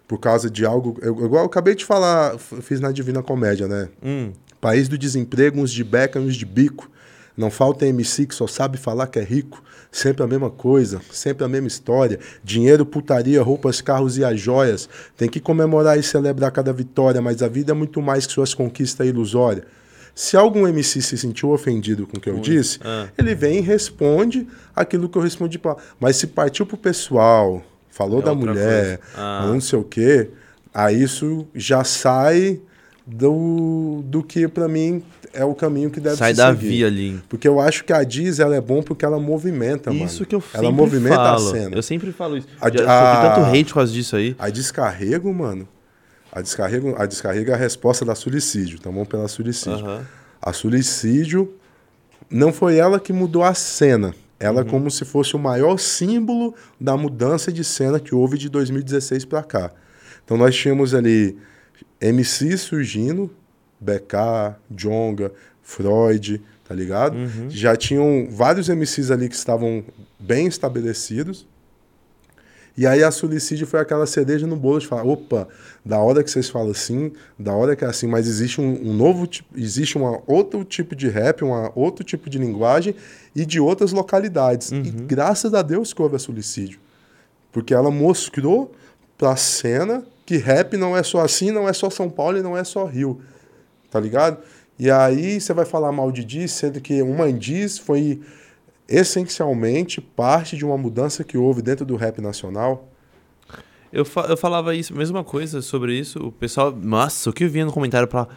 [0.07, 0.97] por causa de algo.
[1.01, 3.89] eu- igual eu acabei de falar, fiz na Divina Comédia, né?
[4.01, 4.31] Hum.
[4.61, 6.89] País do desemprego, uns de beca, uns de bico.
[7.35, 9.61] Não falta MC que só sabe falar que é rico.
[9.93, 12.19] Sempre a mesma coisa, sempre a mesma história.
[12.43, 14.89] Dinheiro, putaria, roupas, carros e as joias.
[15.15, 18.55] Tem que comemorar e celebrar cada vitória, mas a vida é muito mais que suas
[18.55, 19.65] conquistas ilusórias.
[20.15, 23.07] Se algum MC se sentiu ofendido com o que eu disse, Ah.
[23.15, 25.59] ele vem e responde aquilo que eu respondi.
[25.59, 25.77] Pra...
[25.99, 28.99] Mas se partiu pro pessoal, falou É da mulher.
[29.15, 29.41] Ah.
[29.41, 30.31] falou não sei o quê,
[30.73, 32.59] aí isso já sai
[33.05, 35.03] do, do que pra mim
[35.33, 36.67] é o caminho que deve Sai se da seguir.
[36.67, 37.21] via ali.
[37.27, 40.05] Porque eu acho que a Diz ela é bom porque ela movimenta, mano.
[40.05, 41.47] Isso que eu sempre Ela movimenta falo.
[41.47, 41.75] a cena.
[41.75, 42.47] Eu sempre falo isso.
[42.61, 42.83] A- Já
[43.31, 44.35] a- tanto hate por causa disso aí.
[44.39, 45.67] A descarrego, mano.
[46.31, 48.77] A descarrego, a descarrego é a resposta da suicídio.
[48.79, 49.85] Então vamos pela suicídio.
[49.85, 50.05] Aham.
[50.41, 51.53] A suicídio
[52.29, 54.13] não foi ela que mudou a cena.
[54.39, 54.67] Ela Uhum.
[54.67, 59.41] como se fosse o maior símbolo da mudança de cena que houve de 2016 pra
[59.43, 59.71] cá.
[60.25, 61.37] Então nós tínhamos ali
[62.01, 63.29] MC surgindo,
[63.83, 65.31] BK, Jonga,
[65.61, 67.15] Freud, tá ligado?
[67.15, 67.49] Uhum.
[67.49, 69.83] Já tinham vários MCs ali que estavam
[70.19, 71.45] bem estabelecidos.
[72.75, 75.47] E aí a suicídio foi aquela cereja no bolo de falar, opa,
[75.85, 78.93] da hora que vocês falam assim, da hora que é assim, mas existe um, um
[78.93, 82.95] novo tipo, existe um outro tipo de rap, um outro tipo de linguagem
[83.35, 84.71] e de outras localidades.
[84.71, 86.79] E graças a Deus que houve a suicídio.
[87.51, 88.73] Porque ela mostrou
[89.19, 92.57] pra cena que rap não é só assim, não é só São Paulo e não
[92.57, 93.21] é só Rio.
[93.93, 94.39] Tá ligado?
[94.79, 98.19] E aí você vai falar mal de Diz, sendo que uma Diz foi
[98.89, 102.89] essencialmente parte de uma mudança que houve dentro do rap nacional.
[103.91, 106.17] Eu, fa- eu falava isso, mesma coisa sobre isso.
[106.19, 108.27] O pessoal, nossa, o que eu vinha no comentário pra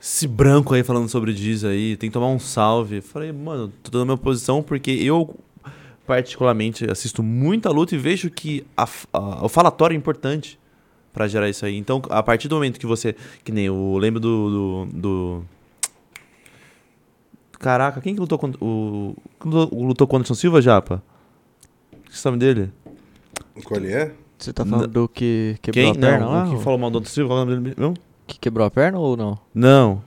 [0.00, 2.96] esse branco aí falando sobre Diz aí, tem que tomar um salve.
[2.96, 5.38] Eu falei, mano, tô dando minha posição porque eu,
[6.06, 10.58] particularmente, assisto muita luta e vejo que a a- o falatório é importante
[11.12, 11.76] pra gerar isso aí.
[11.76, 13.14] Então, a partir do momento que você.
[13.44, 14.86] Que nem eu lembro do.
[14.86, 15.42] do, do-
[17.58, 18.62] Caraca, quem que lutou contra.
[18.64, 21.02] O, quem lutou lutou contra o Anderson Silva, Japa?
[21.92, 22.72] O nome dele?
[23.56, 24.14] O Collier?
[24.38, 25.92] Você tá falando do que quebrou Quem?
[25.92, 26.44] a perna Não, lá?
[26.44, 27.76] o que ou- falou mal do Anderson Silva, qual é o nome dele?
[27.78, 27.94] Não?
[28.26, 29.38] Que quebrou a perna ou não?
[29.54, 30.02] Não.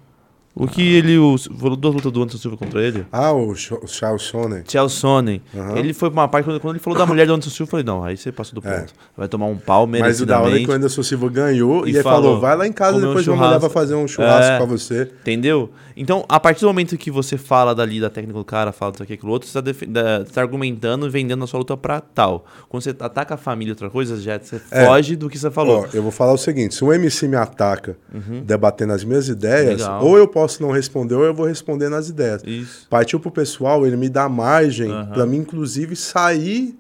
[0.55, 1.17] O que ele.
[1.17, 3.05] O, falou duas lutas do Anderson Silva contra ele?
[3.11, 4.61] Ah, o, Ch- o Charles Sonnen.
[4.63, 5.41] Tchau Sonnen.
[5.53, 5.77] Aham.
[5.77, 7.71] Ele foi pra uma parte, quando, quando ele falou da mulher do Anderson Silva, eu
[7.71, 8.79] falei, não, aí você passou do É.
[8.79, 8.93] ponto.
[9.17, 10.73] Vai tomar um pau Mas o da hora é que o.
[10.73, 13.69] Anderson Silva ganhou E ele falou, falou, vai lá em casa depois mulher vai churrasco.
[13.69, 14.57] fazer um churrasco É.
[14.57, 15.01] pra você.
[15.21, 15.69] Entendeu?
[15.97, 19.03] Então, a partir do momento que você fala dali da técnica do cara, fala disso
[19.03, 21.99] aqui, aquilo outro, você tá, da- você tá argumentando e vendendo a sua luta pra
[21.99, 22.45] tal.
[22.69, 24.85] Quando você ataca a família e outra coisa, já você É.
[24.85, 25.79] foge do que você falou.
[25.81, 25.87] Uhum.
[25.93, 27.97] Ó, eu vou falar o seguinte: se um MC me ataca
[28.45, 30.03] debatendo as minhas ideias, Legal.
[30.05, 32.41] ou eu posso não responder, ou eu vou responder nas ideias.
[32.45, 32.87] Isso.
[32.89, 35.11] Partiu pro pessoal, ele me dá margem Aham.
[35.11, 36.77] pra mim, inclusive, sair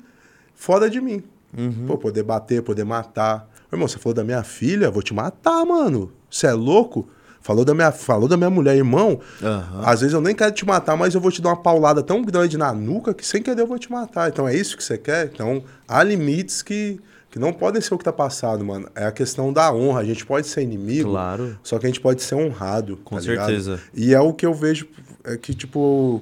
[0.53, 1.23] fora de mim.
[1.57, 1.85] Uhum.
[1.87, 3.49] Pô, poder bater, poder matar.
[3.71, 6.11] irmão, você falou da minha filha, vou te matar, mano.
[6.29, 7.07] Você é louco?
[7.41, 9.19] Falou da minha, falou da minha mulher, irmão.
[9.41, 9.81] Aham.
[9.85, 12.23] Às vezes eu nem quero te matar, mas eu vou te dar uma paulada tão
[12.23, 14.29] grande na nuca que sem querer eu vou te matar.
[14.29, 15.29] Então é isso que você quer?
[15.31, 16.99] Então há limites que,
[17.35, 18.87] que não podem ser o que tá passado, mano.
[18.95, 19.99] É a questão da honra.
[19.99, 21.59] A gente pode ser inimigo, Claro.
[21.61, 22.95] só que a gente pode ser honrado.
[23.03, 23.47] Com tá ligado?
[23.47, 23.81] certeza.
[23.93, 24.87] E é o que eu vejo
[25.21, 26.21] é que, tipo,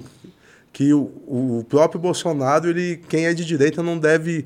[0.72, 4.44] que o, o próprio Bolsonaro, ele, quem é de direita não deve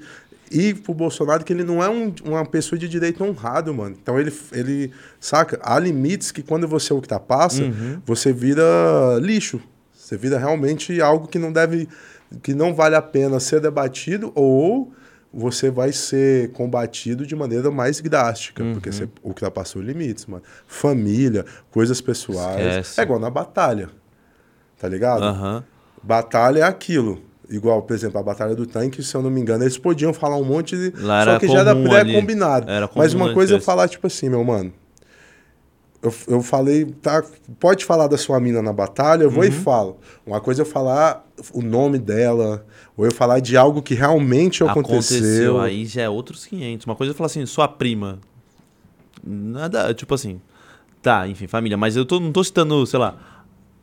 [0.53, 3.97] ir pro Bolsonaro, que ele não é um- uma pessoa de direita honrado, mano.
[4.03, 5.59] Então ele, ele, saca?
[5.63, 8.03] Há limites que quando você ultrapassa, Uhum.
[8.05, 8.63] você vira
[9.23, 9.59] lixo.
[9.95, 11.89] Você vira realmente algo que não deve,
[12.43, 14.93] que não vale a pena ser debatido ou
[15.33, 18.75] você vai ser combatido de maneira mais drástica, Uhum.
[18.75, 20.43] porque você ultrapassou limites, mano.
[20.67, 22.59] Família, coisas pessoais.
[22.67, 23.01] Esquece.
[23.01, 23.91] É igual na batalha.
[24.79, 25.23] Tá ligado?
[25.25, 25.65] Aham.
[26.03, 27.23] Batalha é aquilo.
[27.51, 30.37] Igual, por exemplo, a Batalha do Tanque, se eu não me engano, eles podiam falar
[30.37, 30.93] um monte de.
[31.03, 32.67] Lá Só que já era pré-combinado.
[32.95, 34.73] Mas uma coisa é falar, tipo assim, meu mano.
[36.01, 37.25] Eu, eu falei, tá,
[37.59, 39.49] pode falar da sua mina na batalha, eu vou Uhum.
[39.49, 39.99] e falo.
[40.25, 42.65] Uma coisa é eu falar o nome dela,
[42.97, 45.61] ou eu falar de algo que realmente aconteceu.
[45.61, 46.87] Aí já é outros 500.
[46.87, 48.21] Uma coisa é falar assim, sua prima.
[49.25, 50.41] Nada, tipo assim.
[51.03, 51.77] Tá, enfim, família.
[51.77, 53.17] Mas eu tô, não tô citando, sei lá.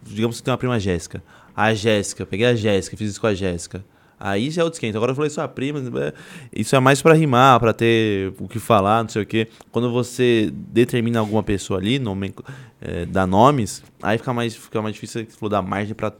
[0.01, 1.21] Digamos que tem uma prima Jéssica.
[1.55, 3.83] A Jéssica, peguei a Jéssica, fiz isso com a Jéssica.
[4.19, 4.95] Aí já é outros 500.
[4.95, 5.79] Agora eu falei sua prima.
[6.01, 6.13] é,
[6.53, 9.47] Isso é mais pra rimar, pra ter o que falar, não sei o quê.
[9.71, 12.33] Quando você determina alguma pessoa ali, nome,
[12.81, 16.13] é, dá nomes, aí fica mais, fica mais difícil você dar margem pra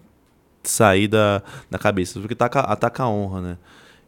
[0.64, 2.20] sair da, da cabeça.
[2.20, 3.58] Porque ataca, ataca a honra, né?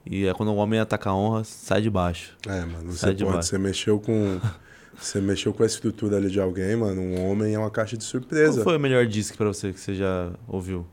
[0.06, 2.36] E é quando o homem ataca a honra, sai de baixo.
[2.48, 3.50] É, mano, Sai você de pode, baixo.
[3.50, 4.40] você mexeu com.
[5.00, 7.00] Você mexeu com a estrutura ali de alguém, mano.
[7.00, 8.64] Um homem é uma caixa de Qual surpresa.
[8.64, 10.88] foi o melhor disco pra você que você já ouviu?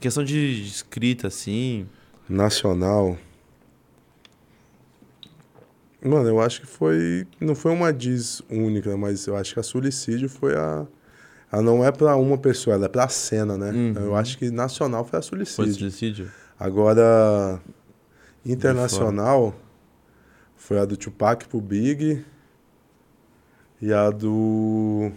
[0.00, 1.84] Questão de escrita, assim.
[2.28, 3.16] Nacional.
[6.02, 7.26] Mano, eu acho que foi.
[7.40, 10.86] Não foi uma diz única, mas eu acho que a Suicídio foi a.
[11.50, 13.70] Ela não é pra uma pessoa, ela é pra cena, né?
[13.70, 13.94] Uhum.
[13.96, 15.74] Eu acho que nacional foi a Foi Suicídio.
[15.74, 16.30] suicídio?
[16.58, 17.60] Agora,
[18.44, 19.54] internacional
[20.56, 22.24] foi a do Tupac pro Big
[23.80, 25.10] e a do.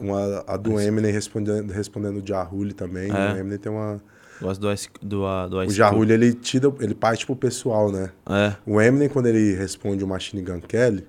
[0.00, 3.10] Uma, a do Eminem respondendo, respondendo o Jahuli também.
[3.10, 3.34] É.
[3.34, 4.00] O Eminem tem uma.
[4.40, 7.90] Gosto do Ice, do, ah, do O Ice Jahuli, ele tira, ele parte pro pessoal,
[7.90, 8.10] né?
[8.28, 8.54] É.
[8.66, 11.06] O Eminem, quando ele responde o Machine Gun Kelly,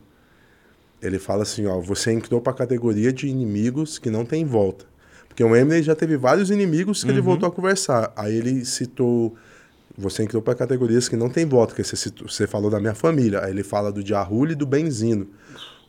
[1.01, 4.85] ele fala assim, ó, você entrou pra categoria de inimigos que não tem volta.
[5.27, 7.25] Porque o Eminem já teve vários inimigos que ele Uhum.
[7.25, 8.11] voltou a conversar.
[8.15, 9.35] Aí ele citou,
[9.95, 12.95] você entrou pra categorias que não tem volta, que você, citou- você falou da minha
[12.95, 13.43] família.
[13.43, 15.27] Aí ele fala do Jahuli e do Benzino.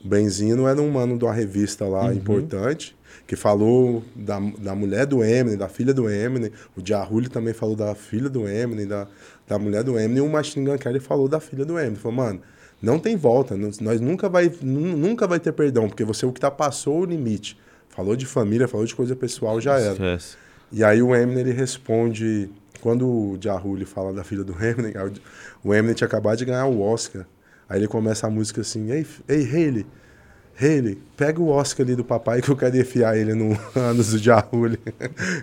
[0.05, 2.12] O Benzino era um mano de uma revista lá Uhum.
[2.12, 2.94] importante,
[3.28, 6.50] que falou da, da mulher do Eminem, da filha do Eminem.
[6.74, 9.06] O Jahuli também falou da filha do Eminem, da,
[9.46, 10.24] da mulher do Eminem.
[10.24, 11.96] E o Machine Gun Kelly falou da filha do Eminem.
[11.96, 12.40] Falou, mano,
[12.82, 13.55] não tem volta.
[13.55, 17.02] não- Nós nunca vai, nu- nunca vai ter perdão, porque você o que tá passou
[17.02, 17.59] o limite.
[17.90, 19.94] Falou de família, falou de coisa pessoal, já era.
[20.72, 22.48] E aí o Eminem ele responde,
[22.80, 24.94] quando o Jahuli fala da filha do Eminem,
[25.62, 27.26] o Eminem tinha acabado de ganhar o Oscar.
[27.68, 29.86] Aí ele começa a música assim, ei, ei Hayley,
[30.60, 34.18] Hayley, pega o Oscar ali do papai que eu quero enfiar ele no ânus do
[34.18, 34.78] Jahuli.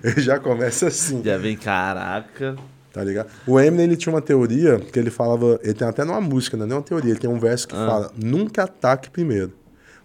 [0.03, 2.55] ele já começa assim, Já vem, caraca.
[2.91, 3.29] tá ligado?
[3.47, 6.65] O Eminem ele tinha uma teoria que ele falava, ele tem até numa música, não
[6.65, 7.87] é uma teoria, ele tem um verso que Ah.
[7.87, 9.53] fala, nunca ataque primeiro,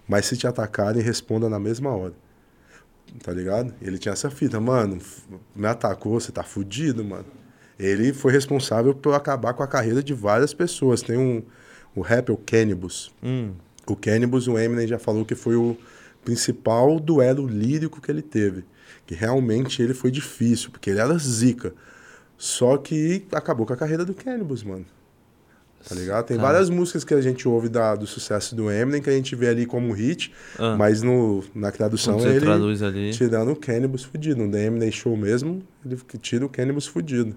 [0.06, 2.14] mas se te atacarem, responda na mesma hora.
[3.24, 3.74] Tá ligado?
[3.82, 4.98] Ele tinha essa fita, mano,
[5.56, 7.24] me atacou, você tá fudido, mano.
[7.76, 11.02] Ele foi responsável por acabar com a carreira de várias pessoas.
[11.02, 11.42] Tem um,
[11.96, 13.10] o rapper, o Cannibus.
[13.22, 13.52] Hum.
[13.92, 15.76] O Cannibus, o Eminem já falou que foi o
[16.24, 18.64] principal duelo lírico que ele teve.
[19.06, 21.72] Que realmente ele foi difícil, porque ele era zica.
[22.38, 24.84] Só que acabou com a carreira do Cannibus, mano.
[25.88, 26.26] Tá ligado?
[26.26, 29.34] Tem várias músicas que a gente ouve da, do sucesso do Eminem que a gente
[29.34, 30.76] vê ali como hit, Ah.
[30.76, 33.10] mas no, na tradução Quando você ele traduz ali.
[33.12, 34.44] tirando o Cannibus fudido.
[34.44, 37.34] No The Eminem Show mesmo, ele tira o Cannibus fudido.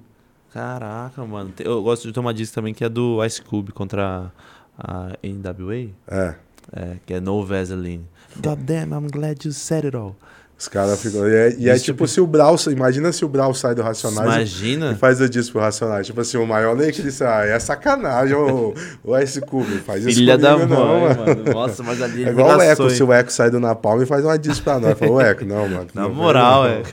[0.52, 1.54] Caraca, mano.
[1.60, 4.30] Eu gosto de tomar disco também que é do Ice Cube contra
[4.78, 5.90] a NWA.
[6.08, 6.36] É.
[6.76, 8.06] É, que é No Vaseline.
[8.42, 10.16] God damn, I'm glad you said it all.
[10.58, 11.28] Os caras ficam.
[11.28, 12.56] E é, e é Isso tipo se o Brau.
[12.72, 14.96] Imagina se o Brau sai do Racionais e Imagina.
[14.96, 16.08] faz o disco pro Racionais.
[16.08, 18.74] Tipo assim, o maior nem que disse, ah, é sacanagem, ô,
[19.04, 21.44] ô Ice Cube, faz isso Filha da mãe, não, mano.
[21.54, 24.24] Nossa, mas ali É igual o Eco, se o Eco sai do Napalm e faz
[24.24, 24.98] uma disco pra nós.
[24.98, 25.88] Fala, ô Eco, não, mano.
[25.94, 26.70] Na não, moral, não.
[26.70, 26.84] é.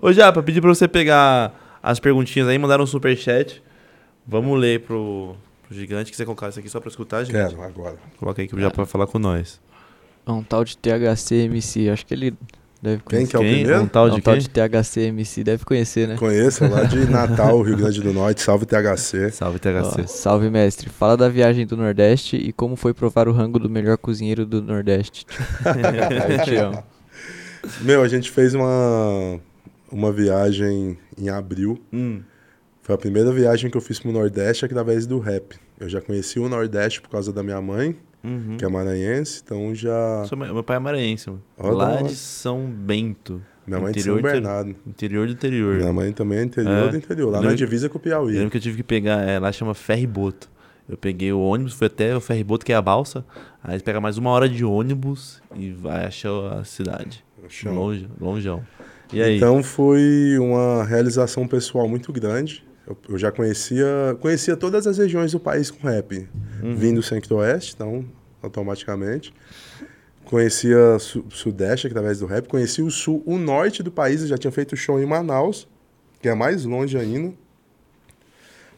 [0.00, 1.52] Ô, Japa, pedi pra você pegar
[1.82, 3.62] as perguntinhas aí, mandaram um superchat.
[4.26, 5.34] Vamos ler pro
[5.70, 6.10] gigante.
[6.10, 7.32] Quiser colocar isso aqui só pra escutar, gente?
[7.34, 7.96] Quero, agora.
[8.18, 9.60] Coloca aí que Japa vai falar com nós.
[10.26, 11.88] É um tal de THC MC.
[11.88, 12.34] Acho que ele
[12.82, 13.30] Deve Quem conhecer.
[13.30, 13.52] que é o Quem?
[13.56, 13.82] primeiro?
[13.82, 14.42] Um tal de tal quem?
[14.42, 16.16] de THC MC deve conhecer, né?
[16.16, 18.40] Conheço, é lá de Natal, Rio Grande do Norte.
[18.40, 19.30] Salve THC.
[19.30, 20.06] Salve, Ó, THC.
[20.08, 20.88] salve, mestre.
[20.88, 24.62] Fala da viagem do Nordeste e como foi provar o rango do melhor cozinheiro do
[24.62, 25.26] Nordeste.
[26.30, 26.82] Eu te amo.
[27.82, 29.38] Meu, a gente fez uma,
[29.92, 31.78] uma viagem em abril.
[31.92, 32.22] Hum.
[32.90, 35.54] Foi a primeira viagem que eu fiz pro Nordeste através do rap.
[35.78, 37.94] Eu já conheci o Nordeste por causa da minha mãe,
[38.24, 38.56] Uhum.
[38.58, 40.24] que é maranhense, então já.
[40.28, 41.40] Sou- meu pai é maranhense, mano.
[41.56, 43.40] Ó, Lá de São Bento.
[43.64, 44.76] Minha mãe de Interior São do- Bernardo.
[44.84, 45.76] Interior do interior.
[45.76, 46.88] Minha mãe também é interior É.
[46.88, 48.32] do interior, lá Eu na lembro- divisa com o Eu Piauí.
[48.34, 50.50] lembro que eu tive que pegar, é, lá chama ferriboto.
[50.88, 53.24] Eu peguei o ônibus, fui até o ferriboto, que é a balsa.
[53.62, 57.24] Aí pega mais uma hora de ônibus e vai achar a cidade.
[57.48, 57.72] Chão.
[57.72, 58.64] Longe, longeão.
[59.12, 59.36] E aí?
[59.36, 62.68] Então foi uma realização pessoal muito grande.
[62.86, 63.86] Eu, eu já conhecia,
[64.20, 66.28] conhecia todas as regiões do país com rap.
[66.62, 66.74] Uhum.
[66.76, 68.04] Vim do centro-oeste, então
[68.42, 69.32] automaticamente.
[70.24, 72.46] Conhecia su sudeste através do rap.
[72.48, 74.22] Conheci o sul, o norte do país.
[74.22, 75.66] Eu já tinha feito show em Manaus,
[76.20, 77.32] que é mais longe ainda.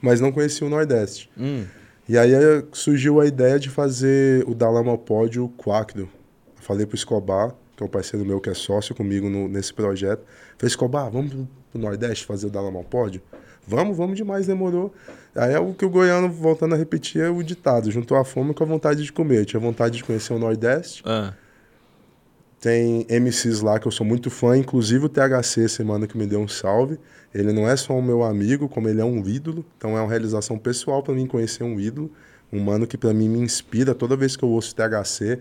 [0.01, 1.31] Mas não conhecia o nordeste.
[1.39, 1.65] Hum.
[2.09, 6.09] E aí eh, surgiu a ideia de fazer o Dalama Pódio Quacro.
[6.57, 10.23] Falei pro Escobar, que é um parceiro meu que é sócio comigo no- nesse projeto.
[10.59, 11.33] Falei, Escobar, vamos
[11.71, 13.21] pro Nordeste fazer o Dalama Pódio?
[13.67, 14.93] Vamos, vamos demais, demorou.
[15.35, 17.91] Aí é o que o goiano, voltando a repetir, é o ditado.
[17.91, 19.41] Juntou a fome com a vontade de comer.
[19.41, 21.03] Eu tinha vontade de conhecer o Nordeste.
[21.07, 21.33] Ah,
[22.61, 26.41] Tem MCs lá que eu sou muito fã, inclusive o THC, semana que me deu
[26.41, 26.99] um salve.
[27.35, 29.65] Ele não é só o meu amigo, como ele é um ídolo.
[29.77, 32.11] Então é uma realização pessoal para mim conhecer um ídolo.
[32.53, 35.39] Um mano que para mim me inspira toda vez que eu ouço THC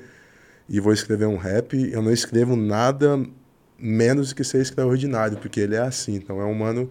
[0.70, 1.74] e vou escrever um rap.
[1.92, 3.22] Eu não escrevo nada
[3.78, 6.16] menos do que ser extraordinário, porque ele é assim.
[6.16, 6.90] Então é um mano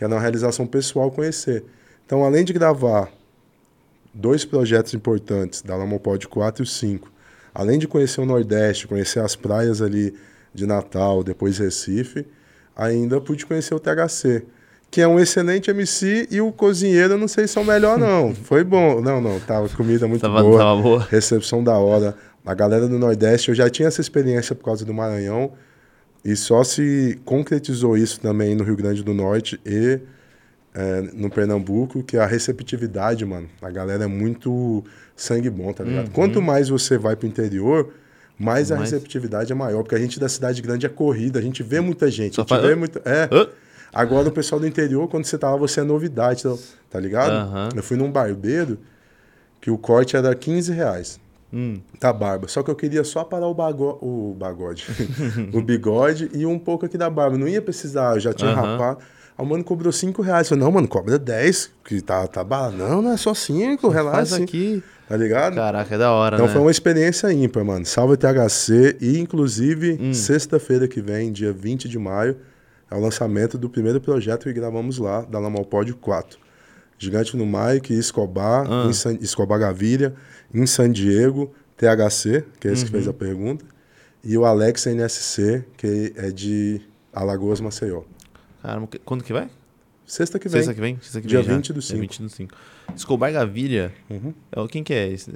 [0.00, 1.62] que é uma realização pessoal conhecer.
[2.06, 3.10] Então, além de gravar
[4.14, 7.12] dois projetos importantes, da Lamopod 4 e o 5,
[7.54, 10.14] além de conhecer o Nordeste, conhecer as praias ali
[10.54, 12.26] de Natal, depois Recife,
[12.74, 14.46] ainda pude conhecer o THC,
[14.90, 18.32] que é um excelente MC e o cozinheiro, não sei se é o melhor não.
[18.44, 19.02] Foi bom.
[19.02, 21.06] Não, não, tava comida muito tava, boa tava boa.
[21.10, 22.16] recepção da hora.
[22.46, 25.52] A galera do Nordeste, eu já tinha essa experiência por causa do Maranhão,
[26.24, 29.98] e só se concretizou isso também no Rio Grande do Norte e
[30.74, 34.84] é, no Pernambuco, que a receptividade, mano, a galera é muito
[35.16, 36.10] sangue bom, tá ligado?
[36.10, 37.92] Quanto mais você vai pro interior,
[38.38, 41.42] mais a Mais- receptividade é maior, porque a gente da cidade grande é corrida, a
[41.42, 43.00] gente vê muita gente, Só a gente faz- vê muito...
[43.04, 43.28] É?
[43.92, 46.56] Agora o pessoal do interior, quando você tá lá, você é novidade, tá-
[46.90, 47.32] tá ligado?
[47.32, 47.68] Aham.
[47.74, 48.78] Eu fui num barbeiro
[49.60, 51.18] que o corte era 15 reais
[51.52, 51.80] Hum.
[52.00, 52.46] da barba.
[52.48, 54.86] Só que eu queria só parar o, bago o bagode,
[55.52, 57.36] o bigode e um pouco aqui da barba.
[57.36, 58.72] Não ia precisar, eu já tinha Aham.
[58.78, 58.98] rapado.
[59.36, 60.46] Aí o mano cobrou 5 reais.
[60.46, 62.76] Eu falei, não, mano, cobra 10, que tá, tá barato.
[62.76, 64.36] Não, não é só 5, Faz relaxa.
[64.42, 64.82] aqui.
[65.08, 65.56] Tá ligado?
[65.56, 66.52] Caraca, é da hora, Então né?
[66.52, 67.84] foi uma experiência ímpar, mano.
[67.84, 70.14] Salve THC e, inclusive, Hum.
[70.14, 72.36] sexta-feira que vem, dia 20 de maio,
[72.88, 76.38] é o lançamento do primeiro projeto que gravamos lá, da Lamalpódio 4.
[77.02, 78.84] Gigante no Mike, Escobar, Ah.
[78.86, 80.14] em San- Escobar Gaviria,
[80.54, 83.10] em San Diego, THC, que é esse que fez Uhum.
[83.10, 83.64] a pergunta,
[84.22, 88.02] e o Alex NSC, que é de Alagoas, Maceió.
[88.62, 89.48] Caramba, quando que vai?
[90.04, 90.58] Sexta que vem.
[90.60, 90.98] Sexta que vem?
[91.00, 91.56] Sexta que Dia vem já.
[91.56, 92.00] 20 do É 5.
[92.00, 92.54] 20 do 5.
[92.94, 93.92] Escobar Gaviria.
[94.10, 94.34] Uhum.
[94.52, 95.32] É Quem que é esse?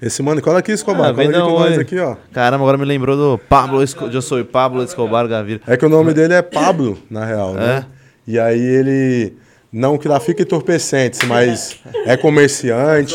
[0.00, 2.16] Esse mano, cola aqui, Escobar, Ah, cola vem aqui dar com nós aqui, ó.
[2.32, 4.04] Caramba, agora me lembrou do Pablo Esco...
[4.06, 5.60] Eu sou Pablo Escobar Gaviria.
[5.66, 7.84] É que o nome dele é Pablo, na real, né?
[8.26, 9.32] E aí ele
[9.72, 13.14] não grafica entorpecentes, mas é comerciante,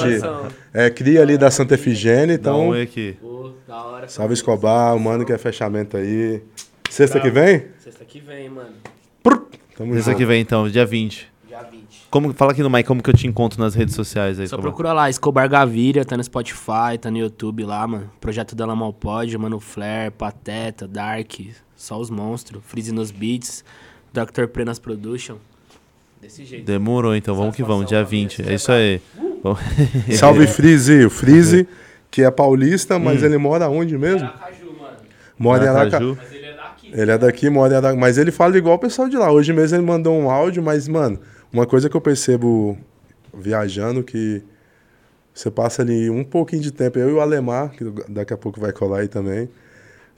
[0.73, 3.17] é cria ali da Santa Efigênia, então aqui.
[3.21, 4.07] Pô, da hora.
[4.07, 6.41] salve Escobar, o mano que é fechamento aí.
[6.89, 7.65] Sexta que vem?
[7.79, 8.73] Sexta que vem, mano.
[9.75, 11.27] Tamo Esse aqui vem então, dia 20.
[11.47, 12.07] Dia 20.
[12.09, 14.55] Como, fala aqui no Mike, como que eu te encontro nas redes sociais aí, Só
[14.55, 14.61] Escobar?
[14.61, 18.09] procura lá, Escobar Gaviria, tá no Spotify, tá no YouTube lá, mano.
[18.21, 21.33] Projeto dela mal pode, Mano Flair, Pateta, Dark,
[21.75, 23.65] só os monstros, Freeze nos Beats,
[24.13, 24.47] Dr.
[24.47, 25.35] Prenas Production.
[26.25, 26.65] Desse jeito.
[26.65, 28.49] Demorou então, vamos que vamos, dia 20.
[28.49, 28.99] É isso aí.
[29.43, 29.59] Vamos-
[30.17, 31.67] Salve Freeze, o Freeze,
[32.09, 34.27] que é paulista, mas ele mora onde mesmo?
[34.27, 34.97] Aracaju, mano.
[35.37, 35.81] Mora em Araca...
[35.97, 36.17] Aracaju.
[36.17, 36.91] Mas ele é daqui.
[36.91, 37.95] Ele é daqui, mora em Araca...
[37.95, 39.31] Mas ele fala igual o pessoal de lá.
[39.31, 41.19] Hoje mesmo ele mandou um áudio, mas, mano,
[41.53, 42.75] uma coisa que eu percebo
[43.31, 44.41] viajando que
[45.31, 48.59] você passa ali um pouquinho de tempo, eu e o Alemar, que daqui a pouco
[48.59, 49.47] vai colar aí também.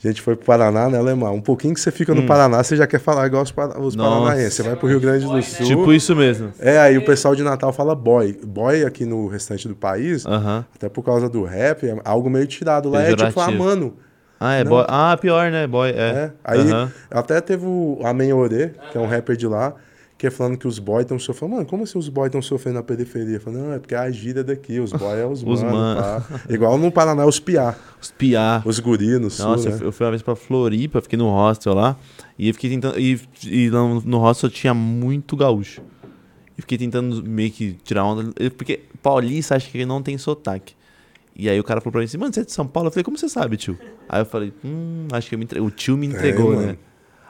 [0.03, 1.31] A gente foi pro Paraná, né, Alemar?
[1.33, 3.79] Um pouquinho que você fica no Paraná, você já quer falar igual os, para...
[3.81, 3.97] os Hum.
[3.97, 4.53] Paranaenses.
[4.53, 5.65] Você vai pro Rio Grande do Sul.
[5.65, 6.51] Tipo isso mesmo.
[6.59, 8.39] É, aí o pessoal de Natal fala boy.
[8.45, 10.63] Boy aqui no restante do país, Aham.
[10.75, 12.89] até por causa do rap, é algo meio tirado.
[12.89, 13.63] Lá é tipo, ah, Pejorativo.
[13.63, 13.93] mano.
[14.39, 14.69] Ah, é Não.
[14.69, 14.85] boy.
[14.87, 15.65] Ah, pior, né?
[15.65, 15.93] Boy, é.
[15.93, 16.31] É.
[16.43, 16.91] Aí Aham.
[17.09, 19.73] até teve o Amen Ore, que é um rapper de lá,
[20.17, 21.53] que é falando que os boys estão sofrendo.
[21.55, 23.39] Mano, como assim os boys estão sofrendo na periferia?
[23.39, 26.23] Falando, não, é porque a gíria daqui, os boys é os, Os mano, pá.
[26.49, 28.61] Igual no Paraná, os piá, Os piá.
[28.65, 29.77] os guri no sul, Nossa, né?
[29.81, 31.95] eu fui uma vez pra Floripa, fiquei no hostel lá.
[32.37, 32.99] E eu fiquei tentando.
[32.99, 35.81] E, e no, no hostel tinha muito gaúcho.
[36.57, 38.31] E fiquei tentando meio que tirar onda.
[38.57, 40.73] Porque paulista acha que não tem sotaque.
[41.35, 42.87] E aí o cara falou pra mim assim, mano, você é de São Paulo?
[42.87, 43.77] Eu falei, como você sabe, tio?
[44.09, 46.67] Aí eu falei, hum, acho que eu me entre- o tio me entregou, mano.
[46.69, 46.77] né?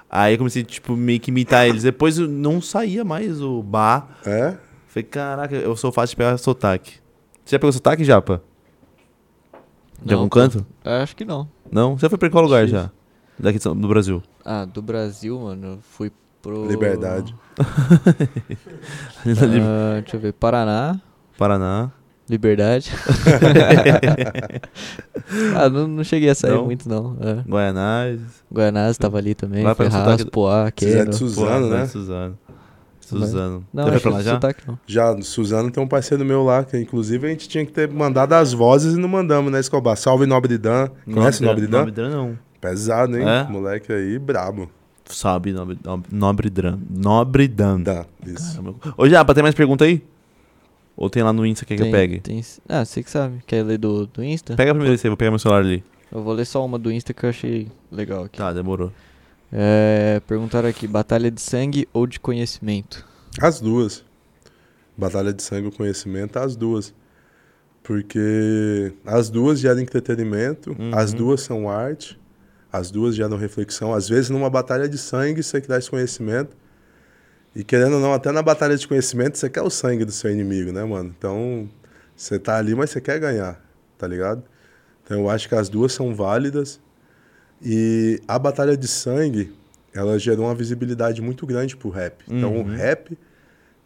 [0.10, 1.84] Aí eu comecei, tipo, meio que imitar eles.
[1.84, 4.08] Depois eu não saía mais o bar.
[4.26, 4.56] É?
[4.88, 6.94] Falei, caraca, eu sou fácil de pegar sotaque.
[7.44, 8.42] Você já pegou sotaque, Japa?
[10.02, 10.66] De Não, algum canto?
[10.84, 11.48] Acho que não.
[11.72, 11.98] Não?
[11.98, 12.90] Você foi pra qual lugar já?
[13.38, 14.24] Daqui do Brasil?
[14.44, 16.12] Ah, do Brasil, mano, eu fui
[16.42, 16.68] pro...
[16.68, 17.36] Liberdade.
[19.26, 21.02] Ah, deixa eu ver, Paraná,
[21.38, 21.92] Paraná.
[22.30, 22.92] Liberdade.
[25.56, 26.66] ah, não, não cheguei a sair Não?
[26.66, 27.16] muito, não.
[27.22, 27.36] É.
[27.50, 28.20] Guaianás.
[28.54, 31.86] Guaianazes tava ali também, Vai pra Ferraz, sotaque- Poá, é de Suzano, Pô, né?
[31.88, 32.38] Suzano.
[33.00, 33.64] Suzano.
[33.74, 34.34] Não, Você foi pra lá já?
[34.34, 34.78] sotaque não.
[34.86, 38.34] Já, Suzano tem um parceiro meu lá, que inclusive a gente tinha que ter mandado
[38.34, 39.96] as vozes e não mandamos, né, Escobar?
[39.96, 40.90] Salve Nobre Dan.
[41.06, 41.86] Conhece Nobre Dan?
[41.86, 42.38] Nobre não.
[42.60, 43.26] Pesado, hein?
[43.28, 43.44] É?
[43.46, 44.70] Moleque aí, brabo.
[45.06, 46.80] Sabe, Nobre, Nobre, Nobre Dan.
[46.90, 47.80] Nobre Dan.
[47.80, 48.58] Dan, isso.
[48.58, 48.76] Caramba.
[48.98, 50.04] Ô, Japa, tem mais pergunta aí?
[50.98, 52.20] Ou tem lá no Insta que, que eu Tem- pegue?
[52.20, 53.42] tem- Ah, você que sabe.
[53.46, 54.56] Quer ler do, do Insta?
[54.56, 55.84] Pega primeiro esse aí, vou pegar meu celular ali.
[56.12, 58.38] Eu vou ler só uma do Insta que eu achei legal aqui.
[58.40, 58.92] Tá, demorou.
[59.54, 63.06] É, perguntaram aqui, batalha de sangue ou de conhecimento?
[63.40, 64.04] As duas.
[64.98, 66.94] Batalha de sangue e conhecimento, as duas.
[67.84, 70.92] Porque as duas geram entretenimento, Uhum.
[70.94, 72.20] as duas são arte,
[72.74, 73.94] as duas geram reflexão.
[73.94, 76.56] Às vezes, numa batalha de sangue, você esse conhecimento.
[77.60, 80.32] E querendo ou não, até na batalha de conhecimento, você quer o sangue do seu
[80.32, 81.12] inimigo, né, mano?
[81.18, 81.68] Então,
[82.16, 83.60] você tá ali, mas você quer ganhar,
[83.98, 84.44] tá ligado?
[85.04, 86.80] Então, eu acho que as duas são válidas.
[87.60, 89.52] E a batalha de sangue,
[89.92, 92.24] ela gerou uma visibilidade muito grande pro rap.
[92.30, 92.76] Então, o Uhum.
[92.76, 93.18] rap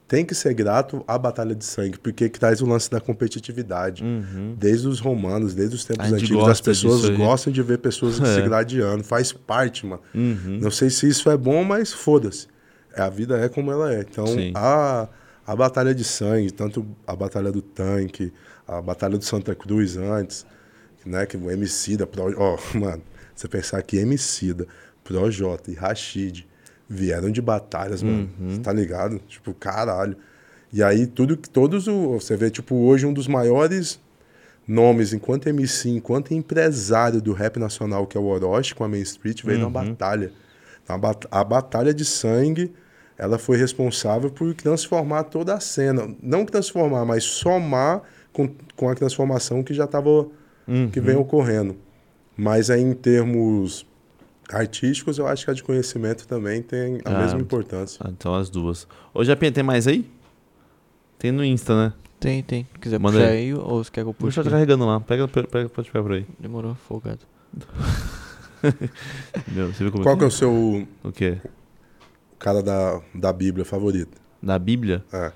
[0.06, 4.04] tem que ser grato à batalha de sangue, porque que traz o lance da competitividade.
[4.04, 4.54] Uhum.
[4.60, 8.26] Desde os romanos, desde os tempos antigos, as pessoas gostam de ver pessoas É.
[8.36, 9.02] se gladiando.
[9.06, 10.02] Faz parte, mano.
[10.14, 10.60] Uhum.
[10.62, 12.48] Não sei se isso é bom, mas foda-se.
[12.96, 14.02] A vida é como ela é.
[14.02, 14.52] Então, Sim.
[14.56, 15.08] a,
[15.46, 18.32] a batalha de sangue, tanto a batalha do tanque,
[18.68, 20.46] a batalha do Santa Cruz antes,
[21.06, 23.02] né, que o Emicida, Pro, ó, mano,
[23.36, 24.68] você pensar que Emicida,
[25.04, 26.46] Projota e Rashid
[26.88, 28.50] vieram de batalhas, mano, Uhum.
[28.56, 29.20] você tá ligado?
[29.28, 30.16] Tipo, caralho.
[30.74, 32.14] E aí, tudo que todos o.
[32.20, 34.00] Você vê, tipo, hoje um dos maiores
[34.68, 39.02] nomes, enquanto MC, enquanto empresário do rap nacional, que é o Orochi com a Main
[39.02, 39.66] Street, veio Uhum.
[39.66, 40.32] na batalha.
[40.88, 42.74] A, bat- a batalha de sangue,
[43.18, 46.14] ela foi responsável por transformar toda a cena.
[46.22, 48.02] Não transformar, mas somar
[48.34, 50.28] com, com a transformação que já estava
[50.92, 51.06] que Uhum.
[51.06, 51.76] vem ocorrendo.
[52.38, 53.86] Mas aí, em termos
[54.52, 58.00] artísticos, eu acho que a de conhecimento também tem a Ah, mesma importância.
[58.04, 58.88] Ah, então as duas.
[59.14, 60.10] Ô, Japinha, tem mais aí?
[61.20, 61.94] Tem no Insta, né?
[62.20, 62.68] Tem, tem.
[62.74, 63.38] Se quiser Manda puxar aí.
[63.38, 64.26] aí, ou você quer que eu puxe?
[64.28, 64.52] Puxa, tá aqui?
[64.52, 65.00] carregando lá.
[65.00, 66.26] Pega, pega, pode pegar por aí.
[66.40, 67.20] Demorou, folgado.
[69.48, 71.38] Meu, você viu como Qual que é o seu O quê?
[72.40, 74.18] cara da, da Bíblia favorito?
[74.42, 75.04] Da Bíblia?
[75.14, 75.32] É.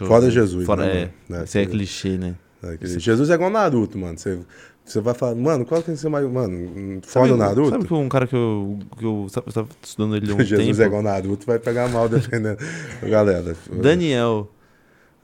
[0.00, 0.28] Eu Fora.
[0.30, 1.10] Jesus, Fora, né, é.
[1.28, 1.42] mano?
[1.42, 2.34] É, Isso é você- clichê, né?
[2.62, 4.18] É, que Jesus é igual Naruto, mano.
[4.18, 4.40] Você,
[4.84, 6.26] você vai falar, mano, qual que você mais.
[6.28, 7.70] Mano, fora Sabe- o Naruto?
[7.70, 10.82] Sabe que um cara que eu, que eu sa- tava estudando ele um Jesus tempo?
[10.82, 12.58] é igual Naruto, vai pegar mal defendendo.
[13.02, 13.54] Galera.
[13.72, 14.50] Daniel.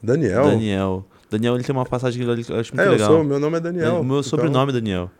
[0.01, 0.43] Daniel?
[0.45, 1.05] Daniel.
[1.29, 3.07] Daniel, ele tem uma passagem que eu acho muito É, eu legal.
[3.07, 3.99] sou, meu nome é Daniel.
[4.01, 5.11] o meu então- sobrenome é Daniel.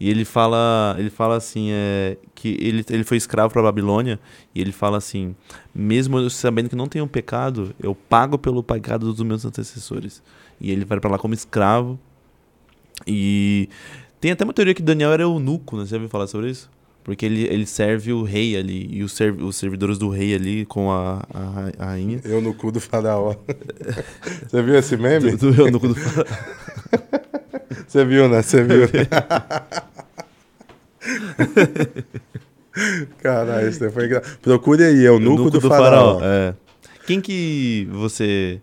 [0.00, 4.18] E ele fala, ele fala assim, é, que ele, ele foi escravo para Babilônia
[4.54, 5.36] e ele fala assim,
[5.74, 10.22] mesmo eu sabendo que não tenho pecado, eu pago pelo pecado dos meus antecessores.
[10.58, 12.00] E ele vai para lá como escravo.
[13.06, 13.68] E
[14.18, 15.84] tem até uma teoria que Daniel era eunuco, né?
[15.84, 16.70] Você já ouviu falar sobre isso?
[17.04, 20.64] Porque ele, ele serve o rei ali, e os, serv os servidores do rei ali
[20.64, 22.20] com a, a, a rainha.
[22.24, 23.34] Eu no cu do faraó.
[24.48, 25.36] Você viu esse meme?
[25.36, 25.94] Do, do eunuco do
[27.86, 28.42] Você viu, né?
[28.42, 28.88] Você viu.
[33.22, 34.38] Caralho, isso foi engraçado.
[34.38, 36.20] Procure aí, é o nuco Eunuco do, faraó.
[36.22, 36.54] É.
[37.06, 38.60] Quem que você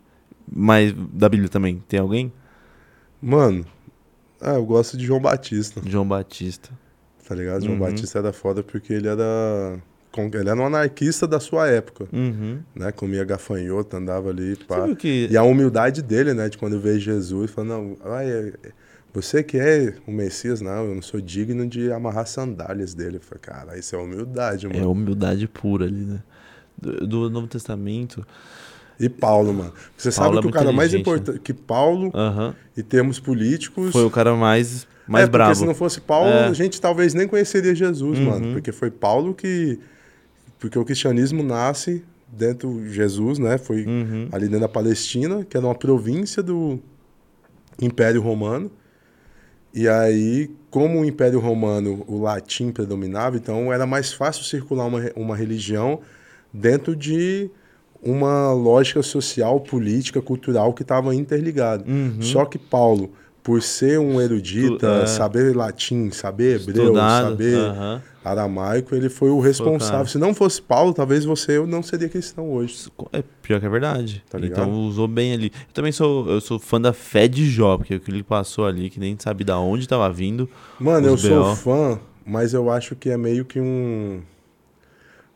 [0.51, 1.83] mais da Bíblia também?
[1.87, 2.31] Tem alguém?
[3.21, 3.65] Mano,
[4.39, 6.69] ah, eu gosto de João Batista, João Batista.
[7.27, 7.63] tá ligado?
[7.65, 7.79] João Uhum.
[7.85, 9.77] Batista era foda porque ele era.
[10.33, 12.59] Ele era um anarquista da sua época, Uhum.
[12.73, 12.91] né?
[12.91, 14.87] Comia gafanhoto, andava ali, pá.
[14.95, 16.49] Que E a humildade dele, né?
[16.49, 18.53] De quando veio Jesus, falando, não, ai, é-
[19.21, 23.17] você que é o Messias, não, eu não sou digno de amarrar sandálias dele.
[23.17, 24.91] Eu falei, cara, isso é humildade, é mano.
[24.91, 26.19] humildade pura ali, né?
[26.79, 28.25] Do, do Novo Testamento.
[28.99, 29.73] E Paulo, mano.
[29.97, 32.55] Você Paulo sabe é que o muito cara mais importante, que Paulo, Aham.
[32.75, 33.91] em termos políticos...
[33.91, 35.55] Foi o cara mais, mais é, porque bravo.
[35.55, 36.47] se não fosse Paulo, É.
[36.47, 38.25] a gente talvez nem conheceria Jesus, Uhum.
[38.25, 38.53] mano.
[38.53, 39.79] Porque foi Paulo que...
[40.59, 43.57] Porque o cristianismo nasce dentro de Jesus, né?
[43.57, 44.29] Foi Uhum.
[44.31, 46.79] ali dentro da Palestina, que era uma província do
[47.81, 48.71] Império Romano.
[49.77, 54.99] E aí, como o Império Romano, o latim predominava, então era mais fácil circular uma,
[55.15, 55.99] uma religião
[56.51, 57.47] dentro de
[58.01, 61.83] uma lógica social, política, cultural que estava interligada.
[61.87, 62.19] Uhum.
[62.23, 63.11] Só que Paulo,
[63.47, 65.07] por ser um erudita, Tu- é.
[65.07, 67.29] saber latim, saber hebreu, Estudado.
[67.29, 70.05] saber aramaico, ele foi o responsável.
[70.05, 72.89] Se não fosse Paulo, talvez você não seria cristão hoje.
[73.13, 74.21] É pior que é verdade.
[74.29, 75.45] Tá então usou bem ali.
[75.45, 78.65] Eu também sou, eu sou fã da fé de Jó, porque o que ele passou
[78.65, 80.49] ali, que nem sabe da onde tava vindo.
[80.77, 81.55] Mano, eu Os sou BO.
[81.55, 84.19] fã, mas eu acho que é meio que um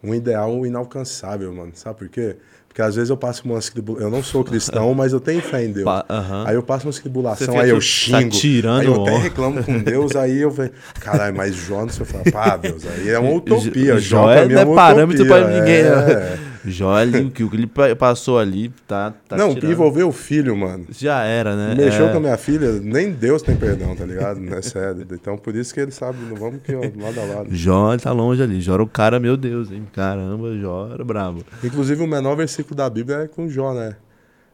[0.03, 1.71] um ideal inalcançável, mano.
[1.75, 2.35] Sabe por quê?
[2.71, 4.05] Porque às vezes eu passo umas tribulações.
[4.05, 5.83] Eu não sou cristão, mas eu tenho fé em Deus.
[5.83, 6.45] Pa- aham.
[6.47, 8.29] Aí eu passo umas tribulações, Você aí eu tá xingo.
[8.29, 10.71] tirando aí eu até reclamo com Deus, aí eu vejo.
[11.01, 13.97] Caralho, mas Jó, não sei, eu falo, pá, Deus, aí é uma utopia.
[13.99, 16.37] Jó Jó, é- é uma parâmetro utopia, pra ninguém, é.
[16.65, 16.93] Jó
[17.33, 19.13] que o que ele pa- passou ali, tá.
[19.27, 19.71] tá não, tirando.
[19.71, 20.85] envolveu o filho, mano.
[20.91, 21.73] Já era, né?
[21.75, 22.11] Mexeu É.
[22.11, 24.41] com a minha filha, nem Deus tem perdão, tá ligado?
[24.53, 25.05] É sério.
[25.11, 27.47] Então por isso que ele sabe, não vamos que ó, lado a lado.
[27.55, 28.61] Jó ele tá longe ali.
[28.61, 29.87] Jó era o cara, meu Deus, hein?
[29.91, 31.43] Caramba, Jó era brabo.
[31.63, 33.95] Inclusive o menor versículo da Bíblia é com Jó, né?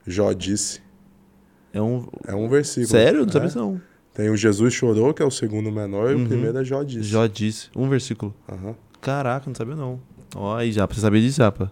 [0.06, 0.80] Jó disse.
[1.74, 2.08] É um.
[2.26, 2.88] É um versículo.
[2.88, 3.22] Sério?
[3.22, 3.32] Não É.
[3.32, 3.82] sabia isso não.
[4.14, 6.24] Tem o Jesus chorou, que é o segundo menor, e Uhum.
[6.24, 7.04] o primeiro é Jó disse.
[7.04, 7.70] Jó disse.
[7.76, 8.34] Um versículo.
[8.50, 8.74] Aham.
[9.02, 10.00] Caraca, não sabia não.
[10.36, 11.72] Ó, aí, Japa, você sabia disso, Japa?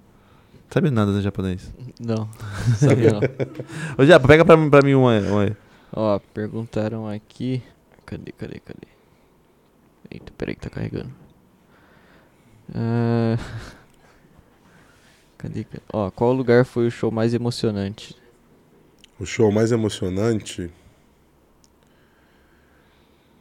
[0.70, 1.74] Sabia nada de japonês.
[2.00, 2.28] Não,
[2.78, 3.22] sabia não.
[3.98, 5.56] Ô, Japa, pega pra, mim- pra mim uma, uma aí.
[5.94, 7.64] Ó, perguntaram aqui.
[8.06, 8.88] Cadê, cadê, cadê?
[10.12, 11.10] Eita, peraí que tá carregando.
[12.74, 13.38] Ah,
[15.38, 15.82] Cadê, cadê?
[15.94, 18.16] Ó, qual lugar foi o show mais emocionante?
[19.20, 20.70] O show mais emocionante.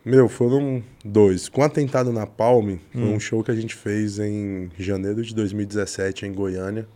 [0.05, 1.49] Meu, foram dois.
[1.49, 3.15] Com o atentado na Palme, foi Hum.
[3.15, 6.87] um show que a gente fez em janeiro de 2017 em Goiânia,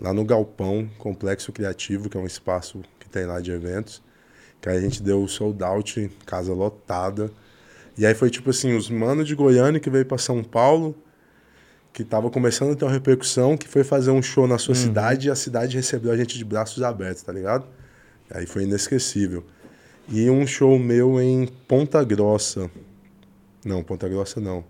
[0.00, 4.02] lá no Galpão Complexo Criativo, que é um espaço que tem lá de eventos.
[4.60, 7.30] Que aí a gente deu o sold out, casa lotada.
[7.96, 10.96] E aí foi tipo assim, os manos de Goiânia que veio para São Paulo,
[11.92, 15.28] que tava começando a ter uma repercussão, que foi fazer um show na sua cidade
[15.28, 17.66] e a cidade recebeu a gente de braços abertos, tá ligado?
[18.30, 19.44] Aí foi inesquecível.
[20.08, 22.70] E um show meu em Ponta Grossa.
[23.64, 24.64] Não, Ponta Grossa não.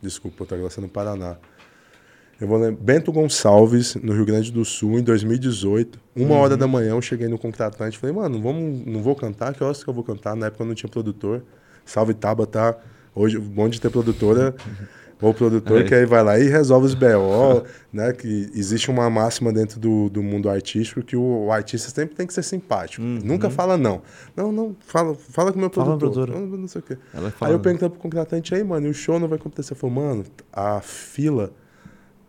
[0.00, 1.36] Desculpa, Ponta Grossa no Paraná.
[2.40, 2.82] Eu vou lembrar.
[2.82, 5.98] Bento Gonçalves, no Rio Grande do Sul, em 2018.
[6.16, 9.54] Uma hora da manhã eu cheguei no contratante e falei, mano, vamos, não vou cantar?
[9.54, 10.34] Que horas que eu vou cantar?
[10.36, 11.42] Na época eu não tinha produtor.
[11.84, 12.76] Salve Tabata.
[13.14, 14.54] Hoje, o bom de ter produtora.
[15.22, 15.84] Ou produtor É.
[15.84, 17.62] que aí vai lá e resolve os BO,
[17.92, 18.12] né?
[18.12, 22.26] Que existe uma máxima dentro do, do mundo artístico que o, o artista sempre tem
[22.26, 23.00] que ser simpático.
[23.00, 24.02] Nunca fala não.
[24.36, 26.26] Não, não, fala, fala com o meu Fala produtor.
[26.26, 26.46] produtora.
[26.50, 26.98] Não, não sei o quê.
[27.12, 29.72] Fala, Aí eu perguntei pro contratante aí, mano, e o show não vai acontecer?
[29.72, 31.52] Eu falei, mano, a fila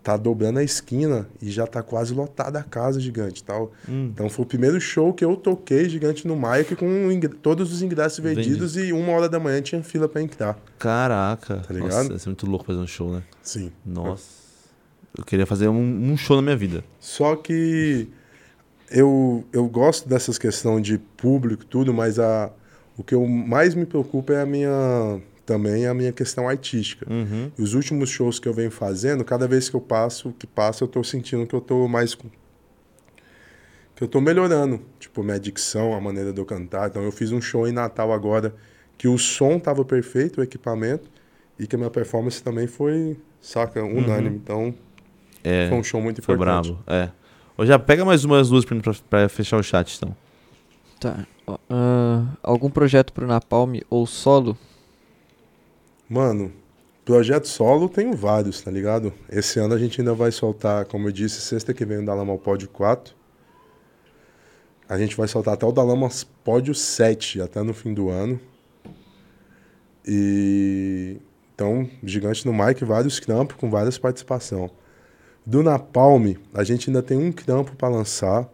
[0.05, 3.71] tá dobrando a esquina e já tá quase lotada a casa gigante tal.
[3.89, 4.11] Hum.
[4.13, 6.87] Então foi o primeiro show que eu toquei gigante no Mike com
[7.41, 10.59] todos os ingressos vendidos e uma hora da manhã tinha fila pra entrar.
[10.77, 11.57] Caraca.
[11.67, 12.09] Tá ligado?
[12.09, 13.23] Nossa, ser muito louco fazer um show, né?
[13.41, 13.71] Sim.
[13.83, 14.45] Nossa.
[15.17, 16.83] Eu queria fazer um, um show na minha vida.
[16.99, 18.07] Só que
[18.91, 22.51] eu, eu gosto dessas questões de público e tudo, mas a,
[22.95, 27.05] o que eu mais me preocupa é a minha também a minha questão artística.
[27.11, 27.51] Uhum.
[27.57, 30.83] E os últimos shows que eu venho fazendo, cada vez que eu passo, que passo,
[30.83, 32.15] eu tô sentindo que eu tô mais
[33.95, 36.89] que eu tô melhorando, tipo, minha dicção, a maneira de eu cantar.
[36.89, 38.53] Então eu fiz um show em Natal agora
[38.97, 41.09] que o som tava perfeito, o equipamento,
[41.57, 44.35] e que a minha performance também foi, saca, unânime.
[44.35, 44.73] Então
[45.43, 46.73] É, foi um show muito foi importante.
[46.73, 46.83] brabo.
[46.87, 47.09] É.
[47.57, 48.77] Ô, já pega mais umas duas pra,
[49.09, 50.15] pra, fechar o chat, então.
[50.99, 51.25] Tá.
[51.69, 54.57] ah, algum projeto pro Napalm ou solo?
[56.07, 56.53] Mano,
[57.03, 59.11] projeto solo tenho vários, tá ligado?
[59.27, 62.31] Esse ano a gente ainda vai soltar, como eu disse, sexta que vem o Dalama
[62.31, 63.15] ao Pódio 4.
[64.87, 66.07] A gente vai soltar até o Dalama
[66.43, 68.39] Pódio 7, até no fim do ano.
[70.05, 71.17] E
[71.55, 74.69] então, Gigante no Mike, vários trampos com várias participações.
[75.45, 78.47] Do Napalm, a gente ainda tem um trampo para lançar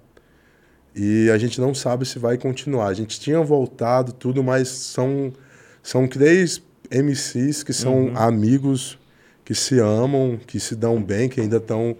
[0.95, 2.87] e a gente não sabe se vai continuar.
[2.87, 5.33] A gente tinha voltado tudo, mas são
[5.81, 6.61] são três
[6.91, 8.17] MCs que são Uhum.
[8.17, 8.99] amigos,
[9.45, 11.95] que se amam, que se dão bem, que ainda estão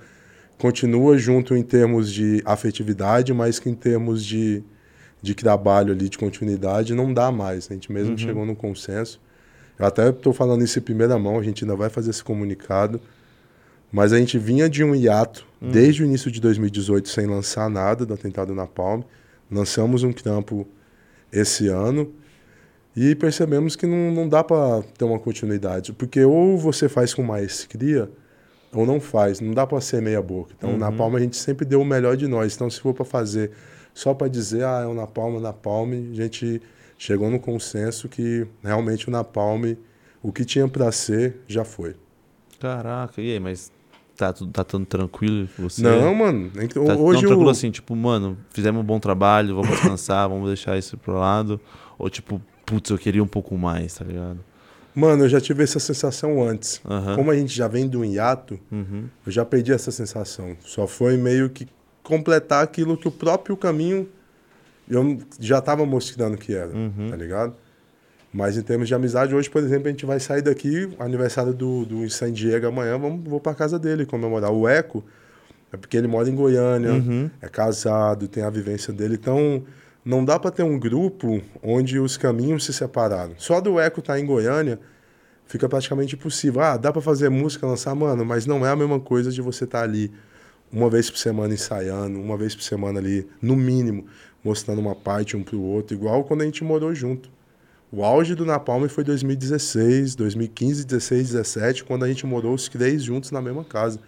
[0.58, 4.62] continua junto em termos de afetividade, mas que em termos de,
[5.22, 7.68] de trabalho ali, de continuidade, não dá mais.
[7.70, 8.18] A gente mesmo Uhum.
[8.18, 9.20] chegou num consenso.
[9.80, 13.02] Eu até estou falando isso em primeira mão, a gente ainda vai fazer esse comunicado.
[13.92, 18.06] Mas a gente vinha de um hiato desde o início de 2018 sem lançar nada
[18.06, 19.04] do atentado na Palme.
[19.52, 20.66] Lançamos um trampo
[21.32, 22.12] esse ano
[22.96, 25.94] e percebemos que não, não dá para ter uma continuidade.
[25.94, 28.10] Porque ou você faz com maestria,
[28.74, 29.40] ou não faz.
[29.40, 30.54] Não dá pra ser meia boca.
[30.58, 30.98] Então, na Uhum.
[30.98, 32.56] Palma a gente sempre deu o melhor de nós.
[32.56, 33.52] Então, se for pra fazer
[33.94, 36.62] só pra dizer, ah, é o Napalm, Napalm, a gente
[36.98, 39.74] chegou no consenso que realmente o Napalm,
[40.24, 41.96] o que tinha pra ser, já foi.
[42.60, 43.72] Caraca, e aí, mas
[44.16, 45.82] tá tudo tá tudo tranquilo você?
[45.82, 46.52] Não, mano.
[46.52, 46.60] Tá,
[46.96, 50.78] hoje não, tranquilo o- assim, tipo, mano, fizemos um bom trabalho, vamos descansar, vamos deixar
[50.78, 51.60] isso pro lado.
[51.98, 52.40] Ou tipo,
[52.72, 54.40] putz, eu queria um pouco mais, tá ligado?
[54.96, 56.82] Mano, eu já tive essa sensação antes.
[56.86, 57.16] Aham.
[57.16, 59.06] Como a gente já vem do hiato, Uhum.
[59.26, 60.56] eu já perdi essa sensação.
[60.62, 61.68] Só foi meio que
[62.04, 64.08] completar aquilo que o próprio caminho
[64.90, 67.08] eu já estava mostrando que era, Uhum.
[67.10, 67.54] tá ligado?
[68.34, 71.86] Mas em termos de amizade, hoje, por exemplo, a gente vai sair daqui, aniversário do,
[71.86, 74.52] do San Diego amanhã, vamos, vou pra casa dele comemorar.
[74.52, 75.04] O Eco
[75.72, 77.30] é porque ele mora em Goiânia, Uhum.
[77.42, 79.16] é casado, tem a vivência dele.
[79.16, 79.64] Então,
[80.04, 83.34] não dá para ter um grupo onde os caminhos se separaram.
[83.38, 84.80] Só do Eco estar em Goiânia
[85.46, 86.62] fica praticamente impossível.
[86.62, 89.66] Ah, dá para fazer música, lançar, mano, mas não é a mesma coisa de você
[89.66, 90.12] estar ali
[90.72, 94.06] uma vez por semana ensaiando, uma vez por semana ali, no mínimo,
[94.44, 97.30] mostrando uma parte um pro outro, igual quando a gente morou junto.
[97.92, 103.04] O auge do Napalm foi 2016, 2015, 16, 17, quando a gente morou os três
[103.04, 104.00] juntos na mesma casa.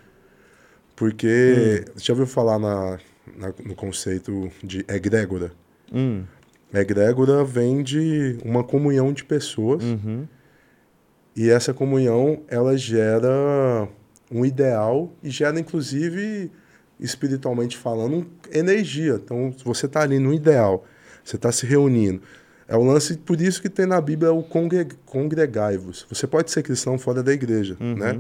[0.96, 3.00] Porque, você já ouviu falar na,
[3.36, 5.52] na- no conceito de egrégora?
[5.94, 6.24] Hum.
[6.74, 10.28] Egrégora vem de uma comunhão de pessoas Uhum.
[11.36, 13.88] e essa comunhão ela gera
[14.32, 16.50] um ideal e gera inclusive
[17.00, 19.20] espiritualmente falando energia.
[19.24, 20.84] Então você está ali no ideal,
[21.24, 22.22] você está se reunindo.
[22.68, 26.08] É o lance por isso que tem na Bíblia o congre- congregai-vos.
[26.10, 27.96] Você pode ser cristão fora da igreja, Uhum.
[27.96, 28.20] né?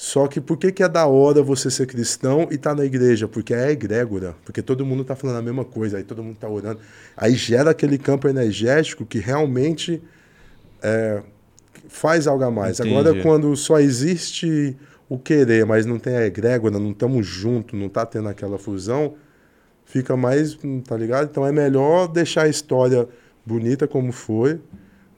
[0.00, 3.28] Só que por que, que é da hora você ser cristão e tá na igreja?
[3.28, 4.34] Porque é egrégora.
[4.46, 6.80] Porque todo mundo tá falando a mesma coisa, aí todo mundo tá orando.
[7.14, 10.02] Aí gera aquele campo energético que realmente
[10.82, 11.22] é,
[11.86, 12.80] faz algo a mais.
[12.80, 12.96] Entendi.
[12.96, 14.74] Agora, quando só existe
[15.06, 19.16] o querer, mas não tem a egrégora, não estamos juntos, não tá tendo aquela fusão,
[19.84, 21.28] fica mais, hum, tá ligado?
[21.30, 23.06] Então é melhor deixar a história
[23.44, 24.58] bonita como foi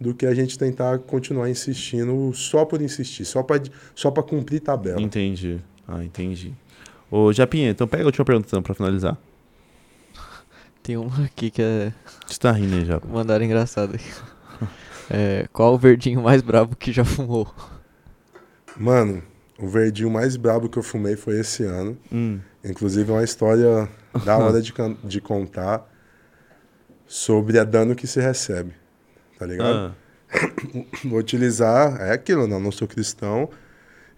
[0.02, 3.62] do que a gente tentar continuar insistindo só por insistir, só para
[3.94, 5.00] só pra cumprir tabela.
[5.00, 5.60] Entendi.
[5.86, 6.52] Ah, entendi.
[7.10, 9.16] Ô, Japinha, então pega a última pergunta então, pra finalizar.
[10.82, 11.92] Tem uma aqui que é.
[12.26, 13.06] Você tá rindo aí, Japa?
[13.06, 14.10] Mandaram engraçado aqui.
[15.14, 17.52] É, qual o verdinho mais brabo que já fumou?
[18.78, 19.22] Mano,
[19.58, 21.98] o verdinho mais brabo que eu fumei foi esse ano.
[22.10, 22.38] Hum.
[22.64, 23.88] Inclusive é uma história
[24.24, 24.72] da hora de,
[25.04, 25.86] de contar
[27.06, 28.72] sobre a dano que se recebe.
[29.42, 29.66] Tá ligado?
[29.76, 29.92] Ah,
[31.04, 33.48] Vou utilizar, é aquilo, não, não sou cristão.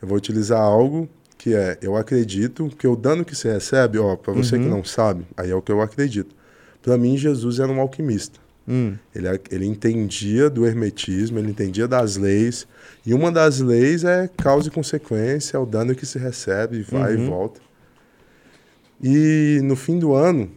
[0.03, 4.15] Eu vou utilizar algo que é, eu acredito que o dano que se recebe, ó,
[4.17, 4.71] para você que Uhum.
[4.71, 6.35] não sabe, aí é o que eu acredito.
[6.83, 8.39] Para mim, Jesus era um alquimista.
[8.69, 8.97] hum.
[9.15, 12.67] Ele, ele entendia do hermetismo, ele entendia das leis.
[13.05, 17.15] E uma das leis é causa e consequência, é o dano que se recebe, vai
[17.17, 17.25] Uhum.
[17.25, 17.61] e volta.
[19.03, 20.51] E no fim do ano,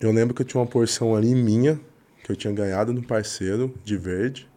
[0.00, 1.80] eu lembro que eu tinha uma porção ali minha, que
[2.32, 4.48] eu tinha ganhado no parceiro de verde.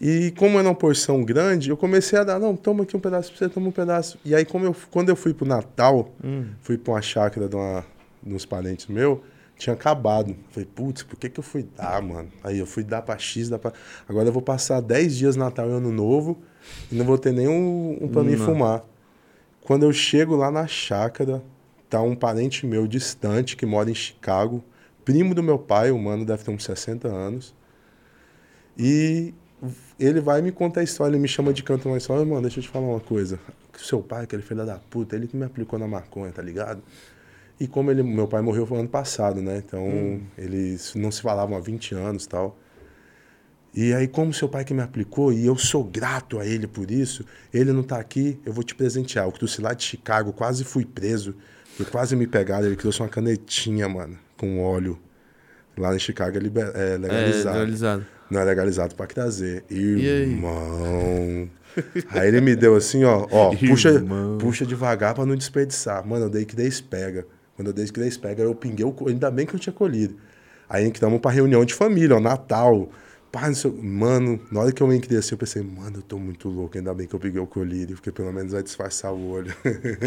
[0.00, 3.30] E como era uma porção grande, eu comecei a dar, não, toma aqui um pedaço
[3.30, 4.16] pra você, toma um pedaço.
[4.24, 6.46] E aí, como eu, quando eu fui pro Natal, Hum.
[6.62, 7.84] fui pra uma chácara de, uma,
[8.22, 9.18] de uns parentes meus,
[9.56, 10.36] tinha acabado.
[10.50, 12.28] Falei, putz, por que, que eu fui dar, mano?
[12.44, 13.72] Aí eu fui dar pra X, dar pra...
[14.08, 16.38] Agora eu vou passar 10 dias Natal e Ano Novo
[16.92, 18.84] e não vou ter nenhum um pra mim fumar.
[19.62, 21.42] Quando eu chego lá na chácara,
[21.90, 24.62] tá um parente meu distante que mora em Chicago,
[25.08, 27.54] primo do meu pai, o mano deve ter uns 60 anos.
[28.76, 29.32] E
[29.98, 32.58] ele vai me contar a história, ele me chama de canto uma história, mano, deixa
[32.58, 33.40] eu te falar uma coisa.
[33.78, 36.82] Seu pai, aquele filho da puta, ele que me aplicou na maconha, tá ligado?
[37.58, 39.62] E como ele, meu pai morreu ano passado, né?
[39.66, 42.58] Então, eles não se falavam há 20 anos e tal.
[43.74, 46.90] E aí, como seu pai que me aplicou, e eu sou grato a ele por
[46.90, 49.24] isso, ele não tá aqui, eu vou te presentear.
[49.24, 51.34] Eu trouxe lá de Chicago, quase fui preso,
[51.90, 52.66] quase me pegaram.
[52.66, 54.98] Ele trouxe uma canetinha, mano, com óleo.
[55.76, 57.58] Lá em Chicago é, liber- é É, legalizado.
[57.58, 58.06] legalizado.
[58.30, 59.64] Não é legalizado pra trazer.
[59.70, 59.76] aí?
[60.06, 61.48] Irmão.
[62.10, 64.38] Aí ele me deu assim, ó, ó, puxa, Irmão.
[64.38, 66.04] puxa devagar pra não desperdiçar.
[66.06, 67.26] Mano, eu dei que 10 pega.
[67.56, 68.94] Quando eu dei que 10 pega, eu pinguei o.
[69.06, 70.16] Ainda bem que eu tinha colhido.
[70.68, 72.88] Aí entramos pra reunião de família, ó, Natal.
[73.30, 73.50] Pá,
[73.82, 76.76] Mano, na hora que eu entrei assim, eu pensei, mano, eu tô muito louco.
[76.78, 79.54] Ainda bem que eu peguei o colírio, porque pelo menos vai disfarçar o olho.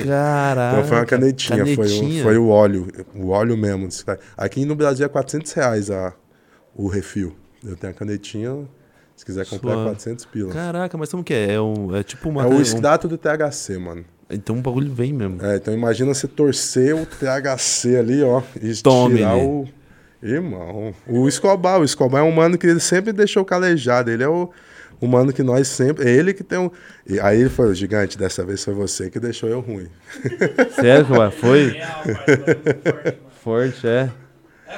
[0.06, 0.78] Caraca.
[0.78, 2.24] Então foi uma canetinha, Foi, o, canetinha.
[2.24, 3.88] foi o óleo, o óleo mesmo.
[4.36, 6.14] Aqui no Brasil é 400 reais a,
[6.76, 7.36] o refil.
[7.64, 8.68] Eu tenho a canetinha,
[9.16, 9.90] se quiser comprar, Suave.
[9.92, 10.52] 400 pila.
[10.54, 11.54] Caraca, mas como que é?
[11.54, 12.44] É, um, é tipo uma.
[12.44, 14.04] é o um- extrato do THC, mano.
[14.32, 15.44] Então o bagulho vem mesmo.
[15.46, 19.20] É, então imagina você torcer o THC ali, ó, e Tome-lhe.
[19.20, 19.68] tirar o...
[20.22, 24.12] Irmão, o Escobar, o Escobar é um mano que ele sempre deixou calejado.
[24.12, 24.52] Ele é o,
[25.02, 26.08] um mano que nós sempre.
[26.08, 26.70] Ele que tem um.
[27.08, 29.90] E aí ele falou, gigante, dessa vez foi você que deixou eu ruim.
[30.76, 31.32] Sério, cara?
[31.32, 31.74] Foi?
[31.74, 34.12] Parça, Forte, é.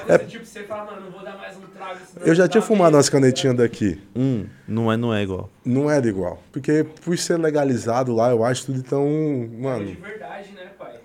[0.08, 2.00] É você, tipo, você fala, mano, não vou dar mais um trago.
[2.26, 4.02] Eu já tinha fumado umas canetinhas daqui.
[4.16, 5.52] Hum, não é, não é igual.
[5.66, 6.42] Não era igual.
[6.52, 9.06] Porque por ser legalizado lá, eu acho tudo tão.
[9.06, 10.96] De Mano, verdade, né, pai?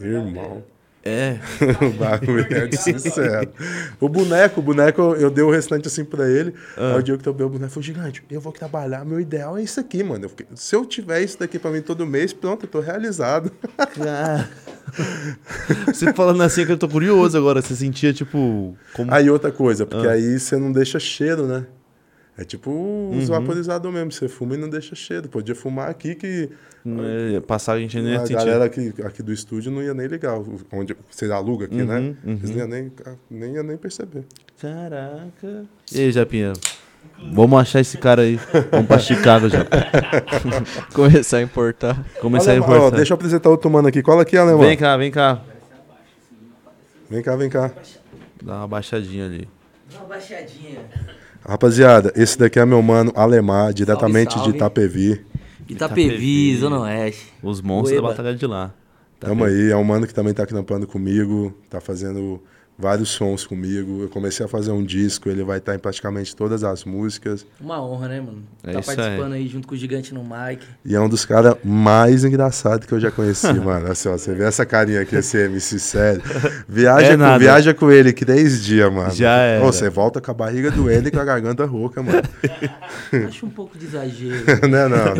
[0.00, 0.64] irmão.
[1.04, 1.38] É.
[1.84, 3.50] o bagulho é de sincero.
[4.00, 6.54] O boneco, o boneco, eu dei o restante assim pra ele.
[6.76, 9.58] Aí o dia que eu dei o boneco, falou, gigante, eu vou trabalhar, meu ideal
[9.58, 10.28] é isso aqui, mano.
[10.28, 13.50] Fiquei, se eu tiver isso daqui pra mim todo mês, pronto, eu tô realizado.
[13.78, 14.46] Ah.
[15.86, 17.62] Você falando assim que eu tô curioso agora.
[17.62, 18.76] Você sentia, tipo.
[18.92, 19.12] Como...
[19.12, 20.12] Aí outra coisa, porque Ah.
[20.12, 21.64] aí você não deixa cheiro, né?
[22.36, 22.70] É tipo
[23.10, 23.34] os Uhum.
[23.40, 25.28] vaporizadores mesmo, você fuma e não deixa cheiro.
[25.28, 26.48] Podia fumar aqui que
[27.36, 30.38] é- Passar a gente nem a galera aqui, aqui do estúdio não ia nem ligar.
[30.72, 31.98] Onde você aluga aqui, né?
[31.98, 32.50] Uhum, Eles uhum.
[32.50, 32.92] não ia nem,
[33.30, 34.24] nem, ia nem perceber.
[34.60, 35.64] Caraca.
[35.92, 36.54] E aí, Japinha?
[37.32, 38.38] Vamos achar esse cara aí.
[38.70, 39.66] Vamos pra Chicago já.
[40.94, 42.02] Começar a importar.
[42.20, 42.96] Começar a Alemão, ó, importar.
[42.96, 44.02] deixa eu apresentar outro mano aqui.
[44.02, 44.60] Cola aqui, alemão.
[44.60, 45.42] Vem cá, vem cá.
[47.10, 47.70] Vem cá, vem cá.
[48.42, 49.48] Dá uma baixadinha ali.
[49.94, 50.80] Uma baixadinha.
[51.44, 54.50] Rapaziada, esse daqui é meu mano Alemar, diretamente salve.
[54.52, 55.20] de Itapevi.
[55.68, 56.56] Itapevi, Itapevi.
[56.56, 57.32] Zona Oeste.
[57.42, 58.08] Os monstros da Ueba.
[58.08, 58.72] batalha de lá.
[59.18, 62.42] Tamo aí, é um mano que também tá trampando comigo, tá fazendo
[62.82, 64.02] vários sons comigo.
[64.02, 67.46] Eu comecei a fazer um disco, ele vai estar em praticamente todas as músicas.
[67.60, 68.42] Uma honra, né, mano?
[68.64, 68.96] É tá isso aí.
[68.96, 69.46] participando aí.
[69.48, 70.62] junto com o Gigante no mic.
[70.84, 73.90] E é um dos caras mais engraçados que eu já conheci, mano.
[73.90, 76.20] Assim, ó, você vê essa carinha aqui, esse MC sério.
[76.68, 79.12] Viaja, É com, viaja com ele que três dias, mano.
[79.12, 79.60] Já.
[79.62, 82.22] Ô, você volta com a barriga doendo e com a garganta rouca, mano.
[83.28, 84.44] Acho um pouco de exagero.
[84.68, 85.14] né, não?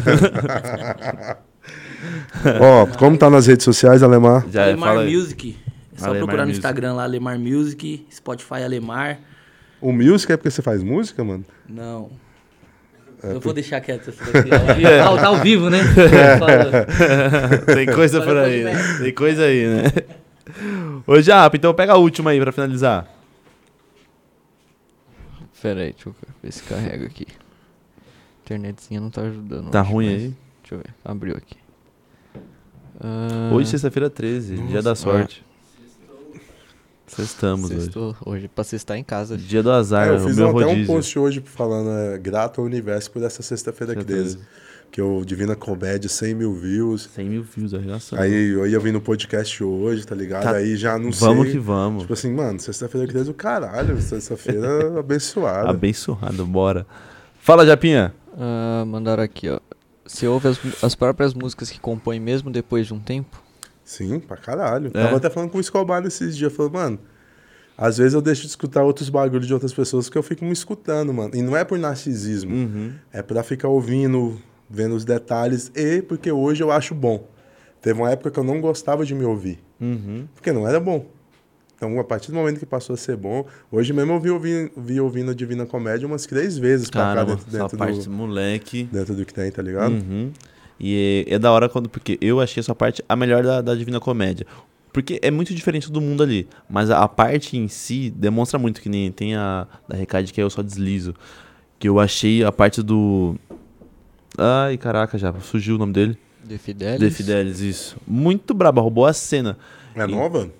[2.60, 4.44] Ó, como tá nas redes sociais, Alemar?
[4.50, 5.04] Já Alemar fala.
[5.04, 5.56] Music.
[5.94, 6.58] É só Alemar procurar no Music.
[6.58, 9.18] Instagram lá, Alemar Music, Spotify Alemar.
[9.80, 11.44] O music é porque você faz música, mano?
[11.68, 12.10] Não.
[13.22, 14.50] É, eu vou deixar quieto essa daqui.
[14.82, 15.78] Tá, tá ao vivo, né?
[16.38, 17.74] Fala.
[17.74, 18.72] Tem coisa por aí, né?
[19.00, 19.84] Tem coisa aí, né?
[21.06, 23.08] Ô, Japa, então pega a última aí pra finalizar.
[25.60, 27.26] Pera aí, deixa eu ver se carrega aqui.
[28.44, 29.70] Internetzinha não tá ajudando.
[29.70, 30.34] Tá hoje, ruim mas- aí?
[30.62, 30.94] Deixa eu ver.
[31.04, 31.56] Abriu aqui.
[33.00, 35.44] Ah, Hoje, sexta-feira 13, dia da sorte.
[37.16, 37.80] Sextamos hoje.
[37.82, 38.16] sextou.
[38.24, 39.36] Hoje, pra sextar em casa.
[39.36, 40.86] Dia do azar, É, eu fiz meu até um rodízio.
[40.86, 44.22] post hoje falando é, grato ao universo por essa sexta-feira Sexta-feira.
[44.24, 44.38] 13.
[44.90, 47.08] Que o Divina Comédia, 100 mil views.
[47.14, 48.20] 100 mil views, arregaçando.
[48.20, 50.42] Aí eu ia vir no podcast hoje, tá ligado?
[50.42, 50.52] Tá.
[50.56, 51.28] Aí já anunciei.
[51.28, 52.02] Vamos que vamos.
[52.02, 54.00] Tipo assim, mano, sexta-feira 13 o caralho.
[54.02, 55.70] Sexta-feira abençoada.
[55.70, 56.86] Abençoado, bora.
[57.40, 58.14] Fala, Japinha.
[58.38, 59.60] Ah, mandaram aqui, ó.
[60.06, 63.41] Você ouve as, as próprias músicas que compõe mesmo depois de um tempo?
[63.84, 64.88] Sim, pra caralho.
[64.94, 65.02] É.
[65.02, 66.52] Tava até falando com o Escobar nesses dias.
[66.52, 66.98] Falando, mano,
[67.76, 70.52] às vezes eu deixo de escutar outros bagulhos de outras pessoas porque eu fico me
[70.52, 71.30] escutando, mano.
[71.34, 72.54] E não é por narcisismo.
[72.54, 72.92] Uhum.
[73.12, 74.38] É pra ficar ouvindo,
[74.70, 77.28] vendo os detalhes e porque hoje eu acho bom.
[77.80, 80.26] Teve uma época que eu não gostava de me ouvir, Uhum.
[80.34, 81.04] porque não era bom.
[81.74, 84.72] Então, a partir do momento que passou a ser bom, hoje mesmo eu vi, ouvi,
[84.76, 88.10] vi ouvindo Divina Comédia umas três vezes pra cá Caramba, dentro, essa dentro, parte, do,
[88.12, 88.84] moleque.
[88.84, 89.90] dentro do que tem, tá ligado?
[89.94, 90.30] Uhum.
[90.78, 91.88] E é, é da hora quando.
[91.88, 94.46] Porque eu achei essa parte a melhor da, da Divina Comédia.
[94.92, 96.46] Porque é muito diferente do mundo ali.
[96.68, 100.40] Mas a, a parte em si demonstra muito que nem tem a da Recade que
[100.42, 101.14] eu só deslizo.
[101.78, 103.36] Que eu achei a parte do.
[104.36, 106.18] Ai, caraca, já surgiu o nome dele.
[106.48, 106.98] The Fidelis?
[106.98, 107.96] The Fidelis, isso.
[108.06, 109.56] Muito braba, roubou a cena.
[109.94, 110.50] É E- nova?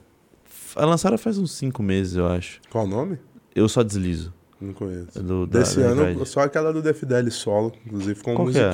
[0.77, 2.61] A lançaram faz uns 5 meses, eu acho.
[2.71, 3.19] Qual o nome?
[3.55, 4.33] Eu só deslizo.
[4.61, 5.19] Não conheço.
[5.19, 6.29] É Do, da- Desse da ano, Recade.
[6.29, 8.71] só aquela do The Fidelis solo, inclusive ficou um Qual que é?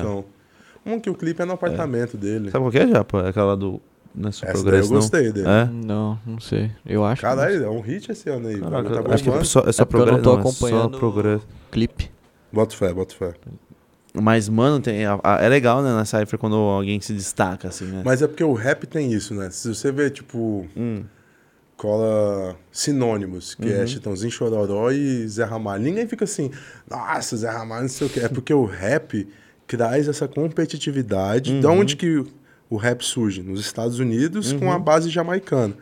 [0.89, 2.51] Um que o clipe é no apartamento dele.
[2.51, 3.21] Sabe qual que é, Japa?
[3.25, 3.79] É aquela do.
[4.15, 4.89] Não é só Essa daí eu não?
[4.89, 5.47] gostei dele.
[5.47, 5.65] É?
[5.65, 6.71] Não, não sei.
[6.85, 7.21] Eu acho.
[7.21, 8.59] que não Caralho, é um hit esse ano aí.
[8.59, 10.97] Caraca, tá acho que é só, é só É eu não tô é só acompanhando-
[10.97, 11.39] progresso.
[11.45, 11.55] sei.
[11.71, 12.11] Clipe.
[12.51, 13.33] Bota fé, bota fé.
[14.13, 17.85] Mas, mano, tem, a- a- é legal, né, na Cypher quando alguém se destaca, assim,
[17.85, 18.01] né?
[18.03, 19.51] Mas é porque o rap tem isso, né?
[19.51, 21.03] Se você vê, tipo, Hum,
[21.77, 23.81] cola sinônimos, que Uhum.
[23.83, 25.83] é Chitãozinho Chororó e Zé Ramalho.
[25.83, 26.51] Ninguém fica assim,
[26.89, 28.21] nossa, Zé Ramalho, não sei o quê.
[28.21, 29.27] É porque o rap
[29.77, 31.59] traz essa competitividade.
[31.59, 31.79] De Uhum.
[31.79, 32.23] onde que
[32.69, 33.41] o rap surge?
[33.41, 34.71] Nos Estados Unidos, com Uhum.
[34.71, 35.75] a base jamaicana.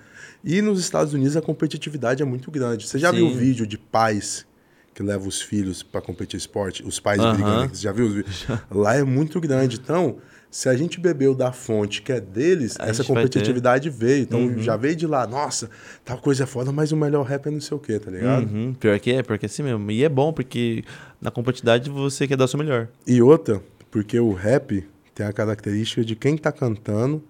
[0.43, 2.87] E nos Estados Unidos a competitividade é muito grande.
[2.87, 3.37] Você já viu o Sim.
[3.37, 4.45] vídeo de pais
[4.93, 6.83] que levam os filhos para competir esporte?
[6.85, 7.33] Os pais Aham.
[7.33, 7.75] brigando.
[7.75, 8.45] Você já viu os vídeos?
[8.71, 9.77] Lá é muito grande.
[9.83, 10.17] Então,
[10.49, 14.21] se a gente bebeu da fonte que é deles, A essa competitividade veio.
[14.23, 14.59] Então, Uhum.
[14.59, 15.27] já veio de lá.
[15.27, 15.69] Nossa,
[16.05, 18.43] tal coisa é foda, mas o melhor rap é não sei o quê, tá ligado?
[18.49, 19.91] uhum, pior que é, pior que é assim mesmo.
[19.91, 20.83] E é bom, porque
[21.21, 22.87] na competitividade você quer dar o seu melhor.
[23.05, 23.61] E outra,
[23.97, 27.23] porque o rap tem a característica de quem tá cantando,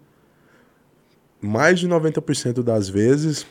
[1.39, 3.47] mais de 90% das vezes,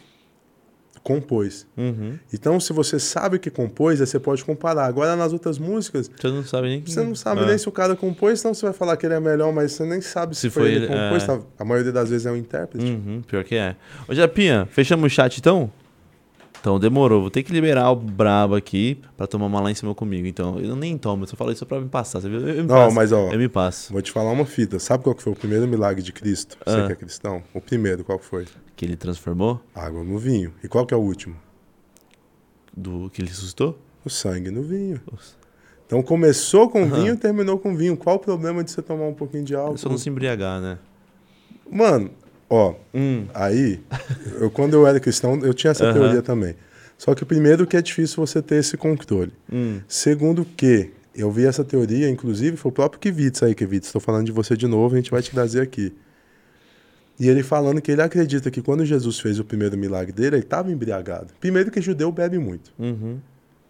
[1.02, 1.66] compôs.
[1.78, 2.18] Uhum.
[2.34, 4.84] Então, se você sabe o que compôs, aí você pode comparar.
[4.84, 6.84] Agora, nas outras músicas, Você não sabe nem.
[6.84, 7.46] você não sabe Ah.
[7.46, 9.86] nem se o cara compôs, então você vai falar que ele é melhor, mas você
[9.86, 11.22] nem sabe se, Se foi ele, que compôs.
[11.22, 11.26] é.
[11.26, 11.40] tá?
[11.58, 12.84] A maioria das vezes é um intérprete.
[12.84, 13.76] Uhum, pior que é.
[14.06, 15.70] Ô, Japinha, fechamos o chat então?
[16.60, 17.20] Então demorou.
[17.20, 20.26] Vou ter que liberar o brabo aqui pra tomar uma lá em cima comigo.
[20.26, 22.40] Então, eu nem tomo, eu só falo isso só pra me passar, você viu?
[22.40, 22.94] Eu, eu me Não, passo.
[22.96, 23.92] mas ó, Eu me passo.
[23.92, 24.78] vou te falar uma fita.
[24.78, 26.56] Sabe qual que foi o primeiro milagre de Cristo?
[26.66, 26.86] Você Ah.
[26.86, 27.42] que é cristão?
[27.54, 28.46] O primeiro, qual foi?
[28.74, 30.52] Que ele transformou, Água no vinho.
[30.62, 31.36] E qual que é o último?
[32.78, 33.78] do que ele assustou.
[34.04, 35.00] O sangue no vinho.
[35.86, 37.00] Então começou com Aham.
[37.00, 37.96] vinho e terminou com vinho.
[37.96, 39.78] Qual o problema de você tomar um pouquinho de É álcool?
[39.78, 40.78] só não se embriagar, né?
[41.70, 42.10] Mano,
[42.48, 43.26] ó, Hum.
[43.34, 43.80] aí,
[44.40, 45.92] eu, quando eu era cristão, eu tinha essa Aham.
[45.94, 46.54] teoria também.
[46.98, 49.32] Só que primeiro que é difícil você ter esse controle.
[49.52, 49.80] Hum.
[49.86, 54.26] Segundo que eu vi essa teoria, inclusive foi o próprio Kivitz aí, Kivitz, estou falando
[54.26, 55.92] de você de novo, a gente vai te trazer aqui.
[57.18, 60.42] E ele falando que ele acredita que quando Jesus fez o primeiro milagre dele, ele
[60.42, 61.28] estava embriagado.
[61.40, 63.18] Primeiro que judeu bebe muito, Uhum.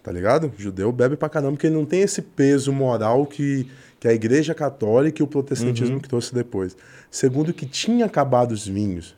[0.03, 0.53] tá ligado?
[0.59, 3.69] Judeu bebe pra caramba, porque ele não tem esse peso moral que,
[4.07, 6.01] que a igreja católica e o protestantismo Uhum.
[6.01, 6.77] que trouxe depois.
[7.11, 9.16] Segundo que tinha acabado os vinhos.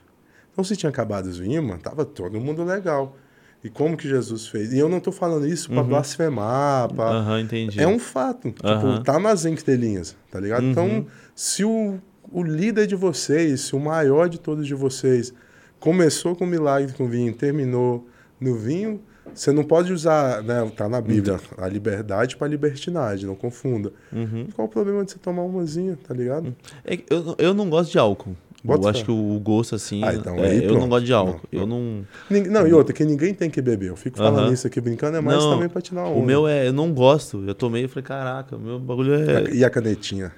[0.52, 3.16] Então se tinha acabado os vinhos, mano, tava todo mundo legal.
[3.62, 4.72] E como que Jesus fez?
[4.72, 5.88] E eu não tô falando isso pra Uhum.
[5.88, 7.04] blasfemar, pra...
[7.10, 7.80] Aham, entendi.
[7.80, 8.54] É um fato.
[8.64, 8.94] Aham.
[8.96, 10.62] Tipo, tá nas entrelinhas, tá ligado?
[10.62, 10.70] Uhum.
[10.70, 11.98] Então, se o,
[12.32, 15.34] o líder de vocês, se o maior de todos de vocês,
[15.80, 18.06] começou com milagre com vinho, terminou
[18.40, 19.00] no vinho,
[19.34, 20.70] você não pode usar, né?
[20.76, 23.92] Tá na Bíblia, a liberdade para libertinagem, não confunda.
[24.12, 24.46] Uhum.
[24.54, 26.54] Qual o problema de você tomar umazinha, tá ligado?
[26.84, 28.36] É que eu, eu não gosto de álcool.
[28.64, 29.04] Bota eu acho fé.
[29.06, 30.02] que o gosto, assim.
[30.04, 31.40] Ah, então é, aí, eu não gosto de álcool.
[31.52, 32.04] Não, eu não.
[32.28, 33.88] Ninguém- Não, e outra, que ninguém tem que beber.
[33.90, 34.52] Eu fico falando Aham.
[34.52, 36.18] isso aqui brincando, é mais Não, também pra tirar onda.
[36.18, 36.66] O meu é.
[36.66, 37.44] Eu não gosto.
[37.46, 39.50] Eu tomei e falei, caraca, o meu bagulho é.
[39.54, 40.32] E a canetinha?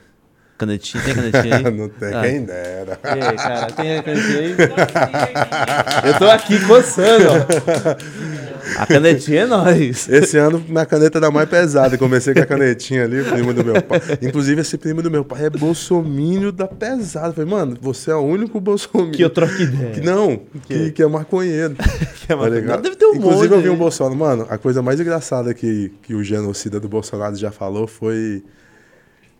[0.58, 1.62] Canetinha, tem canetinha aí?
[1.72, 2.20] não tem, Ah.
[2.20, 2.98] quem dera.
[3.02, 4.54] E aí, cara, tem a canetinha aí?
[6.12, 7.40] Eu tô aqui coçando, ó.
[8.76, 10.08] A canetinha é nóis.
[10.08, 11.96] Esse ano minha caneta era mais pesada.
[11.98, 14.00] Comecei com a canetinha ali, o primo do meu pai.
[14.22, 17.32] Inclusive, esse primo do meu pai é bolsomínio da pesada.
[17.32, 19.12] Falei, mano, você é o único bolsomínio.
[19.12, 19.90] Que eu troco ideia.
[19.92, 21.74] Que não, que, que é maconheiro.
[22.26, 22.82] Que é Tá uma- ligado?
[22.82, 23.76] Deve ter um Inclusive, monte eu vi um.
[23.76, 24.16] Bolsonaro.
[24.16, 28.44] Mano, a coisa mais engraçada que, que o genocida do Bolsonaro já falou foi.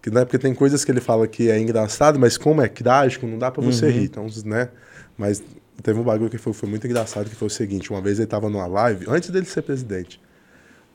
[0.02, 3.26] Que, né, porque tem coisas que ele fala que é engraçado, mas como é trágico,
[3.26, 3.92] não dá pra você Uhum.
[3.92, 4.04] rir.
[4.04, 4.68] Então, né?
[5.16, 5.42] Mas
[5.82, 8.26] teve um bagulho que foi, foi muito engraçado, que foi o seguinte: uma vez ele
[8.26, 10.20] tava numa live, antes dele ser presidente.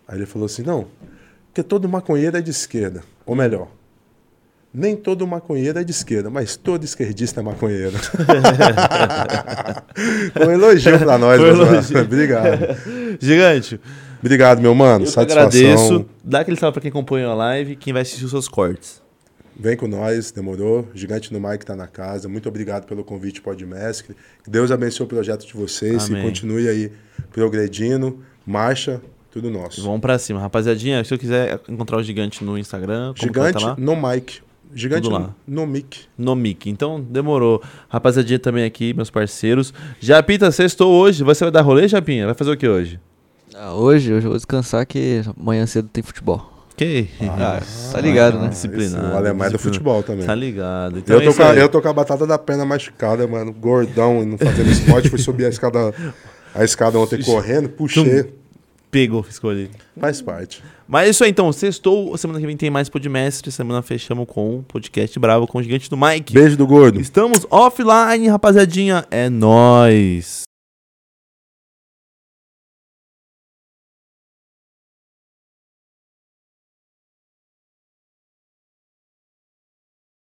[0.07, 0.87] Aí ele falou assim: não,
[1.47, 3.01] porque todo maconheiro é de esquerda.
[3.25, 3.67] Ou melhor,
[4.73, 7.97] nem todo maconheiro é de esquerda, mas todo esquerdista é maconheiro.
[10.45, 11.63] um elogio pra nós, um mano.
[11.63, 11.99] elogio.
[12.01, 12.59] Obrigado.
[13.19, 13.79] Gigante,
[14.19, 15.05] Obrigado, meu mano.
[15.05, 15.47] eu Satisfação.
[15.47, 16.05] agradeço.
[16.23, 19.01] Dá aquele salve pra quem acompanha a live quem vai assistir os seus cortes.
[19.57, 20.87] Vem com nós, demorou.
[20.93, 22.27] Gigante no Mike tá na casa.
[22.27, 24.15] Muito obrigado pelo convite, Podmestre.
[24.43, 26.21] Que Deus abençoe o projeto de vocês Amém.
[26.21, 26.91] e continue aí
[27.31, 28.19] progredindo.
[28.45, 29.01] Marcha,
[29.31, 29.81] tudo nosso.
[29.81, 30.39] Vamos pra cima.
[30.41, 33.75] Rapaziadinha, se eu quiser encontrar o Gigante no Instagram, Gigante tá lá?
[33.77, 34.41] no Mike.
[34.73, 35.33] Gigante lá.
[35.47, 36.01] no Mic.
[36.17, 36.69] No mic.
[36.69, 37.63] Então, demorou.
[37.87, 39.73] Rapaziadinha também aqui, meus parceiros.
[40.01, 41.23] Japita, sextou hoje.
[41.23, 42.25] Você vai dar rolê, Japinha?
[42.25, 42.99] Vai fazer o que hoje?
[43.55, 46.51] Ah, hoje, hoje eu vou descansar que amanhã cedo tem futebol.
[46.75, 47.07] Que?
[47.21, 47.61] Ah,
[47.91, 48.49] tá ligado, né?
[48.49, 49.15] Disciplinado.
[49.15, 49.59] Alemão é do disciplinado.
[49.59, 50.25] futebol também.
[50.25, 50.99] Tá ligado.
[50.99, 53.25] Então Eu é tô, isso com a, eu tô com a batata da perna machucada,
[53.27, 53.53] mano.
[53.53, 55.09] Gordão, e não fazendo esporte.
[55.09, 55.93] Fui subir a escada,
[56.53, 58.33] a escada ontem correndo, puxei.
[58.91, 59.69] Pegou, escolhi.
[59.99, 60.63] Faz parte.
[60.87, 61.51] Mas é isso aí, então.
[61.51, 62.17] Sextou.
[62.17, 63.51] Semana que vem tem mais Podmestre.
[63.51, 66.33] Semana fechamos com o podcast Bravo com o Gigante do Mike.
[66.33, 67.01] Beijo do gordo.
[67.01, 69.05] Estamos offline, rapaziadinha.
[69.11, 70.44] É nóis.